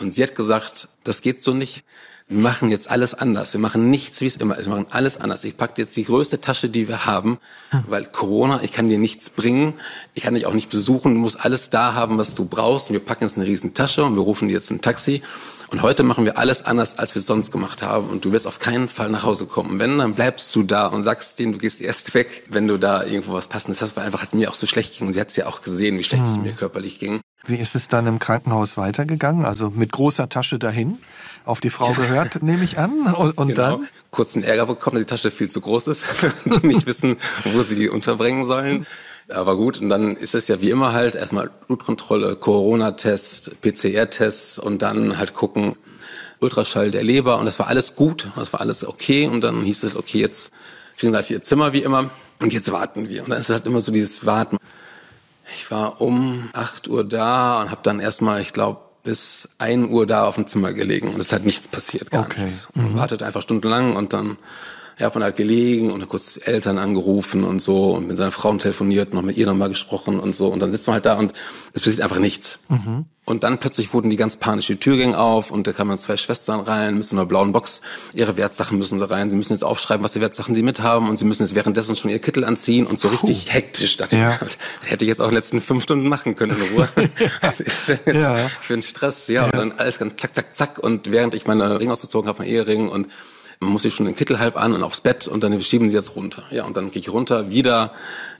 Und 0.01 0.15
sie 0.15 0.23
hat 0.23 0.35
gesagt, 0.35 0.89
das 1.05 1.23
geht 1.23 1.43
so 1.43 1.55
nicht. 1.55 1.85
Wir 2.29 2.41
machen 2.41 2.71
jetzt 2.71 2.91
alles 2.91 3.15
anders. 3.15 3.53
Wir 3.53 3.61
machen 3.61 3.89
nichts, 3.89 4.21
wie 4.21 4.27
es 4.27 4.35
immer 4.35 4.59
ist. 4.59 4.67
Wir 4.67 4.73
machen 4.73 4.87
alles 4.91 5.17
anders. 5.17 5.45
Ich 5.45 5.57
packe 5.57 5.81
jetzt 5.81 5.95
die 5.97 6.03
größte 6.03 6.41
Tasche, 6.41 6.69
die 6.69 6.89
wir 6.89 7.07
haben, 7.07 7.39
weil 7.87 8.05
Corona, 8.05 8.61
ich 8.65 8.73
kann 8.73 8.89
dir 8.89 8.99
nichts 8.99 9.31
bringen. 9.31 9.75
Ich 10.13 10.25
kann 10.25 10.35
dich 10.35 10.45
auch 10.45 10.53
nicht 10.53 10.69
besuchen. 10.69 11.15
Du 11.15 11.21
musst 11.21 11.39
alles 11.45 11.71
da 11.71 11.95
haben, 11.95 12.19
was 12.19 12.35
du 12.35 12.45
brauchst. 12.45 12.91
Und 12.91 12.95
wir 12.95 13.01
packen 13.01 13.23
jetzt 13.23 13.37
eine 13.37 13.47
riesen 13.47 13.75
Tasche 13.75 14.05
und 14.05 14.17
wir 14.17 14.23
rufen 14.23 14.49
dir 14.49 14.55
jetzt 14.55 14.73
ein 14.73 14.81
Taxi. 14.81 15.23
Und 15.71 15.83
heute 15.83 16.03
machen 16.03 16.25
wir 16.25 16.37
alles 16.37 16.65
anders, 16.65 16.99
als 16.99 17.15
wir 17.15 17.21
es 17.21 17.27
sonst 17.27 17.53
gemacht 17.53 17.85
haben. 17.85 18.09
Und 18.09 18.25
du 18.25 18.33
wirst 18.33 18.49
auf 18.49 18.59
keinen 18.59 18.89
Fall 18.89 19.09
nach 19.09 19.23
Hause 19.23 19.47
kommen. 19.47 19.79
Wenn, 19.79 19.99
dann 19.99 20.15
bleibst 20.15 20.53
du 20.57 20.65
da 20.65 20.89
und 20.89 21.05
sagst 21.05 21.39
denen, 21.39 21.53
du 21.53 21.59
gehst 21.59 21.81
erst 21.81 22.13
weg, 22.15 22.43
wenn 22.51 22.67
du 22.67 22.77
da 22.77 23.05
irgendwo 23.05 23.35
was 23.35 23.47
passendes 23.47 23.83
hast. 23.83 23.97
Weil 23.97 24.05
einfach 24.05 24.23
hat 24.23 24.35
mir 24.35 24.51
auch 24.51 24.57
so 24.57 24.67
schlecht 24.67 24.99
ging. 24.99 25.07
Und 25.07 25.13
sie 25.13 25.21
hat 25.21 25.29
es 25.29 25.37
ja 25.37 25.47
auch 25.47 25.63
gesehen, 25.63 25.97
wie 25.97 26.05
schlecht 26.05 26.25
hm. 26.25 26.31
es 26.31 26.39
mir 26.39 26.53
körperlich 26.55 26.99
ging. 26.99 27.21
Wie 27.45 27.57
ist 27.57 27.77
es 27.77 27.87
dann 27.87 28.09
im 28.09 28.19
Krankenhaus 28.19 28.77
weitergegangen? 28.77 29.45
Also 29.45 29.71
mit 29.71 29.93
großer 29.93 30.29
Tasche 30.29 30.59
dahin? 30.59 30.99
Auf 31.47 31.61
die 31.61 31.71
Frau 31.71 31.93
gehört, 31.93 32.43
nehme 32.43 32.65
ich 32.65 32.77
an. 32.77 33.07
Und, 33.15 33.39
und 33.39 33.49
genau. 33.49 33.79
dann? 33.79 33.89
Kurzen 34.11 34.43
Ärger 34.43 34.67
bekommen, 34.67 34.97
dass 34.97 35.07
die 35.07 35.11
Tasche 35.11 35.31
viel 35.31 35.49
zu 35.49 35.61
groß 35.61 35.87
ist 35.87 36.07
und 36.45 36.65
nicht 36.65 36.87
wissen, 36.87 37.17
wo 37.45 37.63
sie 37.63 37.77
die 37.77 37.89
unterbringen 37.89 38.45
sollen. 38.45 38.87
Aber 39.29 39.57
gut, 39.57 39.81
und 39.81 39.89
dann 39.89 40.17
ist 40.17 40.35
es 40.35 40.49
ja 40.49 40.61
wie 40.61 40.71
immer 40.71 40.93
halt 40.93 41.15
erstmal 41.15 41.51
Blutkontrolle, 41.67 42.37
Corona-Test, 42.37 43.61
PCR-Tests 43.61 44.59
und 44.59 44.83
dann 44.83 45.19
halt 45.19 45.35
gucken, 45.35 45.77
Ultraschall 46.41 46.91
der 46.91 47.05
Leber 47.05 47.39
und 47.39 47.47
das 47.47 47.59
war 47.59 47.69
alles 47.69 47.95
gut, 47.95 48.29
das 48.37 48.53
war 48.53 48.61
alles 48.61 48.87
okay 48.87 49.27
und 49.27 49.41
dann 49.41 49.63
hieß 49.63 49.85
es, 49.85 49.97
okay, 49.97 50.21
jetzt 50.21 50.51
kriegen 50.97 51.13
sie 51.13 51.17
halt 51.17 51.31
ihr 51.31 51.43
Zimmer 51.43 51.73
wie 51.73 51.83
immer 51.83 52.11
und 52.41 52.53
jetzt 52.53 52.73
warten 52.73 53.09
wir. 53.09 53.23
Und 53.23 53.31
dann 53.31 53.41
ist 53.41 53.51
halt 53.51 53.67
immer 53.67 53.81
so 53.81 53.93
dieses 53.93 54.27
Warten. 54.27 54.57
Ich 55.55 55.71
war 55.71 56.01
um 56.01 56.49
8 56.55 56.89
Uhr 56.89 57.05
da 57.05 57.63
und 57.63 57.71
habe 57.71 57.81
dann 57.85 58.01
erstmal, 58.01 58.41
ich 58.41 58.53
glaube, 58.53 58.81
bis 59.07 59.49
1 59.59 59.89
Uhr 59.89 60.05
da 60.05 60.27
auf 60.27 60.35
dem 60.35 60.49
Zimmer 60.49 60.73
gelegen 60.73 61.09
und 61.09 61.21
es 61.21 61.33
hat 61.33 61.45
nichts 61.45 61.69
passiert, 61.69 62.11
gar 62.11 62.25
okay. 62.25 62.43
nichts. 62.43 62.69
Und 62.75 62.93
mhm. 62.93 62.99
wartet 62.99 63.23
einfach 63.23 63.41
stundenlang 63.41 63.95
und 63.95 64.13
dann 64.13 64.37
ja, 64.99 65.07
hat 65.07 65.15
man 65.15 65.25
halt 65.25 65.37
gelegen 65.37 65.91
und 65.91 66.01
dann 66.01 66.09
kurz 66.09 66.41
Eltern 66.43 66.79
angerufen 66.79 67.45
und 67.45 67.61
so 67.61 67.93
und 67.93 68.09
mit 68.09 68.17
seiner 68.17 68.33
Frau 68.33 68.55
telefoniert, 68.57 69.13
noch 69.13 69.23
mit 69.23 69.37
ihr 69.37 69.47
nochmal 69.47 69.69
gesprochen 69.69 70.19
und 70.19 70.35
so 70.35 70.49
und 70.49 70.61
dann 70.61 70.73
sitzt 70.73 70.87
man 70.87 70.95
halt 70.95 71.07
da 71.07 71.15
und 71.15 71.33
es 71.75 71.83
passiert 71.83 72.01
einfach 72.01 72.19
nichts. 72.19 72.59
Mhm. 72.69 73.05
Und 73.29 73.43
dann 73.43 73.59
plötzlich 73.59 73.93
wurden 73.93 74.09
die 74.09 74.17
ganz 74.17 74.37
panisch, 74.37 74.69
die 74.69 74.77
Tür 74.77 74.97
ging 74.97 75.15
auf 75.15 75.51
und 75.51 75.67
da 75.67 75.73
kamen 75.73 75.99
zwei 75.99 76.17
Schwestern 76.17 76.61
rein, 76.61 76.97
müssen 76.97 77.17
in 77.17 77.19
einer 77.19 77.27
blauen 77.27 77.53
Box, 77.53 77.81
ihre 78.15 78.37
Wertsachen 78.37 78.79
müssen 78.79 79.01
da 79.01 79.07
rein, 79.07 79.31
sie 79.31 79.37
müssen 79.37 79.53
jetzt 79.53 79.65
aufschreiben, 79.65 80.05
was 80.05 80.13
die 80.13 80.21
Wertsachen 80.21 80.55
sie 80.55 80.63
mithaben 80.63 81.09
und 81.09 81.19
sie 81.19 81.25
müssen 81.25 81.43
jetzt 81.43 81.57
währenddessen 81.57 81.97
schon 81.97 82.11
ihr 82.11 82.21
Kittel 82.21 82.45
anziehen 82.45 82.87
und 82.87 83.01
so 83.01 83.09
richtig 83.09 83.47
Puh. 83.47 83.53
hektisch. 83.53 83.97
Dachte 83.97 84.17
ja. 84.17 84.39
ich, 84.47 84.57
hätte 84.89 85.05
ich 85.05 85.09
jetzt 85.09 85.21
auch 85.21 85.25
in 85.25 85.33
den 85.33 85.39
letzten 85.39 85.61
fünf 85.61 85.83
Stunden 85.83 86.09
machen 86.09 86.37
können 86.37 86.57
in 86.57 86.77
Ruhe. 86.77 86.89
ja. 88.07 88.37
Für 88.61 88.75
den 88.75 88.83
Stress, 88.83 89.27
ja, 89.27 89.35
ja, 89.35 89.45
und 89.47 89.57
dann 89.57 89.73
alles 89.73 89.99
ganz 89.99 90.15
zack, 90.17 90.35
zack, 90.35 90.57
zack 90.57 90.79
und 90.79 91.11
während 91.11 91.35
ich 91.35 91.47
meine 91.47 91.81
Ring 91.81 91.91
ausgezogen 91.91 92.29
habe, 92.29 92.39
mein 92.39 92.49
Ehering 92.49 92.89
und 92.89 93.09
man 93.61 93.71
muss 93.71 93.83
sich 93.83 93.95
schon 93.95 94.07
den 94.07 94.15
Kittel 94.15 94.39
halb 94.39 94.57
an 94.57 94.75
und 94.75 94.83
aufs 94.83 95.01
Bett 95.01 95.29
und 95.29 95.43
dann 95.43 95.61
schieben 95.63 95.89
sie 95.89 95.97
jetzt 95.97 96.17
runter. 96.17 96.43
Ja, 96.51 96.65
und 96.65 96.77
dann 96.77 96.91
gehe 96.91 97.01
ich 97.01 97.09
runter, 97.09 97.51
wieder 97.51 97.93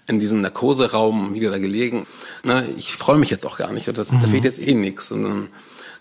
in 0.07 0.21
diesen 0.21 0.41
Narkoseraum, 0.41 1.35
wieder 1.35 1.51
da 1.51 1.59
gelegen. 1.59 2.07
Na, 2.45 2.65
ich 2.77 2.95
freue 2.95 3.19
mich 3.19 3.31
jetzt 3.31 3.47
auch 3.47 3.59
gar 3.59 3.73
nicht. 3.73 3.89
Das, 3.89 4.13
mhm. 4.13 4.21
Da 4.21 4.29
fehlt 4.29 4.45
jetzt 4.45 4.61
eh 4.61 4.75
nichts. 4.75 5.11
Und 5.11 5.25
dann 5.25 5.49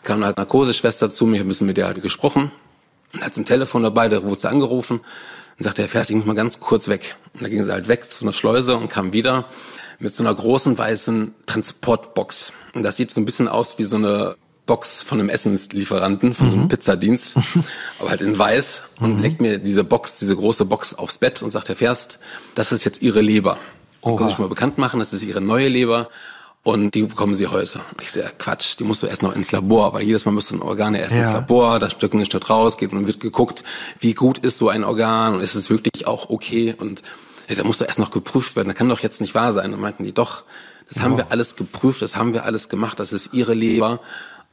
kam 0.03 0.23
halt 0.23 0.37
Narkoseschwester 0.37 1.09
zu 1.09 1.25
mir, 1.25 1.41
ein 1.41 1.47
bisschen 1.47 1.67
mit 1.67 1.77
der 1.77 1.87
halt 1.87 2.01
gesprochen. 2.01 2.51
Und 3.13 3.23
hat 3.23 3.35
ein 3.37 3.45
Telefon 3.45 3.83
dabei, 3.83 4.09
da 4.09 4.23
wurde 4.23 4.41
sie 4.41 4.49
angerufen 4.49 4.99
und 5.57 5.63
sagte, 5.63 5.83
Herr 5.83 5.89
Fers, 5.89 6.09
ich 6.09 6.15
muss 6.15 6.25
mal 6.25 6.35
ganz 6.35 6.59
kurz 6.59 6.87
weg. 6.87 7.15
Und 7.33 7.43
dann 7.43 7.49
ging 7.49 7.63
sie 7.63 7.71
halt 7.71 7.87
weg 7.87 8.07
zu 8.07 8.25
einer 8.25 8.33
Schleuse 8.33 8.75
und 8.75 8.89
kam 8.89 9.13
wieder 9.13 9.45
mit 9.99 10.13
so 10.13 10.23
einer 10.23 10.35
großen 10.35 10.77
weißen 10.77 11.33
Transportbox. 11.45 12.51
Und 12.73 12.83
das 12.83 12.97
sieht 12.97 13.11
so 13.11 13.21
ein 13.21 13.25
bisschen 13.25 13.47
aus 13.47 13.77
wie 13.77 13.85
so 13.85 13.95
eine 13.95 14.35
Box 14.65 15.03
von 15.03 15.19
einem 15.19 15.29
Essenslieferanten, 15.29 16.33
von 16.33 16.47
mhm. 16.47 16.49
so 16.49 16.55
einem 16.55 16.65
mhm. 16.65 16.69
Pizzadienst, 16.69 17.35
aber 17.99 18.09
halt 18.09 18.21
in 18.21 18.37
weiß 18.37 18.83
und 18.99 19.17
mhm. 19.17 19.21
legt 19.21 19.41
mir 19.41 19.59
diese 19.59 19.83
Box, 19.83 20.19
diese 20.19 20.35
große 20.35 20.65
Box 20.65 20.93
aufs 20.93 21.17
Bett 21.17 21.41
und 21.43 21.49
sagt, 21.49 21.69
Herr 21.69 21.75
Ferst, 21.75 22.19
das 22.55 22.71
ist 22.71 22.83
jetzt 22.83 23.01
Ihre 23.01 23.21
Leber. 23.21 23.57
Oha. 24.01 24.17
Können 24.17 24.29
Sie 24.29 24.33
sich 24.33 24.39
mal 24.39 24.49
bekannt 24.49 24.77
machen, 24.77 24.99
das 24.99 25.13
ist 25.13 25.23
Ihre 25.23 25.41
neue 25.41 25.67
Leber 25.67 26.09
und 26.63 26.95
die 26.95 27.03
bekommen 27.03 27.35
Sie 27.35 27.47
heute. 27.47 27.79
Ich 28.01 28.11
sehe, 28.11 28.29
Quatsch, 28.39 28.79
die 28.79 28.83
musst 28.83 29.03
du 29.03 29.07
erst 29.07 29.21
noch 29.21 29.35
ins 29.35 29.51
Labor, 29.51 29.93
weil 29.93 30.01
jedes 30.01 30.25
Mal 30.25 30.31
müssen 30.31 30.61
Organe 30.61 30.99
erst 30.99 31.13
ja. 31.13 31.21
ins 31.21 31.31
Labor, 31.31 31.79
da 31.79 31.89
Stück 31.89 32.15
nicht 32.15 32.31
Stück 32.31 32.49
raus, 32.49 32.77
geht 32.77 32.91
und 32.91 33.05
wird 33.05 33.19
geguckt, 33.19 33.63
wie 33.99 34.15
gut 34.15 34.39
ist 34.39 34.57
so 34.57 34.69
ein 34.69 34.83
Organ 34.83 35.35
und 35.35 35.41
ist 35.41 35.55
es 35.55 35.69
wirklich 35.69 36.07
auch 36.07 36.29
okay 36.29 36.75
und 36.77 37.03
ja, 37.47 37.55
da 37.55 37.63
muss 37.63 37.77
doch 37.77 37.85
erst 37.85 37.99
noch 37.99 38.09
geprüft 38.09 38.55
werden, 38.55 38.69
das 38.69 38.75
kann 38.75 38.89
doch 38.89 39.01
jetzt 39.01 39.21
nicht 39.21 39.35
wahr 39.35 39.53
sein. 39.53 39.73
Und 39.73 39.79
meinten 39.79 40.03
die, 40.03 40.13
doch, 40.13 40.43
das 40.89 41.03
haben 41.03 41.17
wir 41.17 41.31
alles 41.31 41.55
geprüft, 41.55 42.01
das 42.01 42.15
haben 42.15 42.33
wir 42.33 42.45
alles 42.45 42.69
gemacht, 42.69 42.99
das 42.99 43.13
ist 43.13 43.33
Ihre 43.33 43.53
Leber 43.53 43.99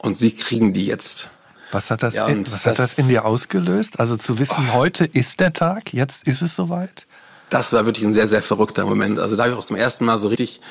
und 0.03 0.17
sie 0.17 0.31
kriegen 0.31 0.73
die 0.73 0.85
jetzt. 0.85 1.29
Was 1.71 1.89
hat 1.89 2.03
das, 2.03 2.15
ja, 2.15 2.27
in, 2.27 2.45
was 2.45 2.51
das, 2.51 2.65
hat 2.67 2.79
das 2.79 2.93
in 2.93 3.07
dir 3.07 3.25
ausgelöst? 3.25 3.99
Also 3.99 4.15
zu 4.17 4.37
wissen, 4.37 4.67
oh. 4.69 4.73
heute 4.73 5.05
ist 5.05 5.39
der 5.39 5.53
Tag, 5.53 5.91
jetzt 5.93 6.27
ist 6.27 6.43
es 6.43 6.55
soweit? 6.55 7.07
Das 7.49 7.73
war 7.73 7.85
wirklich 7.85 8.05
ein 8.05 8.13
sehr, 8.13 8.27
sehr 8.27 8.43
verrückter 8.43 8.85
Moment. 8.85 9.17
Also 9.17 9.35
da 9.35 9.43
habe 9.43 9.53
ich 9.53 9.59
auch 9.59 9.65
zum 9.65 9.77
ersten 9.77 10.05
Mal 10.05 10.19
so 10.19 10.27
richtig 10.27 10.61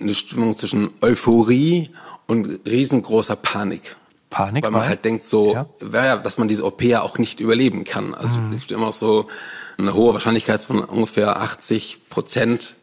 eine 0.00 0.14
Stimmung 0.14 0.56
zwischen 0.56 0.90
Euphorie 1.02 1.90
und 2.26 2.60
riesengroßer 2.66 3.36
Panik. 3.36 3.96
Panik? 4.30 4.64
Weil 4.64 4.70
man 4.70 4.88
halt 4.88 5.04
denkt 5.04 5.22
so, 5.22 5.66
ja. 5.82 6.16
dass 6.16 6.38
man 6.38 6.48
diese 6.48 6.64
OP 6.64 6.82
ja 6.82 7.02
auch 7.02 7.18
nicht 7.18 7.38
überleben 7.40 7.84
kann. 7.84 8.14
Also 8.14 8.38
mhm. 8.38 8.52
es 8.52 8.60
gibt 8.60 8.70
immer 8.70 8.92
so 8.92 9.28
eine 9.76 9.92
hohe 9.92 10.14
Wahrscheinlichkeit 10.14 10.64
von 10.64 10.82
ungefähr 10.82 11.40
80 11.40 12.08
Prozent, 12.08 12.76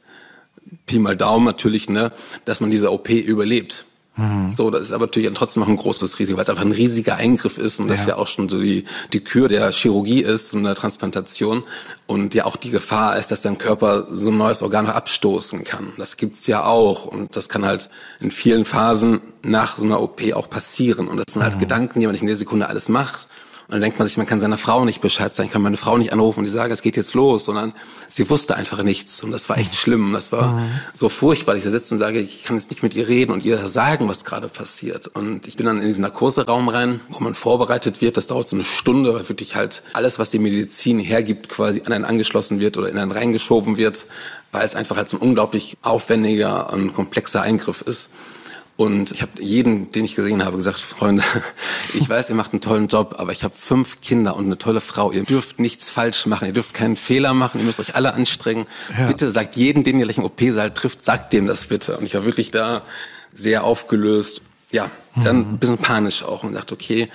Pi 0.85 0.99
mal 0.99 1.17
Daumen 1.17 1.45
natürlich, 1.45 1.89
ne, 1.89 2.11
dass 2.45 2.59
man 2.59 2.69
diese 2.69 2.91
OP 2.91 3.09
überlebt. 3.09 3.85
Mhm. 4.17 4.55
So, 4.57 4.71
das 4.71 4.81
ist 4.81 4.91
aber 4.91 5.05
natürlich 5.05 5.31
trotzdem 5.33 5.61
noch 5.61 5.69
ein 5.69 5.77
großes 5.77 6.19
Risiko, 6.19 6.37
weil 6.37 6.43
es 6.43 6.49
einfach 6.49 6.65
ein 6.65 6.71
riesiger 6.71 7.15
Eingriff 7.15 7.57
ist 7.57 7.79
und 7.79 7.87
ja. 7.87 7.93
das 7.93 8.05
ja 8.05 8.15
auch 8.17 8.27
schon 8.27 8.49
so 8.49 8.59
die, 8.59 8.85
die 9.13 9.23
Kür 9.23 9.47
der 9.47 9.71
Chirurgie 9.71 10.21
ist 10.21 10.53
und 10.53 10.63
der 10.63 10.75
Transplantation 10.75 11.63
und 12.07 12.33
ja 12.33 12.45
auch 12.45 12.55
die 12.55 12.71
Gefahr 12.71 13.17
ist, 13.17 13.31
dass 13.31 13.41
dein 13.41 13.57
Körper 13.57 14.07
so 14.11 14.29
ein 14.29 14.37
neues 14.37 14.61
Organ 14.61 14.87
abstoßen 14.87 15.63
kann. 15.63 15.93
Das 15.97 16.17
gibt's 16.17 16.47
ja 16.47 16.65
auch 16.65 17.05
und 17.05 17.35
das 17.35 17.47
kann 17.47 17.65
halt 17.65 17.89
in 18.19 18.31
vielen 18.31 18.65
Phasen 18.65 19.21
nach 19.43 19.77
so 19.77 19.83
einer 19.83 20.01
OP 20.01 20.21
auch 20.33 20.49
passieren 20.49 21.07
und 21.07 21.17
das 21.17 21.33
sind 21.33 21.43
halt 21.43 21.55
mhm. 21.55 21.59
Gedanken, 21.59 21.99
die 21.99 22.07
man 22.07 22.13
nicht 22.13 22.21
in 22.21 22.27
der 22.27 22.37
Sekunde 22.37 22.67
alles 22.67 22.89
macht 22.89 23.27
und 23.67 23.73
dann 23.73 23.81
denkt 23.81 23.99
man 23.99 24.07
sich, 24.07 24.15
man 24.15 24.25
kann 24.25 24.39
seiner 24.39 24.57
Frau 24.57 24.85
nicht 24.85 25.01
Bescheid 25.01 25.35
sagen, 25.35 25.51
kann 25.51 25.61
meine 25.61 25.75
Frau 25.75 25.97
nicht 25.97 26.13
anrufen 26.13 26.39
und 26.39 26.45
die 26.45 26.51
sagen, 26.51 26.71
es 26.71 26.81
geht 26.81 26.95
jetzt 26.95 27.13
los, 27.13 27.43
sondern 27.43 27.73
sie 28.07 28.29
wusste 28.29 28.55
einfach 28.55 28.81
nichts. 28.81 29.21
Und 29.25 29.31
das 29.31 29.49
war 29.49 29.57
echt 29.57 29.75
schlimm. 29.75 30.13
Das 30.13 30.31
war 30.31 30.53
mhm. 30.53 30.69
so 30.93 31.09
furchtbar. 31.09 31.57
Ich 31.57 31.63
sitze 31.63 31.93
und 31.93 31.99
sage, 31.99 32.21
ich 32.21 32.45
kann 32.45 32.55
jetzt 32.55 32.69
nicht 32.69 32.81
mit 32.81 32.95
ihr 32.95 33.09
reden 33.09 33.33
und 33.33 33.43
ihr 33.43 33.67
sagen, 33.67 34.07
was 34.07 34.23
gerade 34.23 34.47
passiert. 34.47 35.07
Und 35.07 35.47
ich 35.47 35.57
bin 35.57 35.65
dann 35.65 35.81
in 35.81 35.87
diesen 35.87 36.03
Narkoseraum 36.03 36.69
rein, 36.69 37.01
wo 37.09 37.19
man 37.19 37.35
vorbereitet 37.35 37.99
wird. 37.99 38.15
Das 38.15 38.27
dauert 38.27 38.47
so 38.47 38.55
eine 38.55 38.63
Stunde, 38.63 39.13
weil 39.13 39.27
wirklich 39.27 39.57
halt 39.57 39.83
alles, 39.91 40.17
was 40.17 40.31
die 40.31 40.39
Medizin 40.39 40.99
hergibt, 40.99 41.49
quasi 41.49 41.81
an 41.85 41.91
einen 41.91 42.05
angeschlossen 42.05 42.61
wird 42.61 42.77
oder 42.77 42.87
in 42.87 42.97
einen 42.97 43.11
reingeschoben 43.11 43.75
wird, 43.75 44.05
weil 44.53 44.65
es 44.65 44.75
einfach 44.75 44.95
halt 44.95 45.09
so 45.09 45.17
ein 45.17 45.21
unglaublich 45.21 45.77
aufwendiger 45.81 46.71
und 46.71 46.93
komplexer 46.93 47.41
Eingriff 47.41 47.81
ist. 47.81 48.07
Und 48.77 49.11
ich 49.11 49.23
habe 49.23 49.41
jeden, 49.41 49.91
den 49.91 50.05
ich 50.05 50.13
gesehen 50.13 50.45
habe, 50.45 50.55
gesagt, 50.55 50.79
Freunde, 50.79 51.23
ich 51.95 52.07
weiß, 52.07 52.29
ihr 52.29 52.35
macht 52.35 52.53
einen 52.53 52.61
tollen 52.61 52.87
Job, 52.87 53.15
aber 53.17 53.31
ich 53.31 53.43
habe 53.43 53.55
fünf 53.57 54.01
Kinder 54.01 54.35
und 54.35 54.45
eine 54.45 54.59
tolle 54.59 54.81
Frau. 54.81 55.11
Ihr 55.11 55.23
dürft 55.23 55.59
nichts 55.59 55.89
falsch 55.89 56.27
machen, 56.27 56.45
ihr 56.45 56.53
dürft 56.53 56.75
keinen 56.75 56.95
Fehler 56.95 57.33
machen, 57.33 57.59
ihr 57.59 57.65
müsst 57.65 57.79
euch 57.79 57.95
alle 57.95 58.13
anstrengen. 58.13 58.67
Ja. 58.97 59.07
Bitte 59.07 59.31
sagt 59.31 59.55
jeden, 59.55 59.83
den 59.83 59.99
ihr 59.99 60.05
gleich 60.05 60.19
im 60.19 60.25
OP-Saal 60.25 60.71
trifft, 60.71 61.03
sagt 61.03 61.33
dem 61.33 61.47
das 61.47 61.65
bitte. 61.65 61.97
Und 61.97 62.05
ich 62.05 62.13
war 62.13 62.23
wirklich 62.23 62.51
da 62.51 62.83
sehr 63.33 63.63
aufgelöst. 63.63 64.41
Ja, 64.71 64.91
dann 65.15 65.37
mhm. 65.37 65.53
ein 65.53 65.57
bisschen 65.57 65.77
panisch 65.77 66.23
auch 66.23 66.43
und 66.43 66.53
dachte, 66.53 66.75
okay, 66.75 67.09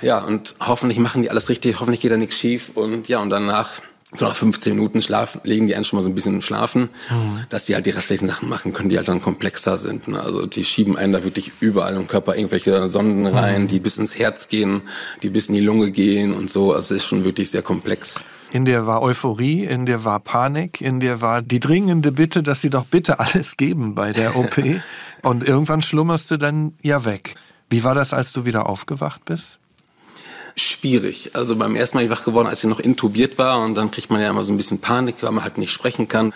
ja, 0.00 0.18
und 0.20 0.54
hoffentlich 0.60 0.98
machen 0.98 1.22
die 1.22 1.30
alles 1.30 1.48
richtig, 1.48 1.80
hoffentlich 1.80 2.00
geht 2.00 2.12
da 2.12 2.16
nichts 2.16 2.38
schief. 2.38 2.70
Und 2.74 3.08
ja, 3.08 3.18
und 3.18 3.30
danach 3.30 3.82
so 4.14 4.26
nach 4.26 4.34
15 4.34 4.74
Minuten 4.74 5.02
schlafen, 5.02 5.40
legen 5.44 5.66
die 5.66 5.74
einen 5.74 5.84
schon 5.84 5.98
mal 5.98 6.02
so 6.02 6.08
ein 6.08 6.14
bisschen 6.14 6.40
schlafen, 6.40 6.88
mhm. 7.10 7.44
dass 7.50 7.66
die 7.66 7.74
halt 7.74 7.84
die 7.84 7.90
restlichen 7.90 8.26
Sachen 8.26 8.48
machen 8.48 8.72
können, 8.72 8.88
die 8.88 8.96
halt 8.96 9.08
dann 9.08 9.20
komplexer 9.20 9.76
sind. 9.76 10.08
Ne? 10.08 10.20
Also 10.20 10.46
die 10.46 10.64
schieben 10.64 10.96
einen 10.96 11.12
da 11.12 11.24
wirklich 11.24 11.52
überall 11.60 11.94
im 11.94 12.08
Körper 12.08 12.34
irgendwelche 12.34 12.88
Sonden 12.88 13.26
rein, 13.26 13.62
mhm. 13.62 13.68
die 13.68 13.80
bis 13.80 13.98
ins 13.98 14.18
Herz 14.18 14.48
gehen, 14.48 14.82
die 15.22 15.28
bis 15.28 15.48
in 15.48 15.54
die 15.54 15.60
Lunge 15.60 15.90
gehen 15.90 16.32
und 16.32 16.48
so. 16.48 16.72
Also 16.72 16.94
es 16.94 17.02
ist 17.02 17.08
schon 17.08 17.24
wirklich 17.24 17.50
sehr 17.50 17.62
komplex. 17.62 18.20
In 18.50 18.64
der 18.64 18.86
war 18.86 19.02
Euphorie, 19.02 19.64
in 19.64 19.84
der 19.84 20.04
war 20.04 20.20
Panik, 20.20 20.80
in 20.80 21.00
der 21.00 21.20
war 21.20 21.42
die 21.42 21.60
dringende 21.60 22.10
Bitte, 22.10 22.42
dass 22.42 22.62
sie 22.62 22.70
doch 22.70 22.86
bitte 22.86 23.18
alles 23.20 23.58
geben 23.58 23.94
bei 23.94 24.12
der 24.12 24.36
OP. 24.36 24.58
und 25.22 25.46
irgendwann 25.46 25.82
schlummerst 25.82 26.30
du 26.30 26.38
dann 26.38 26.72
ja 26.82 27.04
weg. 27.04 27.34
Wie 27.68 27.84
war 27.84 27.94
das, 27.94 28.14
als 28.14 28.32
du 28.32 28.46
wieder 28.46 28.66
aufgewacht 28.66 29.26
bist? 29.26 29.58
Schwierig. 30.58 31.30
Also 31.34 31.56
beim 31.56 31.76
ersten 31.76 31.98
Mal 31.98 32.10
wach 32.10 32.24
geworden, 32.24 32.48
als 32.48 32.62
ich 32.62 32.70
noch 32.70 32.80
intubiert 32.80 33.38
war 33.38 33.60
und 33.62 33.74
dann 33.74 33.90
kriegt 33.90 34.10
man 34.10 34.20
ja 34.20 34.30
immer 34.30 34.44
so 34.44 34.52
ein 34.52 34.56
bisschen 34.56 34.80
Panik, 34.80 35.16
weil 35.22 35.32
man 35.32 35.44
halt 35.44 35.58
nicht 35.58 35.72
sprechen 35.72 36.08
kann. 36.08 36.32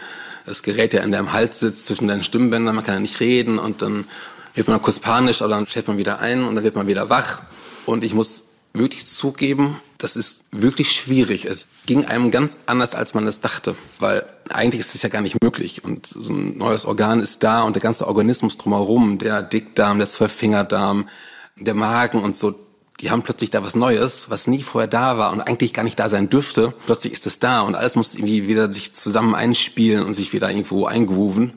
Das 0.47 0.63
Gerät 0.63 0.93
ja 0.93 1.03
in 1.03 1.13
deinem 1.13 1.33
Hals 1.33 1.61
sitzt 1.61 1.87
zwischen 1.87 2.09
deinen 2.09 2.25
Stimmbändern, 2.25 2.75
man 2.75 2.85
kann 2.85 2.95
ja 2.95 3.01
nicht 3.01 3.21
reden 3.21 3.59
und 3.59 3.83
dann 3.83 4.07
wird 4.55 4.69
man 4.69 4.83
kurz 4.83 4.99
panisch, 4.99 5.43
aber 5.43 5.51
dann 5.51 5.67
schläft 5.67 5.89
man 5.89 5.99
wieder 5.99 6.19
ein 6.19 6.45
und 6.45 6.55
dann 6.55 6.65
wird 6.65 6.77
man 6.77 6.87
wieder 6.87 7.09
wach. 7.11 7.43
Und 7.87 8.05
ich 8.05 8.15
muss 8.15 8.45
wirklich 8.75 9.07
zugeben, 9.07 9.81
das 9.99 10.17
ist 10.17 10.45
wirklich 10.51 10.93
schwierig. 10.93 11.45
Es 11.45 11.69
ging 11.87 12.07
einem 12.07 12.31
ganz 12.31 12.59
anders, 12.67 12.95
als 12.95 13.15
man 13.15 13.27
es 13.27 13.41
dachte, 13.41 13.77
weil 14.01 14.25
eigentlich 14.49 14.81
ist 14.81 14.95
es 14.95 15.03
ja 15.03 15.09
gar 15.09 15.23
nicht 15.23 15.43
möglich. 15.43 15.85
Und 15.85 16.07
so 16.07 16.33
ein 16.33 16.59
neues 16.59 16.87
Organ 16.87 17.21
ist 17.21 17.43
da 17.43 17.63
und 17.63 17.75
der 17.75 17.83
ganze 17.83 18.07
Organismus 18.09 18.59
drumherum, 18.59 19.19
der 19.19 19.43
Dickdarm, 19.43 19.99
der 19.99 20.09
Zwölffingerdarm, 20.09 21.09
der 21.57 21.75
Magen 21.75 22.21
und 22.21 22.37
so, 22.37 22.55
die 23.03 23.11
haben 23.11 23.23
plötzlich 23.23 23.51
da 23.51 23.65
was 23.65 23.75
Neues, 23.75 24.31
was 24.31 24.47
nie 24.47 24.63
vorher 24.63 24.87
da 24.87 25.19
war 25.19 25.33
und 25.33 25.41
eigentlich 25.41 25.75
gar 25.75 25.83
nicht 25.83 25.99
da 25.99 26.09
sein 26.09 26.31
dürfte. 26.31 26.73
Plötzlich 26.87 27.13
ist 27.13 27.27
es 27.27 27.41
da 27.41 27.61
und 27.63 27.75
alles 27.75 27.97
muss 27.97 28.15
irgendwie 28.15 28.47
wieder 28.47 28.73
sich 28.73 28.93
zusammen 28.93 29.35
einspielen 29.35 30.05
und 30.05 30.15
sich 30.15 30.33
wieder 30.33 30.49
irgendwo 30.49 30.87
eingrooven. 30.87 31.55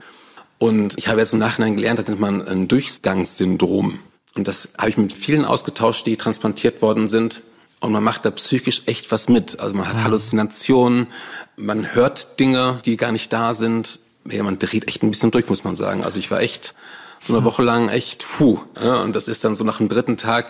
Und 0.57 0.97
ich 0.97 1.07
habe 1.07 1.19
jetzt 1.19 1.33
im 1.33 1.39
Nachhinein 1.39 1.75
gelernt, 1.75 1.99
das 1.99 2.07
nennt 2.07 2.19
man 2.19 2.47
ein 2.47 2.67
Durchgangssyndrom. 2.67 3.99
Und 4.35 4.47
das 4.47 4.69
habe 4.77 4.89
ich 4.89 4.97
mit 4.97 5.13
vielen 5.13 5.45
ausgetauscht, 5.45 6.07
die 6.07 6.17
transplantiert 6.17 6.81
worden 6.81 7.07
sind. 7.09 7.41
Und 7.79 7.91
man 7.91 8.03
macht 8.03 8.25
da 8.25 8.31
psychisch 8.31 8.83
echt 8.87 9.11
was 9.11 9.29
mit. 9.29 9.59
Also 9.59 9.75
man 9.75 9.87
hat 9.87 10.03
Halluzinationen, 10.03 11.07
man 11.57 11.93
hört 11.93 12.39
Dinge, 12.39 12.79
die 12.85 12.97
gar 12.97 13.11
nicht 13.11 13.31
da 13.31 13.53
sind. 13.53 13.99
Ja, 14.27 14.41
man 14.41 14.57
dreht 14.57 14.87
echt 14.87 15.03
ein 15.03 15.11
bisschen 15.11 15.29
durch, 15.29 15.47
muss 15.47 15.63
man 15.63 15.75
sagen. 15.75 16.03
Also 16.03 16.17
ich 16.17 16.31
war 16.31 16.41
echt 16.41 16.73
so 17.19 17.35
eine 17.35 17.43
Woche 17.43 17.61
lang 17.61 17.89
echt, 17.89 18.25
puh. 18.27 18.59
Ja, 18.81 19.01
und 19.01 19.15
das 19.15 19.27
ist 19.27 19.43
dann 19.43 19.55
so 19.55 19.63
nach 19.63 19.77
dem 19.77 19.89
dritten 19.89 20.17
Tag 20.17 20.47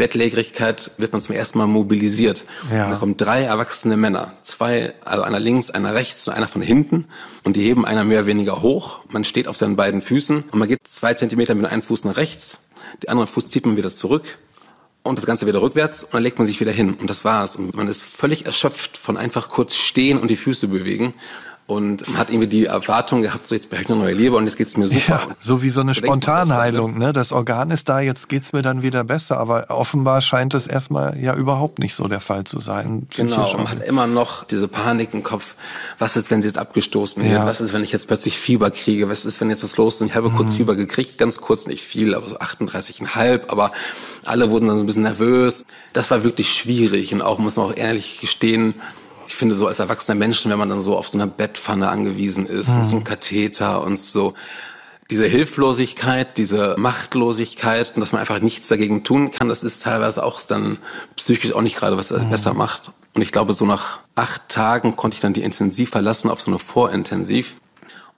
Bettlägerigkeit 0.00 0.92
wird 0.96 1.12
man 1.12 1.20
zum 1.20 1.34
ersten 1.34 1.58
Mal 1.58 1.66
mobilisiert. 1.66 2.46
Ja. 2.72 2.86
Und 2.86 2.90
da 2.92 2.96
kommen 2.96 3.16
drei 3.18 3.42
erwachsene 3.42 3.98
Männer, 3.98 4.32
zwei, 4.42 4.94
also 5.04 5.22
einer 5.24 5.38
links, 5.38 5.70
einer 5.70 5.94
rechts 5.94 6.26
und 6.26 6.32
einer 6.32 6.48
von 6.48 6.62
hinten 6.62 7.04
und 7.44 7.54
die 7.54 7.60
heben 7.60 7.84
einer 7.84 8.02
mehr 8.04 8.20
oder 8.20 8.26
weniger 8.26 8.62
hoch. 8.62 9.00
Man 9.10 9.24
steht 9.24 9.46
auf 9.46 9.58
seinen 9.58 9.76
beiden 9.76 10.00
Füßen 10.00 10.44
und 10.50 10.58
man 10.58 10.68
geht 10.68 10.78
zwei 10.88 11.12
Zentimeter 11.12 11.54
mit 11.54 11.66
einem 11.66 11.82
Fuß 11.82 12.04
nach 12.04 12.16
rechts, 12.16 12.60
die 13.02 13.10
andere 13.10 13.26
Fuß 13.26 13.50
zieht 13.50 13.66
man 13.66 13.76
wieder 13.76 13.94
zurück 13.94 14.24
und 15.02 15.18
das 15.18 15.26
Ganze 15.26 15.46
wieder 15.46 15.60
rückwärts 15.60 16.02
und 16.02 16.14
dann 16.14 16.22
legt 16.22 16.38
man 16.38 16.46
sich 16.46 16.60
wieder 16.60 16.72
hin 16.72 16.94
und 16.94 17.10
das 17.10 17.26
war's. 17.26 17.56
Und 17.56 17.76
man 17.76 17.86
ist 17.86 18.02
völlig 18.02 18.46
erschöpft 18.46 18.96
von 18.96 19.18
einfach 19.18 19.50
kurz 19.50 19.74
stehen 19.74 20.18
und 20.18 20.30
die 20.30 20.36
Füße 20.36 20.66
bewegen 20.68 21.12
und 21.70 22.04
hat 22.16 22.30
irgendwie 22.30 22.46
die 22.46 22.66
Erwartung 22.66 23.22
gehabt, 23.22 23.46
so 23.48 23.54
jetzt 23.54 23.70
behält 23.70 23.90
eine 23.90 23.98
neue 23.98 24.14
Leber 24.14 24.36
und 24.36 24.46
jetzt 24.46 24.56
geht's 24.56 24.76
mir 24.76 24.88
super. 24.88 25.20
Ja, 25.28 25.36
so 25.40 25.62
wie 25.62 25.70
so 25.70 25.80
eine 25.80 25.94
Spontanheilung, 25.94 26.98
ne? 26.98 27.12
Das 27.12 27.32
Organ 27.32 27.70
ist 27.70 27.88
da, 27.88 28.00
jetzt 28.00 28.28
geht's 28.28 28.52
mir 28.52 28.62
dann 28.62 28.82
wieder 28.82 29.04
besser, 29.04 29.38
aber 29.38 29.70
offenbar 29.70 30.20
scheint 30.20 30.54
es 30.54 30.66
erstmal 30.66 31.18
ja 31.18 31.34
überhaupt 31.34 31.78
nicht 31.78 31.94
so 31.94 32.08
der 32.08 32.20
Fall 32.20 32.44
zu 32.44 32.60
sein. 32.60 33.06
Genau, 33.16 33.52
man 33.56 33.70
hat 33.70 33.82
immer 33.82 34.06
noch 34.06 34.44
diese 34.44 34.68
Panik 34.68 35.14
im 35.14 35.22
Kopf, 35.22 35.54
was 35.98 36.16
ist, 36.16 36.30
wenn 36.30 36.42
sie 36.42 36.48
jetzt 36.48 36.58
abgestoßen 36.58 37.22
wird, 37.22 37.32
ja. 37.32 37.46
was 37.46 37.60
ist, 37.60 37.72
wenn 37.72 37.82
ich 37.82 37.92
jetzt 37.92 38.06
plötzlich 38.08 38.38
Fieber 38.38 38.70
kriege, 38.70 39.08
was 39.08 39.24
ist, 39.24 39.40
wenn 39.40 39.50
jetzt 39.50 39.62
was 39.62 39.76
los 39.76 40.00
ist. 40.00 40.06
Ich 40.08 40.14
habe 40.14 40.30
mhm. 40.30 40.36
kurz 40.36 40.54
Fieber 40.54 40.76
gekriegt, 40.76 41.18
ganz 41.18 41.40
kurz, 41.40 41.66
nicht 41.66 41.84
viel, 41.84 42.14
aber 42.14 42.28
so 42.28 42.38
38,5, 42.38 43.48
aber 43.48 43.72
alle 44.24 44.50
wurden 44.50 44.68
dann 44.68 44.76
so 44.76 44.82
ein 44.82 44.86
bisschen 44.86 45.02
nervös. 45.02 45.64
Das 45.92 46.10
war 46.10 46.24
wirklich 46.24 46.52
schwierig 46.52 47.12
und 47.14 47.22
auch, 47.22 47.38
muss 47.38 47.56
man 47.56 47.66
auch 47.66 47.76
ehrlich 47.76 48.20
gestehen, 48.20 48.74
ich 49.30 49.36
finde 49.36 49.54
so 49.54 49.68
als 49.68 49.78
erwachsener 49.78 50.16
Menschen, 50.16 50.50
wenn 50.50 50.58
man 50.58 50.68
dann 50.68 50.80
so 50.80 50.96
auf 50.96 51.08
so 51.08 51.16
einer 51.16 51.28
Bettpfanne 51.28 51.88
angewiesen 51.88 52.46
ist, 52.46 52.68
mhm. 52.68 52.82
so 52.82 52.96
ein 52.96 53.04
Katheter 53.04 53.80
und 53.80 53.96
so, 53.96 54.34
diese 55.08 55.24
Hilflosigkeit, 55.24 56.36
diese 56.36 56.74
Machtlosigkeit 56.76 57.92
und 57.94 58.00
dass 58.00 58.10
man 58.10 58.20
einfach 58.20 58.40
nichts 58.40 58.66
dagegen 58.66 59.04
tun 59.04 59.30
kann, 59.30 59.48
das 59.48 59.62
ist 59.62 59.84
teilweise 59.84 60.24
auch 60.24 60.40
dann 60.42 60.78
psychisch 61.14 61.52
auch 61.52 61.62
nicht 61.62 61.76
gerade 61.76 61.96
was 61.96 62.10
mhm. 62.10 62.28
besser 62.28 62.54
macht. 62.54 62.90
Und 63.14 63.22
ich 63.22 63.30
glaube, 63.30 63.52
so 63.52 63.64
nach 63.66 64.00
acht 64.16 64.48
Tagen 64.48 64.96
konnte 64.96 65.14
ich 65.14 65.20
dann 65.20 65.32
die 65.32 65.42
Intensiv 65.42 65.90
verlassen 65.90 66.28
auf 66.28 66.40
so 66.40 66.50
eine 66.50 66.58
Vorintensiv. 66.58 67.54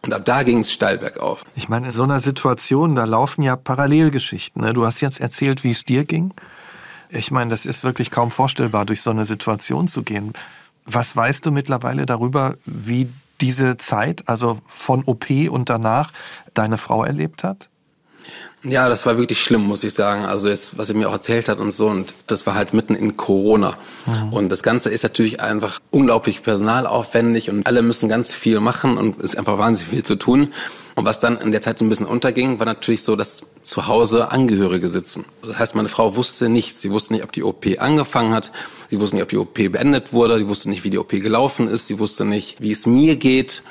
Und 0.01 0.15
ab 0.15 0.25
da 0.25 0.45
ging 0.45 0.61
es 0.61 0.73
steil 0.73 0.97
bergauf. 0.97 1.45
Ich 1.55 1.69
meine, 1.69 1.87
in 1.87 1.93
so 1.93 2.05
einer 2.05 2.21
Situation, 2.21 2.97
da 2.97 3.05
laufen 3.05 3.43
ja 3.43 3.55
Parallelgeschichten. 3.55 4.63
Ne? 4.63 4.73
Du 4.73 4.87
hast 4.87 5.03
jetzt 5.03 5.21
erzählt, 5.21 5.63
wie 5.63 5.71
es 5.71 5.85
dir 5.85 6.05
ging. 6.05 6.33
Ich 7.11 7.31
meine, 7.31 7.51
das 7.51 7.67
ist 7.67 7.85
wirklich 7.85 8.11
kaum 8.11 8.31
vorstellbar, 8.31 8.87
durch 8.87 9.03
so 9.03 9.11
eine 9.11 9.27
Situation 9.27 9.89
zu 9.89 10.03
gehen. 10.03 10.33
Was 10.85 11.17
weißt 11.17 11.47
du 11.47 11.51
mittlerweile 11.53 12.07
darüber, 12.07 12.57
wie 12.65 13.09
diese 13.41 13.77
Zeit, 13.77 14.29
also 14.29 14.61
von 14.69 15.05
OP 15.05 15.31
und 15.51 15.69
danach, 15.69 16.13
deine 16.55 16.79
Frau 16.79 17.05
erlebt 17.05 17.45
hat? 17.45 17.69
Ja, 18.65 18.89
das 18.89 19.07
war 19.07 19.19
wirklich 19.19 19.43
schlimm, 19.43 19.63
muss 19.63 19.83
ich 19.83 19.93
sagen. 19.93 20.25
Also 20.25 20.49
jetzt, 20.49 20.79
was 20.79 20.87
sie 20.87 20.95
mir 20.95 21.09
auch 21.09 21.15
erzählt 21.15 21.49
hat 21.49 21.59
und 21.59 21.73
so, 21.73 21.89
und 21.89 22.15
das 22.29 22.47
war 22.47 22.55
halt 22.55 22.75
mitten 22.75 22.95
in 22.95 23.17
Corona. 23.17 23.77
Mhm. 24.07 24.33
Und 24.33 24.49
das 24.51 24.63
Ganze 24.63 24.89
ist 24.89 25.03
natürlich 25.03 25.41
einfach 25.41 25.81
unglaublich 25.91 26.43
personalaufwendig 26.43 27.51
und 27.51 27.67
alle 27.67 27.83
müssen 27.83 28.09
ganz 28.09 28.33
viel 28.33 28.61
machen 28.61 28.99
und 28.99 29.19
es 29.19 29.33
ist 29.33 29.37
einfach 29.37 29.59
wahnsinnig 29.59 29.91
viel 29.91 30.03
zu 30.05 30.15
tun. 30.15 30.53
Und 30.95 31.05
was 31.05 31.19
dann 31.19 31.39
in 31.39 31.51
der 31.51 31.61
Zeit 31.61 31.79
so 31.79 31.85
ein 31.85 31.89
bisschen 31.89 32.07
unterging, 32.07 32.61
war 32.61 32.67
natürlich 32.67 33.03
so, 33.03 33.17
dass 33.17 33.43
zu 33.63 33.89
Hause 33.89 34.31
Angehörige 34.31 34.89
sitzen. 34.89 35.25
Das 35.45 35.59
heißt, 35.59 35.75
meine 35.75 35.89
Frau 35.89 36.15
wusste 36.15 36.49
nichts. 36.49 36.81
Sie 36.81 36.93
wusste 36.93 37.15
nicht, 37.15 37.25
ob 37.25 37.33
die 37.33 37.43
OP 37.43 37.67
angefangen 37.79 38.33
hat. 38.33 38.53
Sie 38.91 39.01
wusste 39.01 39.17
nicht, 39.17 39.23
ob 39.25 39.29
die 39.31 39.39
OP 39.39 39.55
beendet 39.55 40.13
wurde. 40.13 40.39
Sie 40.39 40.47
wusste 40.47 40.69
nicht, 40.69 40.85
wie 40.85 40.91
die 40.91 40.99
OP 40.99 41.11
gelaufen 41.11 41.69
ist. 41.69 41.89
Sie 41.89 41.99
wusste 41.99 42.25
nicht, 42.25 42.61
wie 42.61 42.71
es 42.71 42.87
mir 42.87 43.17
geht. 43.17 43.63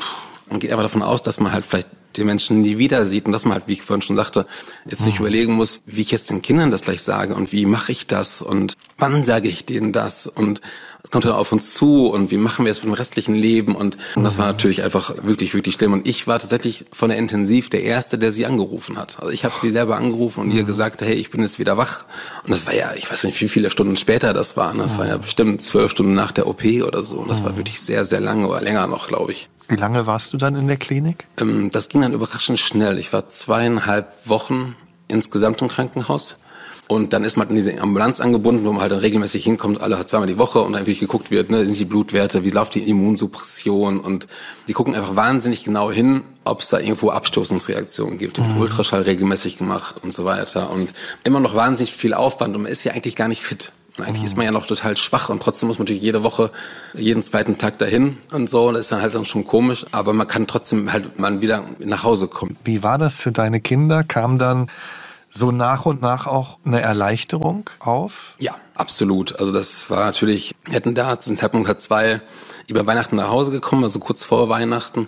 Und 0.49 0.59
geht 0.59 0.71
einfach 0.71 0.83
davon 0.83 1.03
aus, 1.03 1.23
dass 1.23 1.39
man 1.39 1.53
halt 1.53 1.63
vielleicht 1.63 1.87
den 2.17 2.25
Menschen 2.25 2.61
nie 2.61 2.77
wieder 2.77 3.05
sieht 3.05 3.25
und 3.25 3.31
dass 3.31 3.45
man 3.45 3.53
halt, 3.53 3.67
wie 3.67 3.73
ich 3.73 3.81
vorhin 3.81 4.01
schon 4.01 4.15
sagte, 4.15 4.45
jetzt 4.85 5.03
sich 5.03 5.15
mhm. 5.15 5.25
überlegen 5.25 5.53
muss, 5.53 5.81
wie 5.85 6.01
ich 6.01 6.11
jetzt 6.11 6.29
den 6.29 6.41
Kindern 6.41 6.71
das 6.71 6.83
gleich 6.83 7.01
sage 7.01 7.35
und 7.35 7.51
wie 7.51 7.65
mache 7.65 7.91
ich 7.91 8.07
das 8.07 8.41
und 8.41 8.75
wann 8.97 9.25
sage 9.25 9.49
ich 9.49 9.65
denen 9.65 9.91
das 9.91 10.27
und 10.27 10.61
kommt 11.11 11.25
dann 11.25 11.33
auf 11.33 11.51
uns 11.51 11.73
zu 11.73 12.07
und 12.07 12.31
wie 12.31 12.37
machen 12.37 12.65
wir 12.65 12.71
es 12.71 12.79
mit 12.79 12.87
dem 12.87 12.93
restlichen 12.93 13.35
Leben 13.35 13.75
und, 13.75 13.97
und 14.15 14.23
das 14.23 14.37
war 14.37 14.45
mhm. 14.45 14.51
natürlich 14.51 14.83
einfach 14.83 15.13
wirklich, 15.21 15.53
wirklich 15.53 15.75
schlimm 15.75 15.93
und 15.93 16.07
ich 16.07 16.25
war 16.25 16.39
tatsächlich 16.39 16.85
von 16.91 17.09
der 17.09 17.19
Intensiv 17.19 17.69
der 17.69 17.83
Erste, 17.83 18.17
der 18.17 18.31
sie 18.31 18.45
angerufen 18.45 18.97
hat. 18.97 19.17
Also 19.19 19.31
ich 19.31 19.43
habe 19.43 19.53
sie 19.59 19.71
selber 19.71 19.97
angerufen 19.97 20.39
und 20.41 20.51
ihr 20.51 20.63
mhm. 20.63 20.67
gesagt, 20.67 21.01
hey, 21.01 21.13
ich 21.13 21.29
bin 21.29 21.41
jetzt 21.41 21.59
wieder 21.59 21.77
wach 21.77 22.05
und 22.43 22.51
das 22.51 22.65
war 22.65 22.73
ja, 22.73 22.93
ich 22.95 23.11
weiß 23.11 23.25
nicht, 23.25 23.39
wie 23.41 23.47
viele 23.47 23.69
Stunden 23.69 23.97
später 23.97 24.33
das 24.33 24.57
waren, 24.57 24.77
das 24.77 24.97
war 24.97 25.07
ja 25.07 25.17
bestimmt 25.17 25.61
zwölf 25.61 25.91
Stunden 25.91 26.13
nach 26.13 26.31
der 26.31 26.47
OP 26.47 26.63
oder 26.63 27.03
so 27.03 27.17
und 27.17 27.29
das 27.29 27.43
war 27.43 27.57
wirklich 27.57 27.81
sehr, 27.81 28.05
sehr 28.05 28.21
lange 28.21 28.47
oder 28.47 28.61
länger 28.61 28.87
noch, 28.87 29.07
glaube 29.07 29.33
ich. 29.33 29.49
Wie 29.67 29.77
lange 29.77 30.05
warst 30.05 30.33
du 30.33 30.37
dann 30.37 30.55
in 30.55 30.67
der 30.67 30.75
Klinik? 30.75 31.25
Ähm, 31.39 31.69
das 31.71 31.87
ging 31.87 32.01
dann 32.01 32.11
überraschend 32.11 32.59
schnell. 32.59 32.97
Ich 32.97 33.13
war 33.13 33.29
zweieinhalb 33.29 34.27
Wochen 34.27 34.75
insgesamt 35.07 35.61
im 35.61 35.69
Krankenhaus. 35.69 36.35
Und 36.91 37.13
dann 37.13 37.23
ist 37.23 37.37
man 37.37 37.47
in 37.47 37.55
diese 37.55 37.79
Ambulanz 37.79 38.19
angebunden, 38.19 38.65
wo 38.65 38.73
man 38.73 38.81
halt 38.81 38.91
dann 38.91 38.99
regelmäßig 38.99 39.45
hinkommt, 39.45 39.79
alle 39.79 40.05
zweimal 40.05 40.27
die 40.27 40.37
Woche 40.37 40.59
und 40.59 40.73
dann 40.73 40.81
wirklich 40.81 40.99
geguckt 40.99 41.31
wird, 41.31 41.49
ne, 41.49 41.63
sind 41.63 41.79
die 41.79 41.85
Blutwerte, 41.85 42.43
wie 42.43 42.49
läuft 42.49 42.75
die 42.75 42.83
Immunsuppression 42.83 44.01
und 44.01 44.27
die 44.67 44.73
gucken 44.73 44.93
einfach 44.93 45.15
wahnsinnig 45.15 45.63
genau 45.63 45.89
hin, 45.89 46.23
ob 46.43 46.59
es 46.59 46.67
da 46.67 46.79
irgendwo 46.79 47.09
Abstoßungsreaktionen 47.11 48.17
gibt. 48.17 48.39
Mhm. 48.39 48.57
Ultraschall 48.57 49.03
regelmäßig 49.03 49.57
gemacht 49.57 50.03
und 50.03 50.11
so 50.11 50.25
weiter 50.25 50.69
und 50.69 50.89
immer 51.23 51.39
noch 51.39 51.55
wahnsinnig 51.55 51.93
viel 51.93 52.13
Aufwand 52.13 52.57
und 52.57 52.63
man 52.63 52.71
ist 52.73 52.83
ja 52.83 52.91
eigentlich 52.91 53.15
gar 53.15 53.29
nicht 53.29 53.41
fit. 53.41 53.71
Und 53.97 54.03
eigentlich 54.03 54.23
mhm. 54.23 54.25
ist 54.25 54.35
man 54.35 54.45
ja 54.47 54.51
noch 54.51 54.67
total 54.67 54.97
schwach 54.97 55.29
und 55.29 55.41
trotzdem 55.41 55.69
muss 55.69 55.79
man 55.79 55.85
natürlich 55.85 56.03
jede 56.03 56.23
Woche, 56.23 56.51
jeden 56.93 57.23
zweiten 57.23 57.57
Tag 57.57 57.77
dahin 57.77 58.17
und 58.33 58.49
so. 58.49 58.69
Das 58.73 58.81
ist 58.81 58.91
dann 58.91 59.01
halt 59.01 59.15
dann 59.15 59.23
schon 59.23 59.47
komisch, 59.47 59.85
aber 59.93 60.11
man 60.11 60.27
kann 60.27 60.45
trotzdem 60.45 60.91
halt 60.91 61.17
mal 61.17 61.39
wieder 61.39 61.63
nach 61.79 62.03
Hause 62.03 62.27
kommen. 62.27 62.57
Wie 62.65 62.83
war 62.83 62.97
das 62.97 63.21
für 63.21 63.31
deine 63.31 63.61
Kinder? 63.61 64.03
Kam 64.03 64.37
dann 64.37 64.67
so 65.31 65.51
nach 65.51 65.85
und 65.85 66.01
nach 66.01 66.27
auch 66.27 66.59
eine 66.65 66.81
Erleichterung 66.81 67.69
auf? 67.79 68.35
Ja, 68.37 68.55
absolut. 68.75 69.39
Also 69.39 69.51
das 69.51 69.89
war 69.89 70.05
natürlich, 70.05 70.53
wir 70.65 70.73
hätten 70.73 70.93
da 70.93 71.19
zum 71.19 71.37
Zeitpunkt 71.37 71.67
hat 71.67 71.81
zwei 71.81 72.21
über 72.67 72.85
Weihnachten 72.85 73.15
nach 73.15 73.29
Hause 73.29 73.51
gekommen, 73.51 73.83
also 73.85 73.99
kurz 73.99 74.23
vor 74.23 74.49
Weihnachten. 74.49 75.07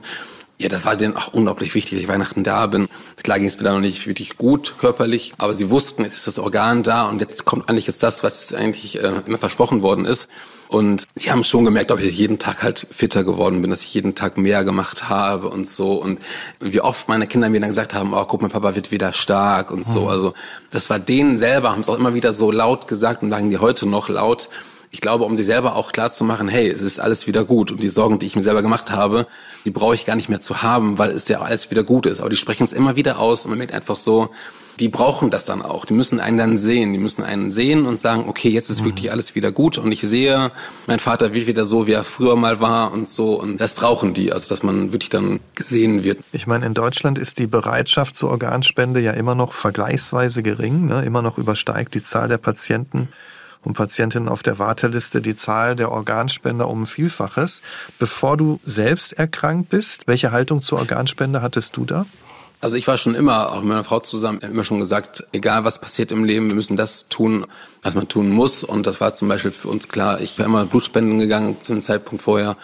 Ja, 0.59 0.69
das 0.69 0.85
war 0.85 0.95
denen 0.95 1.17
auch 1.17 1.33
unglaublich 1.33 1.73
wichtig, 1.73 1.93
dass 1.93 2.01
ich 2.01 2.07
Weihnachten 2.07 2.43
da 2.43 2.67
bin. 2.67 2.87
Klar 3.23 3.39
ging 3.39 3.47
es 3.47 3.57
mir 3.57 3.63
da 3.63 3.73
noch 3.73 3.79
nicht 3.79 4.05
wirklich 4.05 4.37
gut 4.37 4.75
körperlich, 4.79 5.33
aber 5.39 5.53
sie 5.53 5.69
wussten, 5.69 6.03
jetzt 6.03 6.13
ist 6.13 6.27
das 6.27 6.39
Organ 6.39 6.83
da 6.83 7.09
und 7.09 7.19
jetzt 7.19 7.43
kommt 7.43 7.69
eigentlich 7.69 7.87
jetzt 7.87 8.03
das, 8.03 8.23
was 8.23 8.53
eigentlich 8.53 9.01
äh, 9.01 9.21
immer 9.25 9.39
versprochen 9.39 9.81
worden 9.81 10.05
ist. 10.05 10.29
Und 10.69 11.05
sie 11.15 11.31
haben 11.31 11.43
schon 11.43 11.65
gemerkt, 11.65 11.91
ob 11.91 11.99
ich 11.99 12.17
jeden 12.17 12.39
Tag 12.39 12.63
halt 12.63 12.87
fitter 12.91 13.23
geworden 13.23 13.61
bin, 13.61 13.69
dass 13.69 13.83
ich 13.83 13.93
jeden 13.93 14.15
Tag 14.15 14.37
mehr 14.37 14.63
gemacht 14.63 15.09
habe 15.09 15.49
und 15.49 15.67
so. 15.67 15.93
Und 15.93 16.19
wie 16.59 16.81
oft 16.81 17.07
meine 17.07 17.27
Kinder 17.27 17.49
mir 17.49 17.59
dann 17.59 17.69
gesagt 17.69 17.93
haben, 17.93 18.13
oh, 18.13 18.25
guck, 18.25 18.41
mein 18.41 18.51
Papa 18.51 18.73
wird 18.73 18.91
wieder 18.91 19.13
stark 19.13 19.69
und 19.69 19.85
so. 19.85 20.01
Mhm. 20.01 20.07
Also 20.07 20.33
das 20.71 20.89
war 20.89 20.99
denen 20.99 21.37
selber, 21.37 21.71
haben 21.71 21.81
es 21.81 21.89
auch 21.89 21.97
immer 21.97 22.13
wieder 22.13 22.33
so 22.33 22.51
laut 22.51 22.87
gesagt 22.87 23.21
und 23.21 23.29
sagen 23.29 23.49
die 23.49 23.57
heute 23.57 23.85
noch 23.85 24.09
laut, 24.09 24.49
Ich 24.93 25.01
glaube, 25.01 25.23
um 25.23 25.35
sie 25.35 25.43
selber 25.43 25.75
auch 25.75 25.91
klar 25.91 26.11
zu 26.11 26.23
machen, 26.23 26.47
hey, 26.47 26.69
es 26.69 26.83
ist 26.83 26.99
alles 26.99 27.25
wieder 27.25 27.45
gut 27.45 27.71
und 27.71 27.81
die 27.81 27.89
Sorgen, 27.89 28.19
die 28.19 28.27
ich 28.27 28.35
mir 28.35 28.43
selber 28.43 28.61
gemacht 28.61 28.91
habe, 28.91 29.25
die 29.65 29.71
brauche 29.71 29.95
ich 29.95 30.05
gar 30.05 30.15
nicht 30.15 30.29
mehr 30.29 30.39
zu 30.39 30.61
haben, 30.61 30.99
weil 30.99 31.09
es 31.09 31.27
ja 31.27 31.41
alles 31.41 31.71
wieder 31.71 31.81
gut 31.81 32.05
ist. 32.05 32.19
Aber 32.19 32.29
die 32.29 32.37
sprechen 32.37 32.63
es 32.63 32.73
immer 32.73 32.95
wieder 32.95 33.17
aus 33.17 33.43
und 33.43 33.49
man 33.49 33.57
merkt 33.57 33.73
einfach 33.73 33.97
so, 33.97 34.29
die 34.79 34.89
brauchen 34.89 35.31
das 35.31 35.45
dann 35.45 35.63
auch. 35.63 35.85
Die 35.85 35.95
müssen 35.95 36.19
einen 36.19 36.37
dann 36.37 36.59
sehen. 36.59 36.93
Die 36.93 36.99
müssen 36.99 37.23
einen 37.23 37.49
sehen 37.49 37.87
und 37.87 37.99
sagen, 37.99 38.25
okay, 38.27 38.49
jetzt 38.49 38.69
ist 38.69 38.81
mhm. 38.81 38.85
wirklich 38.85 39.11
alles 39.11 39.33
wieder 39.33 39.51
gut 39.51 39.79
und 39.79 39.91
ich 39.91 40.01
sehe, 40.01 40.51
mein 40.85 40.99
Vater 40.99 41.33
wird 41.33 41.47
wieder 41.47 41.65
so, 41.65 41.87
wie 41.87 41.93
er 41.93 42.03
früher 42.03 42.35
mal 42.35 42.59
war 42.59 42.93
und 42.93 43.07
so. 43.07 43.33
Und 43.41 43.57
das 43.57 43.73
brauchen 43.73 44.13
die, 44.13 44.31
also 44.31 44.47
dass 44.49 44.61
man 44.61 44.91
wirklich 44.91 45.09
dann 45.09 45.39
gesehen 45.55 46.03
wird. 46.03 46.19
Ich 46.33 46.45
meine, 46.45 46.67
in 46.67 46.75
Deutschland 46.75 47.17
ist 47.17 47.39
die 47.39 47.47
Bereitschaft 47.47 48.15
zur 48.15 48.29
Organspende 48.29 48.99
ja 48.99 49.13
immer 49.13 49.33
noch 49.33 49.53
vergleichsweise 49.53 50.43
gering. 50.43 50.85
Ne? 50.85 51.03
Immer 51.03 51.23
noch 51.23 51.39
übersteigt 51.39 51.95
die 51.95 52.03
Zahl 52.03 52.27
der 52.27 52.37
Patienten 52.37 53.09
und 53.63 53.73
Patientinnen 53.73 54.29
auf 54.29 54.43
der 54.43 54.59
Warteliste 54.59 55.21
die 55.21 55.35
Zahl 55.35 55.75
der 55.75 55.91
Organspender 55.91 56.67
um 56.67 56.85
Vielfaches. 56.85 57.61
Bevor 57.99 58.37
du 58.37 58.59
selbst 58.63 59.13
erkrankt 59.13 59.69
bist, 59.69 60.07
welche 60.07 60.31
Haltung 60.31 60.61
zur 60.61 60.79
Organspende 60.79 61.41
hattest 61.41 61.77
du 61.77 61.85
da? 61.85 62.05
Also 62.63 62.77
ich 62.77 62.87
war 62.87 62.97
schon 62.97 63.13
immer, 63.13 63.51
auch 63.51 63.59
mit 63.59 63.65
meiner 63.65 63.83
Frau 63.83 63.99
zusammen, 63.99 64.39
immer 64.39 64.63
schon 64.63 64.79
gesagt, 64.79 65.25
egal 65.33 65.65
was 65.65 65.81
passiert 65.81 66.13
im 66.13 66.23
Leben, 66.23 66.47
wir 66.47 66.55
müssen 66.55 66.77
das 66.77 67.09
tun, 67.09 67.45
was 67.81 67.93
man 67.93 68.07
tun 68.07 68.29
muss. 68.29 68.63
Und 68.63 68.87
das 68.87 69.01
war 69.01 69.15
zum 69.15 69.27
Beispiel 69.27 69.51
für 69.51 69.67
uns 69.67 69.89
klar. 69.89 70.21
Ich 70.21 70.39
war 70.39 70.45
immer 70.45 70.65
Blutspenden 70.65 71.19
gegangen 71.19 71.57
zu 71.61 71.73
einem 71.73 71.81
Zeitpunkt 71.81 72.23
vorher. 72.23 72.55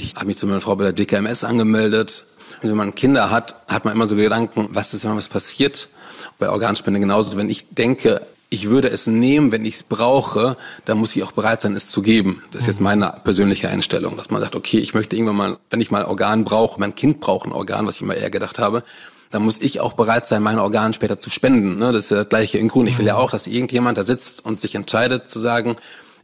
Ich 0.00 0.16
habe 0.16 0.26
mich 0.26 0.36
zu 0.36 0.48
meiner 0.48 0.60
Frau 0.60 0.74
bei 0.74 0.90
der 0.90 0.92
DKMS 0.92 1.44
angemeldet. 1.44 2.24
Und 2.60 2.70
wenn 2.70 2.76
man 2.76 2.96
Kinder 2.96 3.30
hat, 3.30 3.54
hat 3.68 3.84
man 3.84 3.94
immer 3.94 4.08
so 4.08 4.16
Gedanken, 4.16 4.68
was 4.72 4.92
ist, 4.94 5.04
wenn 5.04 5.16
was 5.16 5.28
passiert? 5.28 5.90
Bei 6.40 6.48
Organspende 6.48 6.98
genauso. 6.98 7.36
Wenn 7.36 7.48
ich 7.48 7.68
denke, 7.72 8.26
ich 8.48 8.68
würde 8.68 8.88
es 8.88 9.06
nehmen, 9.06 9.50
wenn 9.52 9.64
ich 9.64 9.74
es 9.74 9.82
brauche, 9.82 10.56
dann 10.84 10.98
muss 10.98 11.16
ich 11.16 11.22
auch 11.24 11.32
bereit 11.32 11.62
sein, 11.62 11.74
es 11.74 11.88
zu 11.88 12.02
geben. 12.02 12.42
Das 12.52 12.62
ist 12.62 12.66
jetzt 12.68 12.80
meine 12.80 13.14
persönliche 13.24 13.68
Einstellung, 13.68 14.16
dass 14.16 14.30
man 14.30 14.40
sagt, 14.40 14.54
okay, 14.54 14.78
ich 14.78 14.94
möchte 14.94 15.16
irgendwann 15.16 15.36
mal, 15.36 15.58
wenn 15.70 15.80
ich 15.80 15.90
mal 15.90 16.04
Organ 16.04 16.44
brauche, 16.44 16.78
mein 16.78 16.94
Kind 16.94 17.20
braucht 17.20 17.46
ein 17.46 17.52
Organ, 17.52 17.86
was 17.86 17.96
ich 17.96 18.02
immer 18.02 18.14
eher 18.14 18.30
gedacht 18.30 18.58
habe, 18.58 18.84
dann 19.30 19.42
muss 19.42 19.58
ich 19.58 19.80
auch 19.80 19.94
bereit 19.94 20.28
sein, 20.28 20.42
meine 20.42 20.62
Organe 20.62 20.94
später 20.94 21.18
zu 21.18 21.30
spenden. 21.30 21.78
Ne? 21.78 21.92
Das 21.92 22.04
ist 22.04 22.10
ja 22.10 22.18
das 22.18 22.28
gleiche 22.28 22.58
in 22.58 22.68
Grün. 22.68 22.86
Ich 22.86 22.98
will 22.98 23.06
ja 23.06 23.16
auch, 23.16 23.32
dass 23.32 23.48
irgendjemand 23.48 23.98
da 23.98 24.04
sitzt 24.04 24.44
und 24.44 24.60
sich 24.60 24.76
entscheidet 24.76 25.28
zu 25.28 25.40
sagen, 25.40 25.76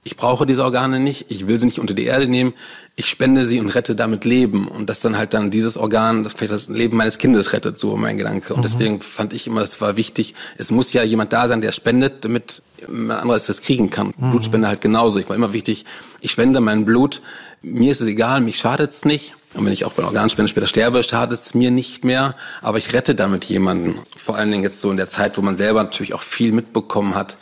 ich 0.05 0.16
brauche 0.16 0.46
diese 0.46 0.64
Organe 0.64 0.98
nicht, 0.98 1.26
ich 1.28 1.46
will 1.46 1.61
sie 1.61 1.66
nicht 1.66 1.78
unter 1.78 1.94
die 1.94 2.07
Erde 2.07 2.26
nehmen, 2.26 2.55
ich 2.96 3.07
spende 3.07 3.44
sie 3.44 3.61
und 3.61 3.68
rette 3.68 3.94
damit 3.94 4.24
Leben. 4.24 4.66
Und 4.66 4.90
das 4.90 5.00
dann 5.00 5.16
halt 5.16 5.32
dann 5.32 5.53
dieses 5.53 5.76
Organ, 5.76 6.24
das 6.24 6.32
vielleicht 6.32 6.53
das 6.53 6.68
Leben 6.68 6.96
meines 6.96 7.18
Kindes 7.18 7.53
rettet, 7.53 7.78
so 7.78 7.96
mein 7.96 8.18
Gedanke. 8.18 8.53
Und 8.53 8.61
mhm. 8.61 8.64
deswegen 8.64 9.00
fand 9.00 9.32
ich 9.32 9.46
immer, 9.46 9.61
es 9.61 9.80
war 9.80 9.96
wichtig, 9.96 10.34
es 10.59 10.72
muss 10.72 10.92
ja 10.92 11.05
jemand 11.05 11.32
da 11.32 11.46
sein, 11.46 11.61
der 11.61 11.70
spendet, 11.70 12.24
damit 12.24 12.62
man 12.88 13.16
anderes 13.16 13.46
das 13.46 13.62
kriegen 13.62 13.90
kann. 13.90 14.12
Mhm. 14.16 14.32
Blutspende 14.32 14.66
halt 14.66 14.80
genauso. 14.80 15.20
Ich 15.20 15.28
war 15.28 15.36
immer 15.36 15.53
wichtig, 15.53 15.84
ich 16.20 16.32
spende 16.32 16.61
mein 16.61 16.84
Blut, 16.84 17.22
mir 17.62 17.92
ist 17.92 18.00
es 18.00 18.09
egal, 18.09 18.40
mich 18.40 18.59
schadet's 18.59 19.05
nicht. 19.05 19.34
Und 19.55 19.66
wenn 19.66 19.72
ich 19.72 19.84
auch 19.84 19.92
bei 19.92 20.03
Organspende 20.03 20.48
später 20.48 20.66
sterbe, 20.66 21.03
schadet 21.05 21.40
es 21.40 21.55
mir 21.55 21.70
nicht 21.70 22.05
mehr. 22.05 22.34
Aber 22.61 22.78
ich 22.78 22.92
rette 22.92 23.14
damit 23.14 23.44
jemanden. 23.44 24.00
Vor 24.16 24.36
allen 24.36 24.50
Dingen 24.50 24.62
jetzt 24.64 24.80
so 24.80 24.90
in 24.90 24.96
der 24.96 25.09
Zeit, 25.09 25.38
wo 25.38 25.42
man 25.42 25.57
selber 25.57 25.82
natürlich 25.82 26.14
auch 26.14 26.22
viel 26.22 26.53
mitbekommen 26.53 27.14
hat, 27.14 27.36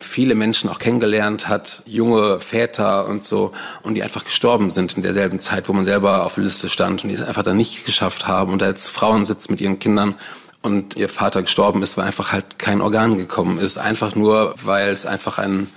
viele 0.00 0.34
Menschen 0.34 0.70
auch 0.70 0.78
kennengelernt 0.78 1.48
hat, 1.48 1.82
junge 1.84 2.40
Väter 2.40 3.06
und 3.06 3.24
so, 3.24 3.52
und 3.82 3.94
die 3.94 4.02
einfach 4.02 4.24
gestorben 4.24 4.70
sind 4.70 4.96
in 4.96 5.02
derselben 5.02 5.40
Zeit, 5.40 5.68
wo 5.68 5.72
man 5.72 5.84
selber 5.84 6.24
auf 6.24 6.34
der 6.34 6.44
Liste 6.44 6.68
stand 6.68 7.02
und 7.02 7.10
die 7.10 7.16
es 7.16 7.22
einfach 7.22 7.42
dann 7.42 7.56
nicht 7.56 7.84
geschafft 7.84 8.26
haben 8.28 8.52
und 8.52 8.62
jetzt 8.62 8.88
Frauen 8.88 9.24
sitzt 9.24 9.50
mit 9.50 9.60
ihren 9.60 9.78
Kindern 9.78 10.14
und 10.62 10.96
ihr 10.96 11.08
Vater 11.08 11.42
gestorben 11.42 11.82
ist, 11.82 11.96
weil 11.96 12.06
einfach 12.06 12.32
halt 12.32 12.58
kein 12.58 12.80
Organ 12.80 13.16
gekommen 13.16 13.58
ist. 13.58 13.78
Einfach 13.78 14.14
nur, 14.14 14.54
weil 14.62 14.90
es 14.90 15.06
einfach 15.06 15.38
ein 15.38 15.68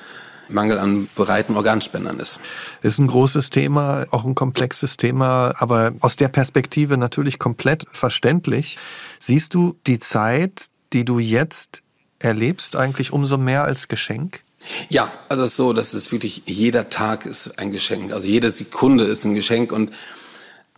Mangel 0.50 0.80
an 0.80 1.08
bereiten 1.16 1.56
Organspendern 1.56 2.20
ist. 2.20 2.40
Ist 2.82 3.00
ein 3.00 3.08
großes 3.08 3.52
Thema, 3.52 4.06
auch 4.12 4.26
ein 4.26 4.36
komplexes 4.36 4.98
Thema, 4.98 5.54
aber 5.58 5.94
aus 6.02 6.16
der 6.16 6.28
Perspektive 6.28 6.98
natürlich 6.98 7.40
komplett 7.40 7.86
verständlich. 7.90 8.78
Siehst 9.20 9.54
du 9.54 9.78
die 9.88 10.00
Zeit, 10.00 10.68
die 10.94 11.06
du 11.06 11.20
jetzt 11.20 11.84
erlebst, 12.24 12.76
eigentlich 12.76 13.12
umso 13.12 13.38
mehr 13.38 13.64
als 13.64 13.88
Geschenk? 13.88 14.42
Ja, 14.90 15.12
also 15.28 15.44
es 15.44 15.52
ist 15.52 15.58
so, 15.58 15.74
dass 15.74 15.94
es 15.94 16.12
wirklich 16.12 16.44
jeder 16.46 16.90
Tag 16.90 17.26
ist 17.26 17.60
ein 17.60 17.72
Geschenk. 17.72 18.14
Also 18.14 18.28
jede 18.28 18.52
Sekunde 18.52 19.06
ist 19.06 19.26
ein 19.26 19.36
Geschenk 19.36 19.72
und 19.72 19.92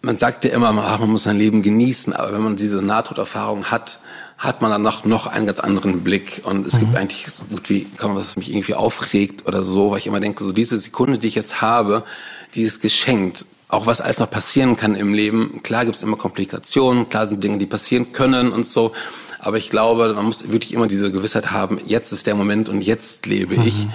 man 0.02 0.18
sagt 0.18 0.44
ja 0.44 0.52
immer, 0.52 0.72
man 0.74 1.10
muss 1.10 1.24
sein 1.24 1.38
Leben 1.38 1.62
genießen, 1.62 2.12
aber 2.14 2.34
wenn 2.34 2.42
man 2.42 2.56
diese 2.58 2.82
Nahtoderfahrung 2.82 3.66
hat, 3.72 4.00
hat 4.38 4.62
man 4.62 4.70
dann 4.70 4.82
noch, 4.82 5.06
noch 5.06 5.28
einen 5.28 5.48
ganz 5.48 5.62
anderen 5.62 6.04
Blick. 6.04 6.42
Und 6.44 6.68
es 6.68 6.74
mhm. 6.74 6.80
gibt 6.80 6.96
eigentlich 6.98 7.26
so 7.28 7.46
gut 7.46 7.70
wie 7.70 7.86
kaum 7.98 8.16
was 8.16 8.36
mich 8.36 8.52
irgendwie 8.52 8.74
aufregt 8.74 9.48
oder 9.48 9.64
so, 9.64 9.92
weil 9.92 10.00
ich 10.00 10.08
immer 10.08 10.20
denke, 10.20 10.44
so 10.44 10.52
diese 10.52 10.78
Sekunde, 10.78 11.18
die 11.18 11.30
ich 11.30 11.36
jetzt 11.36 11.62
habe, 11.62 12.04
die 12.54 12.64
ist 12.64 12.82
geschenkt. 12.82 13.46
Auch 13.70 13.88
was 13.88 14.02
alles 14.02 14.20
noch 14.20 14.30
passieren 14.30 14.76
kann 14.76 14.96
im 14.96 15.14
Leben. 15.14 15.64
Klar 15.64 15.86
gibt 15.86 15.96
es 15.96 16.04
immer 16.04 16.18
Komplikationen, 16.18 17.08
klar 17.08 17.26
sind 17.26 17.42
Dinge, 17.42 17.58
die 17.58 17.66
passieren 17.66 18.12
können 18.12 18.52
und 18.52 18.66
so. 18.66 18.92
Aber 19.44 19.58
ich 19.58 19.70
glaube, 19.70 20.14
man 20.14 20.26
muss 20.26 20.52
wirklich 20.52 20.74
immer 20.74 20.88
diese 20.88 21.12
Gewissheit 21.12 21.52
haben, 21.52 21.78
jetzt 21.86 22.14
ist 22.14 22.28
der 22.28 22.36
Moment 22.36 22.70
und 22.70 22.82
jetzt 22.82 23.26
lebe 23.26 23.58
mhm. 23.58 23.68
ich. 23.68 23.88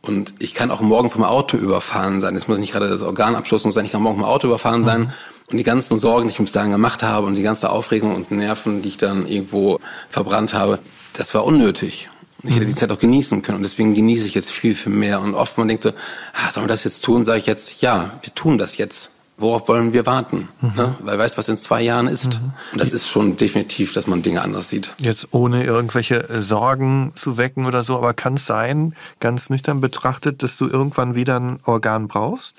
Und 0.00 0.32
ich 0.38 0.54
kann 0.54 0.70
auch 0.70 0.80
morgen 0.80 1.10
vom 1.10 1.22
Auto 1.22 1.58
überfahren 1.58 2.22
sein. 2.22 2.34
Es 2.34 2.48
muss 2.48 2.58
nicht 2.58 2.72
gerade 2.72 2.88
das 2.88 3.02
Organ 3.02 3.34
abstoßen 3.34 3.72
sein, 3.72 3.84
ich 3.84 3.92
kann 3.92 4.00
morgen 4.00 4.20
vom 4.20 4.24
Auto 4.24 4.46
überfahren 4.46 4.84
sein. 4.84 5.00
Mhm. 5.02 5.10
Und 5.50 5.58
die 5.58 5.64
ganzen 5.64 5.98
Sorgen, 5.98 6.28
die 6.28 6.32
ich 6.32 6.38
bis 6.38 6.52
dahin 6.52 6.70
gemacht 6.70 7.02
habe 7.02 7.26
und 7.26 7.34
die 7.34 7.42
ganze 7.42 7.68
Aufregung 7.68 8.14
und 8.14 8.30
Nerven, 8.30 8.80
die 8.80 8.88
ich 8.88 8.96
dann 8.96 9.28
irgendwo 9.28 9.80
verbrannt 10.08 10.54
habe, 10.54 10.78
das 11.12 11.34
war 11.34 11.44
unnötig. 11.44 12.08
Und 12.42 12.48
ich 12.48 12.56
hätte 12.56 12.64
die 12.64 12.72
mhm. 12.72 12.76
Zeit 12.76 12.90
auch 12.90 12.98
genießen 12.98 13.42
können. 13.42 13.58
Und 13.58 13.64
deswegen 13.64 13.94
genieße 13.94 14.26
ich 14.26 14.34
jetzt 14.34 14.50
viel, 14.50 14.74
viel 14.74 14.92
mehr. 14.92 15.20
Und 15.20 15.34
oft 15.34 15.58
man 15.58 15.68
denkt 15.68 15.82
so, 15.82 15.90
ah, 15.90 16.52
sollen 16.52 16.64
wir 16.64 16.68
das 16.68 16.84
jetzt 16.84 17.04
tun? 17.04 17.26
Sage 17.26 17.40
ich 17.40 17.46
jetzt, 17.46 17.82
ja, 17.82 18.12
wir 18.22 18.34
tun 18.34 18.56
das 18.56 18.78
jetzt 18.78 19.10
worauf 19.38 19.68
wollen 19.68 19.92
wir 19.92 20.06
warten? 20.06 20.48
Mhm. 20.60 20.72
Ne? 20.76 20.94
Weil 21.00 21.18
weiß, 21.18 21.36
was 21.36 21.48
in 21.48 21.56
zwei 21.56 21.82
Jahren 21.82 22.08
ist. 22.08 22.40
Mhm. 22.40 22.52
Und 22.72 22.80
das 22.80 22.92
ist 22.92 23.08
schon 23.08 23.36
definitiv, 23.36 23.92
dass 23.92 24.06
man 24.06 24.22
Dinge 24.22 24.42
anders 24.42 24.68
sieht. 24.68 24.94
Jetzt 24.98 25.28
ohne 25.32 25.64
irgendwelche 25.64 26.28
äh, 26.28 26.42
Sorgen 26.42 27.12
zu 27.14 27.36
wecken 27.36 27.66
oder 27.66 27.84
so, 27.84 27.96
aber 27.96 28.14
kann 28.14 28.34
es 28.34 28.46
sein, 28.46 28.94
ganz 29.20 29.50
nüchtern 29.50 29.80
betrachtet, 29.80 30.42
dass 30.42 30.56
du 30.56 30.66
irgendwann 30.66 31.14
wieder 31.14 31.38
ein 31.38 31.60
Organ 31.64 32.08
brauchst? 32.08 32.56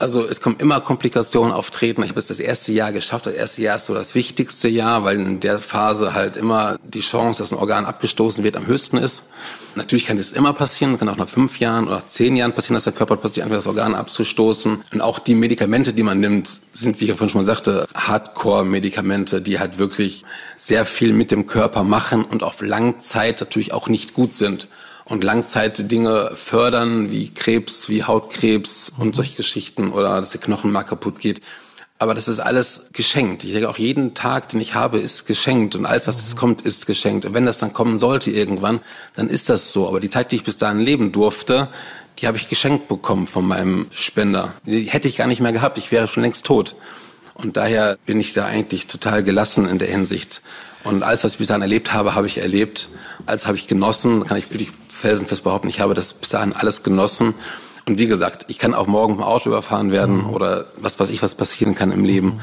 Also 0.00 0.26
es 0.26 0.40
kommen 0.40 0.56
immer 0.58 0.80
Komplikationen 0.80 1.52
auftreten. 1.52 2.02
Ich 2.02 2.08
habe 2.08 2.18
es 2.18 2.28
das 2.28 2.40
erste 2.40 2.72
Jahr 2.72 2.90
geschafft. 2.90 3.26
Das 3.26 3.34
erste 3.34 3.60
Jahr 3.60 3.76
ist 3.76 3.84
so 3.84 3.92
das 3.92 4.14
wichtigste 4.14 4.66
Jahr, 4.66 5.04
weil 5.04 5.20
in 5.20 5.40
der 5.40 5.58
Phase 5.58 6.14
halt 6.14 6.38
immer 6.38 6.78
die 6.82 7.00
Chance, 7.00 7.42
dass 7.42 7.52
ein 7.52 7.58
Organ 7.58 7.84
abgestoßen 7.84 8.42
wird, 8.42 8.56
am 8.56 8.66
höchsten 8.66 8.96
ist. 8.96 9.24
Natürlich 9.74 10.06
kann 10.06 10.16
das 10.16 10.32
immer 10.32 10.54
passieren, 10.54 10.98
kann 10.98 11.10
auch 11.10 11.18
nach 11.18 11.28
fünf 11.28 11.58
Jahren 11.58 11.86
oder 11.86 12.02
zehn 12.08 12.34
Jahren 12.34 12.54
passieren, 12.54 12.76
dass 12.76 12.84
der 12.84 12.94
Körper 12.94 13.18
plötzlich 13.18 13.42
anfängt, 13.42 13.58
das 13.58 13.66
Organ 13.66 13.94
abzustoßen. 13.94 14.82
Und 14.90 15.00
auch 15.02 15.18
die 15.18 15.34
Medikamente, 15.34 15.92
die 15.92 16.02
man 16.02 16.18
nimmt, 16.18 16.48
sind, 16.72 16.98
wie 17.02 17.04
ich 17.04 17.10
vorhin 17.10 17.28
schon 17.28 17.42
mal 17.42 17.44
sagte, 17.44 17.86
Hardcore-Medikamente, 17.94 19.42
die 19.42 19.58
halt 19.58 19.78
wirklich 19.78 20.24
sehr 20.56 20.86
viel 20.86 21.12
mit 21.12 21.30
dem 21.30 21.46
Körper 21.46 21.84
machen 21.84 22.24
und 22.24 22.42
auf 22.42 22.62
Langzeit 22.62 23.40
natürlich 23.40 23.74
auch 23.74 23.88
nicht 23.88 24.14
gut 24.14 24.32
sind 24.32 24.68
und 25.10 25.24
Langzeitdinge 25.24 26.30
fördern, 26.34 27.10
wie 27.10 27.30
Krebs, 27.30 27.88
wie 27.88 28.04
Hautkrebs 28.04 28.92
und 28.96 29.16
solche 29.16 29.36
Geschichten 29.36 29.90
oder 29.90 30.20
dass 30.20 30.30
der 30.30 30.40
Knochenmark 30.40 30.88
kaputt 30.88 31.18
geht. 31.18 31.40
Aber 31.98 32.14
das 32.14 32.28
ist 32.28 32.38
alles 32.38 32.86
geschenkt. 32.92 33.42
Ich 33.44 33.52
denke, 33.52 33.68
auch 33.68 33.76
jeden 33.76 34.14
Tag, 34.14 34.48
den 34.50 34.60
ich 34.60 34.74
habe, 34.74 34.98
ist 34.98 35.26
geschenkt. 35.26 35.74
Und 35.74 35.84
alles, 35.84 36.06
was 36.06 36.20
jetzt 36.20 36.36
kommt, 36.36 36.62
ist 36.62 36.86
geschenkt. 36.86 37.26
Und 37.26 37.34
wenn 37.34 37.44
das 37.44 37.58
dann 37.58 37.74
kommen 37.74 37.98
sollte 37.98 38.30
irgendwann, 38.30 38.80
dann 39.16 39.28
ist 39.28 39.50
das 39.50 39.70
so. 39.70 39.86
Aber 39.86 40.00
die 40.00 40.08
Zeit, 40.08 40.32
die 40.32 40.36
ich 40.36 40.44
bis 40.44 40.56
dahin 40.56 40.78
leben 40.78 41.12
durfte, 41.12 41.68
die 42.18 42.26
habe 42.26 42.38
ich 42.38 42.48
geschenkt 42.48 42.88
bekommen 42.88 43.26
von 43.26 43.46
meinem 43.46 43.86
Spender. 43.92 44.54
Die 44.64 44.84
hätte 44.84 45.08
ich 45.08 45.16
gar 45.16 45.26
nicht 45.26 45.40
mehr 45.40 45.52
gehabt. 45.52 45.76
Ich 45.76 45.92
wäre 45.92 46.08
schon 46.08 46.22
längst 46.22 46.46
tot. 46.46 46.76
Und 47.34 47.56
daher 47.56 47.98
bin 48.06 48.20
ich 48.20 48.32
da 48.32 48.46
eigentlich 48.46 48.86
total 48.86 49.22
gelassen 49.24 49.68
in 49.68 49.78
der 49.78 49.88
Hinsicht. 49.88 50.40
Und 50.84 51.02
alles, 51.02 51.24
was 51.24 51.32
ich 51.32 51.38
bis 51.38 51.48
dahin 51.48 51.62
erlebt 51.62 51.92
habe, 51.92 52.14
habe 52.14 52.26
ich 52.26 52.38
erlebt. 52.38 52.88
Alles 53.26 53.46
habe 53.46 53.56
ich 53.56 53.68
genossen. 53.68 54.24
Kann 54.24 54.36
ich 54.36 54.50
wirklich 54.50 54.70
felsenfest 55.00 55.42
behaupten, 55.42 55.68
ich 55.68 55.80
habe 55.80 55.94
das 55.94 56.12
bis 56.12 56.28
dahin 56.28 56.52
alles 56.52 56.82
genossen. 56.82 57.34
Und 57.88 57.98
wie 57.98 58.06
gesagt, 58.06 58.44
ich 58.48 58.58
kann 58.58 58.74
auch 58.74 58.86
morgen 58.86 59.16
vom 59.16 59.24
Auto 59.24 59.48
überfahren 59.48 59.90
werden 59.90 60.24
mhm. 60.24 60.30
oder 60.30 60.66
was 60.76 61.00
weiß 61.00 61.08
ich, 61.08 61.22
was 61.22 61.34
passieren 61.34 61.74
kann 61.74 61.90
im 61.90 62.04
Leben. 62.04 62.40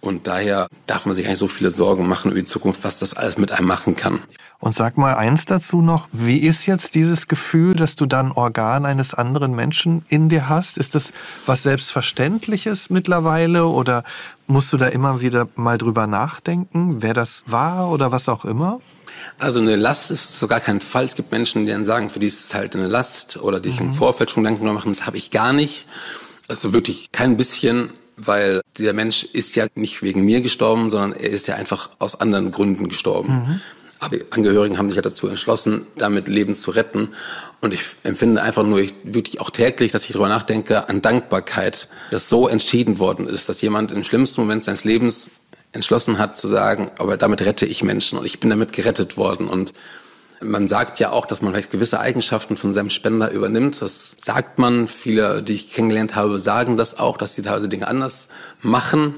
Mhm. 0.00 0.08
Und 0.08 0.26
daher 0.26 0.68
darf 0.86 1.06
man 1.06 1.16
sich 1.16 1.26
eigentlich 1.26 1.38
so 1.38 1.48
viele 1.48 1.70
Sorgen 1.70 2.06
machen 2.08 2.30
über 2.30 2.40
die 2.40 2.46
Zukunft, 2.46 2.84
was 2.84 2.98
das 2.98 3.14
alles 3.14 3.38
mit 3.38 3.52
einem 3.52 3.66
machen 3.66 3.96
kann. 3.96 4.20
Und 4.60 4.74
sag 4.74 4.98
mal 4.98 5.14
eins 5.14 5.44
dazu 5.44 5.80
noch, 5.82 6.08
wie 6.10 6.38
ist 6.38 6.66
jetzt 6.66 6.96
dieses 6.96 7.28
Gefühl, 7.28 7.76
dass 7.76 7.94
du 7.94 8.06
dann 8.06 8.32
Organ 8.32 8.86
eines 8.86 9.14
anderen 9.14 9.54
Menschen 9.54 10.04
in 10.08 10.28
dir 10.28 10.48
hast? 10.48 10.78
Ist 10.78 10.96
das 10.96 11.12
was 11.46 11.62
Selbstverständliches 11.62 12.90
mittlerweile 12.90 13.66
oder 13.66 14.02
musst 14.48 14.72
du 14.72 14.76
da 14.76 14.88
immer 14.88 15.20
wieder 15.20 15.46
mal 15.54 15.78
drüber 15.78 16.08
nachdenken, 16.08 17.02
wer 17.02 17.14
das 17.14 17.44
war 17.46 17.90
oder 17.90 18.10
was 18.10 18.28
auch 18.28 18.44
immer? 18.44 18.80
Also 19.38 19.60
eine 19.60 19.76
Last 19.76 20.10
ist 20.10 20.38
so 20.38 20.48
gar 20.48 20.60
kein 20.60 20.80
Fall. 20.80 21.04
Es 21.04 21.14
gibt 21.14 21.30
Menschen, 21.30 21.64
die 21.64 21.72
dann 21.72 21.84
sagen, 21.84 22.10
für 22.10 22.18
die 22.18 22.26
ist 22.26 22.46
es 22.46 22.54
halt 22.54 22.74
eine 22.74 22.88
Last 22.88 23.36
oder 23.36 23.60
die 23.60 23.68
ich 23.68 23.80
im 23.80 23.88
mhm. 23.88 23.94
Vorfeld 23.94 24.30
schon 24.30 24.42
Gedanken 24.42 24.66
machen. 24.72 24.92
Das 24.92 25.06
habe 25.06 25.16
ich 25.16 25.30
gar 25.30 25.52
nicht. 25.52 25.86
Also 26.48 26.72
wirklich 26.72 27.12
kein 27.12 27.36
bisschen, 27.36 27.92
weil 28.18 28.60
dieser 28.76 28.92
Mensch 28.92 29.24
ist 29.24 29.54
ja 29.56 29.66
nicht 29.74 30.02
wegen 30.02 30.24
mir 30.24 30.40
gestorben, 30.40 30.90
sondern 30.90 31.12
er 31.12 31.30
ist 31.30 31.46
ja 31.46 31.54
einfach 31.54 31.90
aus 31.98 32.20
anderen 32.20 32.50
Gründen 32.50 32.88
gestorben. 32.88 33.32
Mhm. 33.32 33.60
Aber 34.00 34.16
die 34.16 34.24
Angehörigen 34.30 34.78
haben 34.78 34.88
sich 34.88 34.96
ja 34.96 35.02
dazu 35.02 35.26
entschlossen, 35.26 35.86
damit 35.96 36.28
Leben 36.28 36.54
zu 36.54 36.70
retten. 36.70 37.08
Und 37.60 37.74
ich 37.74 37.80
empfinde 38.04 38.40
einfach 38.42 38.64
nur 38.64 38.80
wirklich 39.02 39.40
auch 39.40 39.50
täglich, 39.50 39.90
dass 39.90 40.04
ich 40.04 40.12
darüber 40.12 40.28
nachdenke, 40.28 40.88
an 40.88 41.02
Dankbarkeit, 41.02 41.88
dass 42.10 42.28
so 42.28 42.46
entschieden 42.46 42.98
worden 42.98 43.26
ist, 43.26 43.48
dass 43.48 43.60
jemand 43.60 43.90
im 43.90 44.04
schlimmsten 44.04 44.40
Moment 44.40 44.62
seines 44.62 44.84
Lebens 44.84 45.30
entschlossen 45.72 46.18
hat 46.18 46.36
zu 46.36 46.48
sagen, 46.48 46.90
aber 46.98 47.16
damit 47.16 47.42
rette 47.42 47.66
ich 47.66 47.82
Menschen 47.82 48.18
und 48.18 48.24
ich 48.24 48.40
bin 48.40 48.50
damit 48.50 48.72
gerettet 48.72 49.16
worden. 49.16 49.48
Und 49.48 49.72
man 50.42 50.68
sagt 50.68 50.98
ja 51.00 51.10
auch, 51.10 51.26
dass 51.26 51.42
man 51.42 51.52
vielleicht 51.52 51.70
gewisse 51.70 52.00
Eigenschaften 52.00 52.56
von 52.56 52.72
seinem 52.72 52.90
Spender 52.90 53.30
übernimmt. 53.30 53.80
Das 53.82 54.16
sagt 54.18 54.58
man. 54.58 54.88
Viele, 54.88 55.42
die 55.42 55.54
ich 55.54 55.72
kennengelernt 55.72 56.14
habe, 56.14 56.38
sagen 56.38 56.76
das 56.76 56.98
auch, 56.98 57.16
dass 57.16 57.34
sie 57.34 57.42
teilweise 57.42 57.68
Dinge 57.68 57.88
anders 57.88 58.28
machen. 58.62 59.14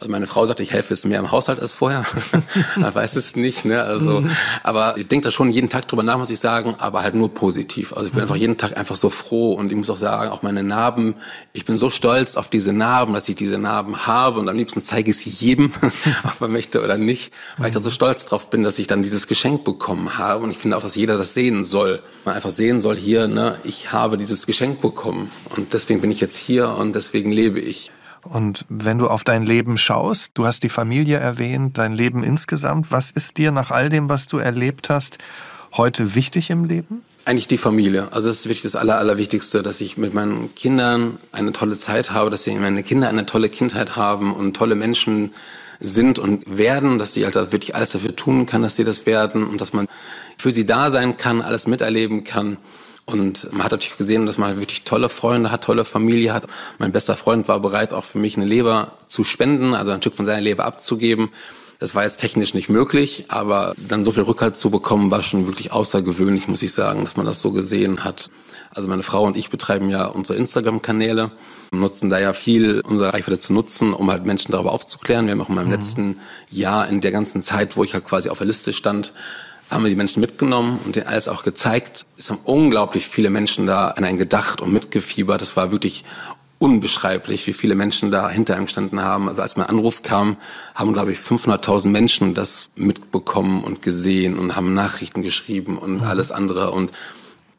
Also 0.00 0.12
meine 0.12 0.28
Frau 0.28 0.46
sagt, 0.46 0.60
ich 0.60 0.70
helfe 0.70 0.94
jetzt 0.94 1.04
mehr 1.06 1.18
im 1.18 1.32
Haushalt 1.32 1.58
als 1.58 1.72
vorher. 1.72 2.04
Man 2.76 2.94
weiß 2.94 3.16
es 3.16 3.34
nicht, 3.34 3.64
ne? 3.64 3.82
Also, 3.82 4.20
mhm. 4.20 4.30
aber 4.62 4.96
ich 4.96 5.08
denke 5.08 5.24
da 5.24 5.32
schon 5.32 5.50
jeden 5.50 5.68
Tag 5.68 5.88
drüber 5.88 6.04
nach, 6.04 6.18
muss 6.18 6.30
ich 6.30 6.38
sagen, 6.38 6.76
aber 6.78 7.02
halt 7.02 7.16
nur 7.16 7.34
positiv. 7.34 7.92
Also 7.92 8.06
ich 8.06 8.12
bin 8.12 8.18
mhm. 8.18 8.22
einfach 8.22 8.36
jeden 8.36 8.56
Tag 8.56 8.76
einfach 8.76 8.94
so 8.94 9.10
froh 9.10 9.54
und 9.54 9.72
ich 9.72 9.76
muss 9.76 9.90
auch 9.90 9.96
sagen, 9.96 10.30
auch 10.30 10.42
meine 10.42 10.62
Narben, 10.62 11.16
ich 11.52 11.64
bin 11.64 11.76
so 11.76 11.90
stolz 11.90 12.36
auf 12.36 12.48
diese 12.48 12.72
Narben, 12.72 13.12
dass 13.12 13.28
ich 13.28 13.34
diese 13.34 13.58
Narben 13.58 14.06
habe 14.06 14.38
und 14.38 14.48
am 14.48 14.56
liebsten 14.56 14.82
zeige 14.82 15.10
ich 15.10 15.16
sie 15.16 15.30
jedem, 15.30 15.72
ob 16.24 16.40
man 16.40 16.52
möchte 16.52 16.84
oder 16.84 16.96
nicht, 16.96 17.32
weil 17.56 17.68
ich 17.68 17.74
da 17.74 17.82
so 17.82 17.90
stolz 17.90 18.24
drauf 18.26 18.50
bin, 18.50 18.62
dass 18.62 18.78
ich 18.78 18.86
dann 18.86 19.02
dieses 19.02 19.26
Geschenk 19.26 19.64
bekommen 19.64 20.16
habe 20.16 20.44
und 20.44 20.52
ich 20.52 20.58
finde 20.58 20.76
auch, 20.76 20.82
dass 20.82 20.94
jeder 20.94 21.18
das 21.18 21.34
sehen 21.34 21.64
soll. 21.64 22.00
Man 22.24 22.36
einfach 22.36 22.52
sehen 22.52 22.80
soll 22.80 22.94
hier, 22.94 23.26
ne, 23.26 23.58
ich 23.64 23.90
habe 23.90 24.16
dieses 24.16 24.46
Geschenk 24.46 24.80
bekommen 24.80 25.28
und 25.56 25.72
deswegen 25.74 26.00
bin 26.00 26.12
ich 26.12 26.20
jetzt 26.20 26.36
hier 26.36 26.68
und 26.68 26.94
deswegen 26.94 27.32
lebe 27.32 27.58
ich. 27.58 27.90
Und 28.22 28.64
wenn 28.68 28.98
du 28.98 29.08
auf 29.08 29.24
dein 29.24 29.44
Leben 29.44 29.78
schaust, 29.78 30.32
du 30.34 30.46
hast 30.46 30.62
die 30.62 30.68
Familie 30.68 31.18
erwähnt, 31.18 31.78
dein 31.78 31.94
Leben 31.94 32.22
insgesamt, 32.22 32.90
was 32.90 33.10
ist 33.10 33.38
dir 33.38 33.52
nach 33.52 33.70
all 33.70 33.88
dem, 33.88 34.08
was 34.08 34.26
du 34.26 34.38
erlebt 34.38 34.90
hast, 34.90 35.18
heute 35.76 36.14
wichtig 36.14 36.50
im 36.50 36.64
Leben? 36.64 37.02
Eigentlich 37.24 37.48
die 37.48 37.58
Familie. 37.58 38.12
Also 38.12 38.28
das 38.28 38.38
ist 38.38 38.44
wirklich 38.46 38.62
das 38.62 38.76
Aller, 38.76 38.98
Allerwichtigste, 38.98 39.62
dass 39.62 39.80
ich 39.80 39.98
mit 39.98 40.14
meinen 40.14 40.54
Kindern 40.54 41.18
eine 41.32 41.52
tolle 41.52 41.76
Zeit 41.76 42.10
habe, 42.10 42.30
dass 42.30 42.46
meine 42.46 42.82
Kinder 42.82 43.08
eine 43.08 43.26
tolle 43.26 43.50
Kindheit 43.50 43.96
haben 43.96 44.32
und 44.32 44.56
tolle 44.56 44.74
Menschen 44.74 45.32
sind 45.80 46.18
und 46.18 46.56
werden, 46.58 46.98
dass 46.98 47.12
die 47.12 47.24
halt 47.24 47.34
wirklich 47.34 47.74
alles 47.74 47.90
dafür 47.90 48.16
tun 48.16 48.46
kann, 48.46 48.62
dass 48.62 48.76
sie 48.76 48.84
das 48.84 49.06
werden 49.06 49.44
und 49.44 49.60
dass 49.60 49.72
man 49.72 49.86
für 50.36 50.52
sie 50.52 50.66
da 50.66 50.90
sein 50.90 51.16
kann, 51.16 51.42
alles 51.42 51.66
miterleben 51.66 52.24
kann. 52.24 52.56
Und 53.08 53.50
man 53.52 53.64
hat 53.64 53.72
natürlich 53.72 53.96
gesehen, 53.96 54.26
dass 54.26 54.36
man 54.36 54.60
wirklich 54.60 54.84
tolle 54.84 55.08
Freunde 55.08 55.50
hat, 55.50 55.64
tolle 55.64 55.86
Familie 55.86 56.34
hat. 56.34 56.44
Mein 56.78 56.92
bester 56.92 57.16
Freund 57.16 57.48
war 57.48 57.58
bereit, 57.58 57.94
auch 57.94 58.04
für 58.04 58.18
mich 58.18 58.36
eine 58.36 58.44
Leber 58.44 58.92
zu 59.06 59.24
spenden, 59.24 59.74
also 59.74 59.92
ein 59.92 60.02
Stück 60.02 60.12
von 60.12 60.26
seiner 60.26 60.42
Leber 60.42 60.66
abzugeben. 60.66 61.30
Das 61.78 61.94
war 61.94 62.02
jetzt 62.02 62.18
technisch 62.18 62.52
nicht 62.52 62.68
möglich, 62.68 63.24
aber 63.28 63.72
dann 63.78 64.04
so 64.04 64.12
viel 64.12 64.24
Rückhalt 64.24 64.58
zu 64.58 64.68
bekommen, 64.68 65.10
war 65.10 65.22
schon 65.22 65.46
wirklich 65.46 65.72
außergewöhnlich, 65.72 66.48
muss 66.48 66.60
ich 66.60 66.72
sagen, 66.72 67.02
dass 67.02 67.16
man 67.16 67.24
das 67.24 67.40
so 67.40 67.50
gesehen 67.52 68.04
hat. 68.04 68.28
Also 68.74 68.88
meine 68.88 69.02
Frau 69.02 69.22
und 69.24 69.38
ich 69.38 69.48
betreiben 69.48 69.88
ja 69.88 70.04
unsere 70.04 70.38
Instagram-Kanäle, 70.38 71.30
nutzen 71.72 72.10
da 72.10 72.18
ja 72.18 72.34
viel 72.34 72.82
unsere 72.82 73.14
Reichweite 73.14 73.40
zu 73.40 73.54
nutzen, 73.54 73.94
um 73.94 74.10
halt 74.10 74.26
Menschen 74.26 74.52
darüber 74.52 74.72
aufzuklären. 74.72 75.24
Wir 75.24 75.32
haben 75.32 75.40
auch 75.40 75.48
in 75.48 75.54
meinem 75.54 75.68
mhm. 75.68 75.74
letzten 75.74 76.20
Jahr, 76.50 76.88
in 76.88 77.00
der 77.00 77.12
ganzen 77.12 77.40
Zeit, 77.40 77.78
wo 77.78 77.84
ich 77.84 77.94
halt 77.94 78.04
quasi 78.04 78.28
auf 78.28 78.38
der 78.38 78.48
Liste 78.48 78.74
stand, 78.74 79.14
haben 79.70 79.84
wir 79.84 79.90
die 79.90 79.96
Menschen 79.96 80.20
mitgenommen 80.20 80.78
und 80.84 80.96
denen 80.96 81.06
alles 81.06 81.28
auch 81.28 81.42
gezeigt. 81.42 82.06
Es 82.16 82.30
haben 82.30 82.40
unglaublich 82.44 83.06
viele 83.06 83.30
Menschen 83.30 83.66
da 83.66 83.88
an 83.88 84.04
einen 84.04 84.18
gedacht 84.18 84.60
und 84.60 84.72
mitgefiebert. 84.72 85.40
Das 85.42 85.56
war 85.56 85.70
wirklich 85.70 86.04
unbeschreiblich, 86.58 87.46
wie 87.46 87.52
viele 87.52 87.74
Menschen 87.74 88.10
da 88.10 88.28
hinter 88.28 88.56
einem 88.56 88.66
gestanden 88.66 89.02
haben. 89.02 89.28
Also 89.28 89.42
als 89.42 89.56
mein 89.56 89.66
Anruf 89.66 90.02
kam, 90.02 90.36
haben, 90.74 90.92
glaube 90.92 91.12
ich, 91.12 91.18
500.000 91.18 91.88
Menschen 91.88 92.34
das 92.34 92.70
mitbekommen 92.74 93.62
und 93.62 93.82
gesehen 93.82 94.38
und 94.38 94.56
haben 94.56 94.74
Nachrichten 94.74 95.22
geschrieben 95.22 95.78
und 95.78 95.98
mhm. 95.98 96.04
alles 96.04 96.32
andere. 96.32 96.72
Und 96.72 96.90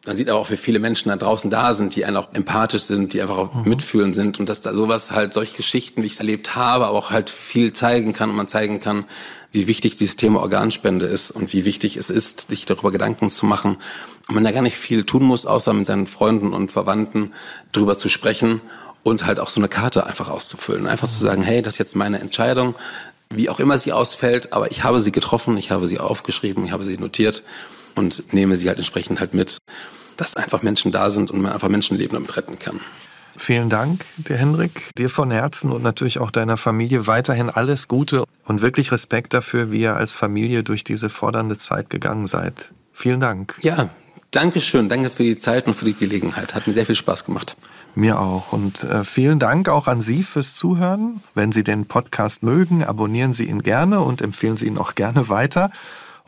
man 0.06 0.16
sieht 0.16 0.30
aber 0.30 0.40
auch, 0.40 0.50
wie 0.50 0.58
viele 0.58 0.80
Menschen 0.80 1.10
da 1.10 1.16
draußen 1.16 1.50
da 1.50 1.74
sind, 1.74 1.96
die 1.96 2.04
einfach 2.04 2.30
empathisch 2.34 2.84
sind, 2.84 3.14
die 3.14 3.22
einfach 3.22 3.38
auch 3.38 3.54
mhm. 3.54 3.70
mitfühlen 3.70 4.14
sind 4.14 4.40
und 4.40 4.50
dass 4.50 4.62
da 4.62 4.74
sowas 4.74 5.12
halt, 5.12 5.34
solche 5.34 5.56
Geschichten, 5.56 6.02
wie 6.02 6.08
ich 6.08 6.14
es 6.14 6.20
erlebt 6.20 6.56
habe, 6.56 6.88
aber 6.88 6.98
auch 6.98 7.12
halt 7.12 7.30
viel 7.30 7.72
zeigen 7.72 8.12
kann 8.14 8.30
und 8.30 8.36
man 8.36 8.48
zeigen 8.48 8.82
kann, 8.82 9.06
wie 9.52 9.68
wichtig 9.68 9.96
dieses 9.96 10.16
Thema 10.16 10.42
Organspende 10.42 11.06
ist 11.06 11.32
und 11.32 11.54
wie 11.54 11.66
wichtig 11.66 11.98
es 11.98 12.10
ist, 12.10 12.50
sich 12.50 12.66
darüber 12.66 12.92
Gedanken 12.92 13.30
zu 13.30 13.46
machen. 13.46 13.78
Und 14.28 14.36
man 14.36 14.44
da 14.44 14.52
gar 14.52 14.62
nicht 14.62 14.78
viel 14.78 15.04
tun 15.04 15.24
muss, 15.24 15.46
außer 15.46 15.74
mit 15.74 15.86
seinen 15.86 16.08
Freunden 16.08 16.54
und 16.54 16.72
Verwandten 16.72 17.34
darüber 17.72 17.98
zu 17.98 18.10
sprechen 18.10 18.62
und 19.04 19.26
halt 19.26 19.40
auch 19.40 19.50
so 19.50 19.60
eine 19.60 19.70
Karte 19.70 20.06
einfach 20.06 20.30
auszufüllen. 20.30 20.88
Einfach 20.88 21.08
zu 21.08 21.20
sagen, 21.20 21.42
hey, 21.42 21.62
das 21.62 21.76
ist 21.76 21.80
jetzt 21.80 21.96
meine 21.96 22.20
Entscheidung, 22.20 22.76
wie 23.32 23.50
auch 23.50 23.60
immer 23.60 23.78
sie 23.78 23.94
ausfällt, 23.94 24.54
aber 24.54 24.72
ich 24.72 24.84
habe 24.84 25.00
sie 25.00 25.12
getroffen, 25.12 25.58
ich 25.58 25.72
habe 25.72 25.88
sie 25.88 26.00
aufgeschrieben, 26.00 26.66
ich 26.66 26.72
habe 26.72 26.84
sie 26.84 26.98
notiert 26.98 27.44
und 27.96 28.34
nehme 28.34 28.56
sie 28.56 28.68
halt 28.68 28.78
entsprechend 28.78 29.20
halt 29.20 29.34
mit, 29.34 29.58
dass 30.18 30.36
einfach 30.36 30.62
Menschen 30.62 30.92
da 30.92 31.10
sind 31.10 31.32
und 31.32 31.42
man 31.42 31.54
einfach 31.54 31.70
Menschenleben 31.70 32.24
retten 32.26 32.60
kann. 32.60 32.82
Vielen 33.42 33.70
Dank, 33.70 34.04
der 34.18 34.38
Hendrik, 34.38 34.92
dir 34.98 35.10
von 35.10 35.32
Herzen 35.32 35.72
und 35.72 35.82
natürlich 35.82 36.20
auch 36.20 36.30
deiner 36.30 36.58
Familie 36.58 37.08
weiterhin 37.08 37.50
alles 37.50 37.88
Gute 37.88 38.26
und 38.44 38.62
wirklich 38.62 38.92
Respekt 38.92 39.34
dafür, 39.34 39.72
wie 39.72 39.80
ihr 39.80 39.96
als 39.96 40.14
Familie 40.14 40.62
durch 40.62 40.84
diese 40.84 41.10
fordernde 41.10 41.58
Zeit 41.58 41.90
gegangen 41.90 42.28
seid. 42.28 42.72
Vielen 42.92 43.22
Dank. 43.22 43.58
Ja, 43.62 43.90
danke 44.32 44.60
schön. 44.60 44.90
Danke 44.90 45.10
für 45.10 45.24
die 45.24 45.38
Zeit 45.38 45.68
und 45.68 45.76
für 45.76 45.86
die 45.86 45.94
Gelegenheit. 45.94 46.54
Hat 46.54 46.68
mir 46.68 46.74
sehr 46.74 46.86
viel 46.86 46.96
Spaß 46.96 47.24
gemacht. 47.24 47.56
Mir 47.96 48.20
auch. 48.20 48.52
Und 48.52 48.84
äh, 48.84 49.06
vielen 49.06 49.40
Dank 49.40 49.70
auch 49.70 49.88
an 49.88 50.02
Sie 50.02 50.22
fürs 50.22 50.56
Zuhören. 50.56 51.24
Wenn 51.34 51.54
Sie 51.54 51.64
den 51.64 51.86
Podcast 51.86 52.44
mögen, 52.44 52.84
abonnieren 52.84 53.32
Sie 53.32 53.46
ihn 53.46 53.64
gerne 53.64 54.02
und 54.02 54.22
empfehlen 54.22 54.58
Sie 54.58 54.68
ihn 54.68 54.78
auch 54.78 54.96
gerne 54.96 55.30
weiter. 55.30 55.72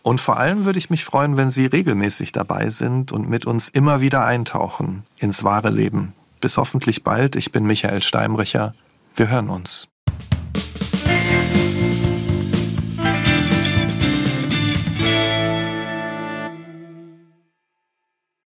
Und 0.02 0.22
vor 0.22 0.38
allem 0.38 0.64
würde 0.64 0.80
ich 0.80 0.90
mich 0.90 1.04
freuen, 1.04 1.36
wenn 1.36 1.52
Sie 1.52 1.66
regelmäßig 1.66 2.32
dabei 2.32 2.70
sind 2.70 3.12
und 3.12 3.30
mit 3.30 3.46
uns 3.46 3.68
immer 3.68 4.00
wieder 4.00 4.26
eintauchen 4.26 5.04
ins 5.20 5.44
wahre 5.44 5.70
Leben. 5.70 6.14
Bis 6.42 6.58
hoffentlich 6.58 7.04
bald. 7.04 7.36
Ich 7.36 7.52
bin 7.52 7.66
Michael 7.66 8.02
Steinbrecher. 8.02 8.74
Wir 9.16 9.30
hören 9.30 9.50
uns. 9.50 9.91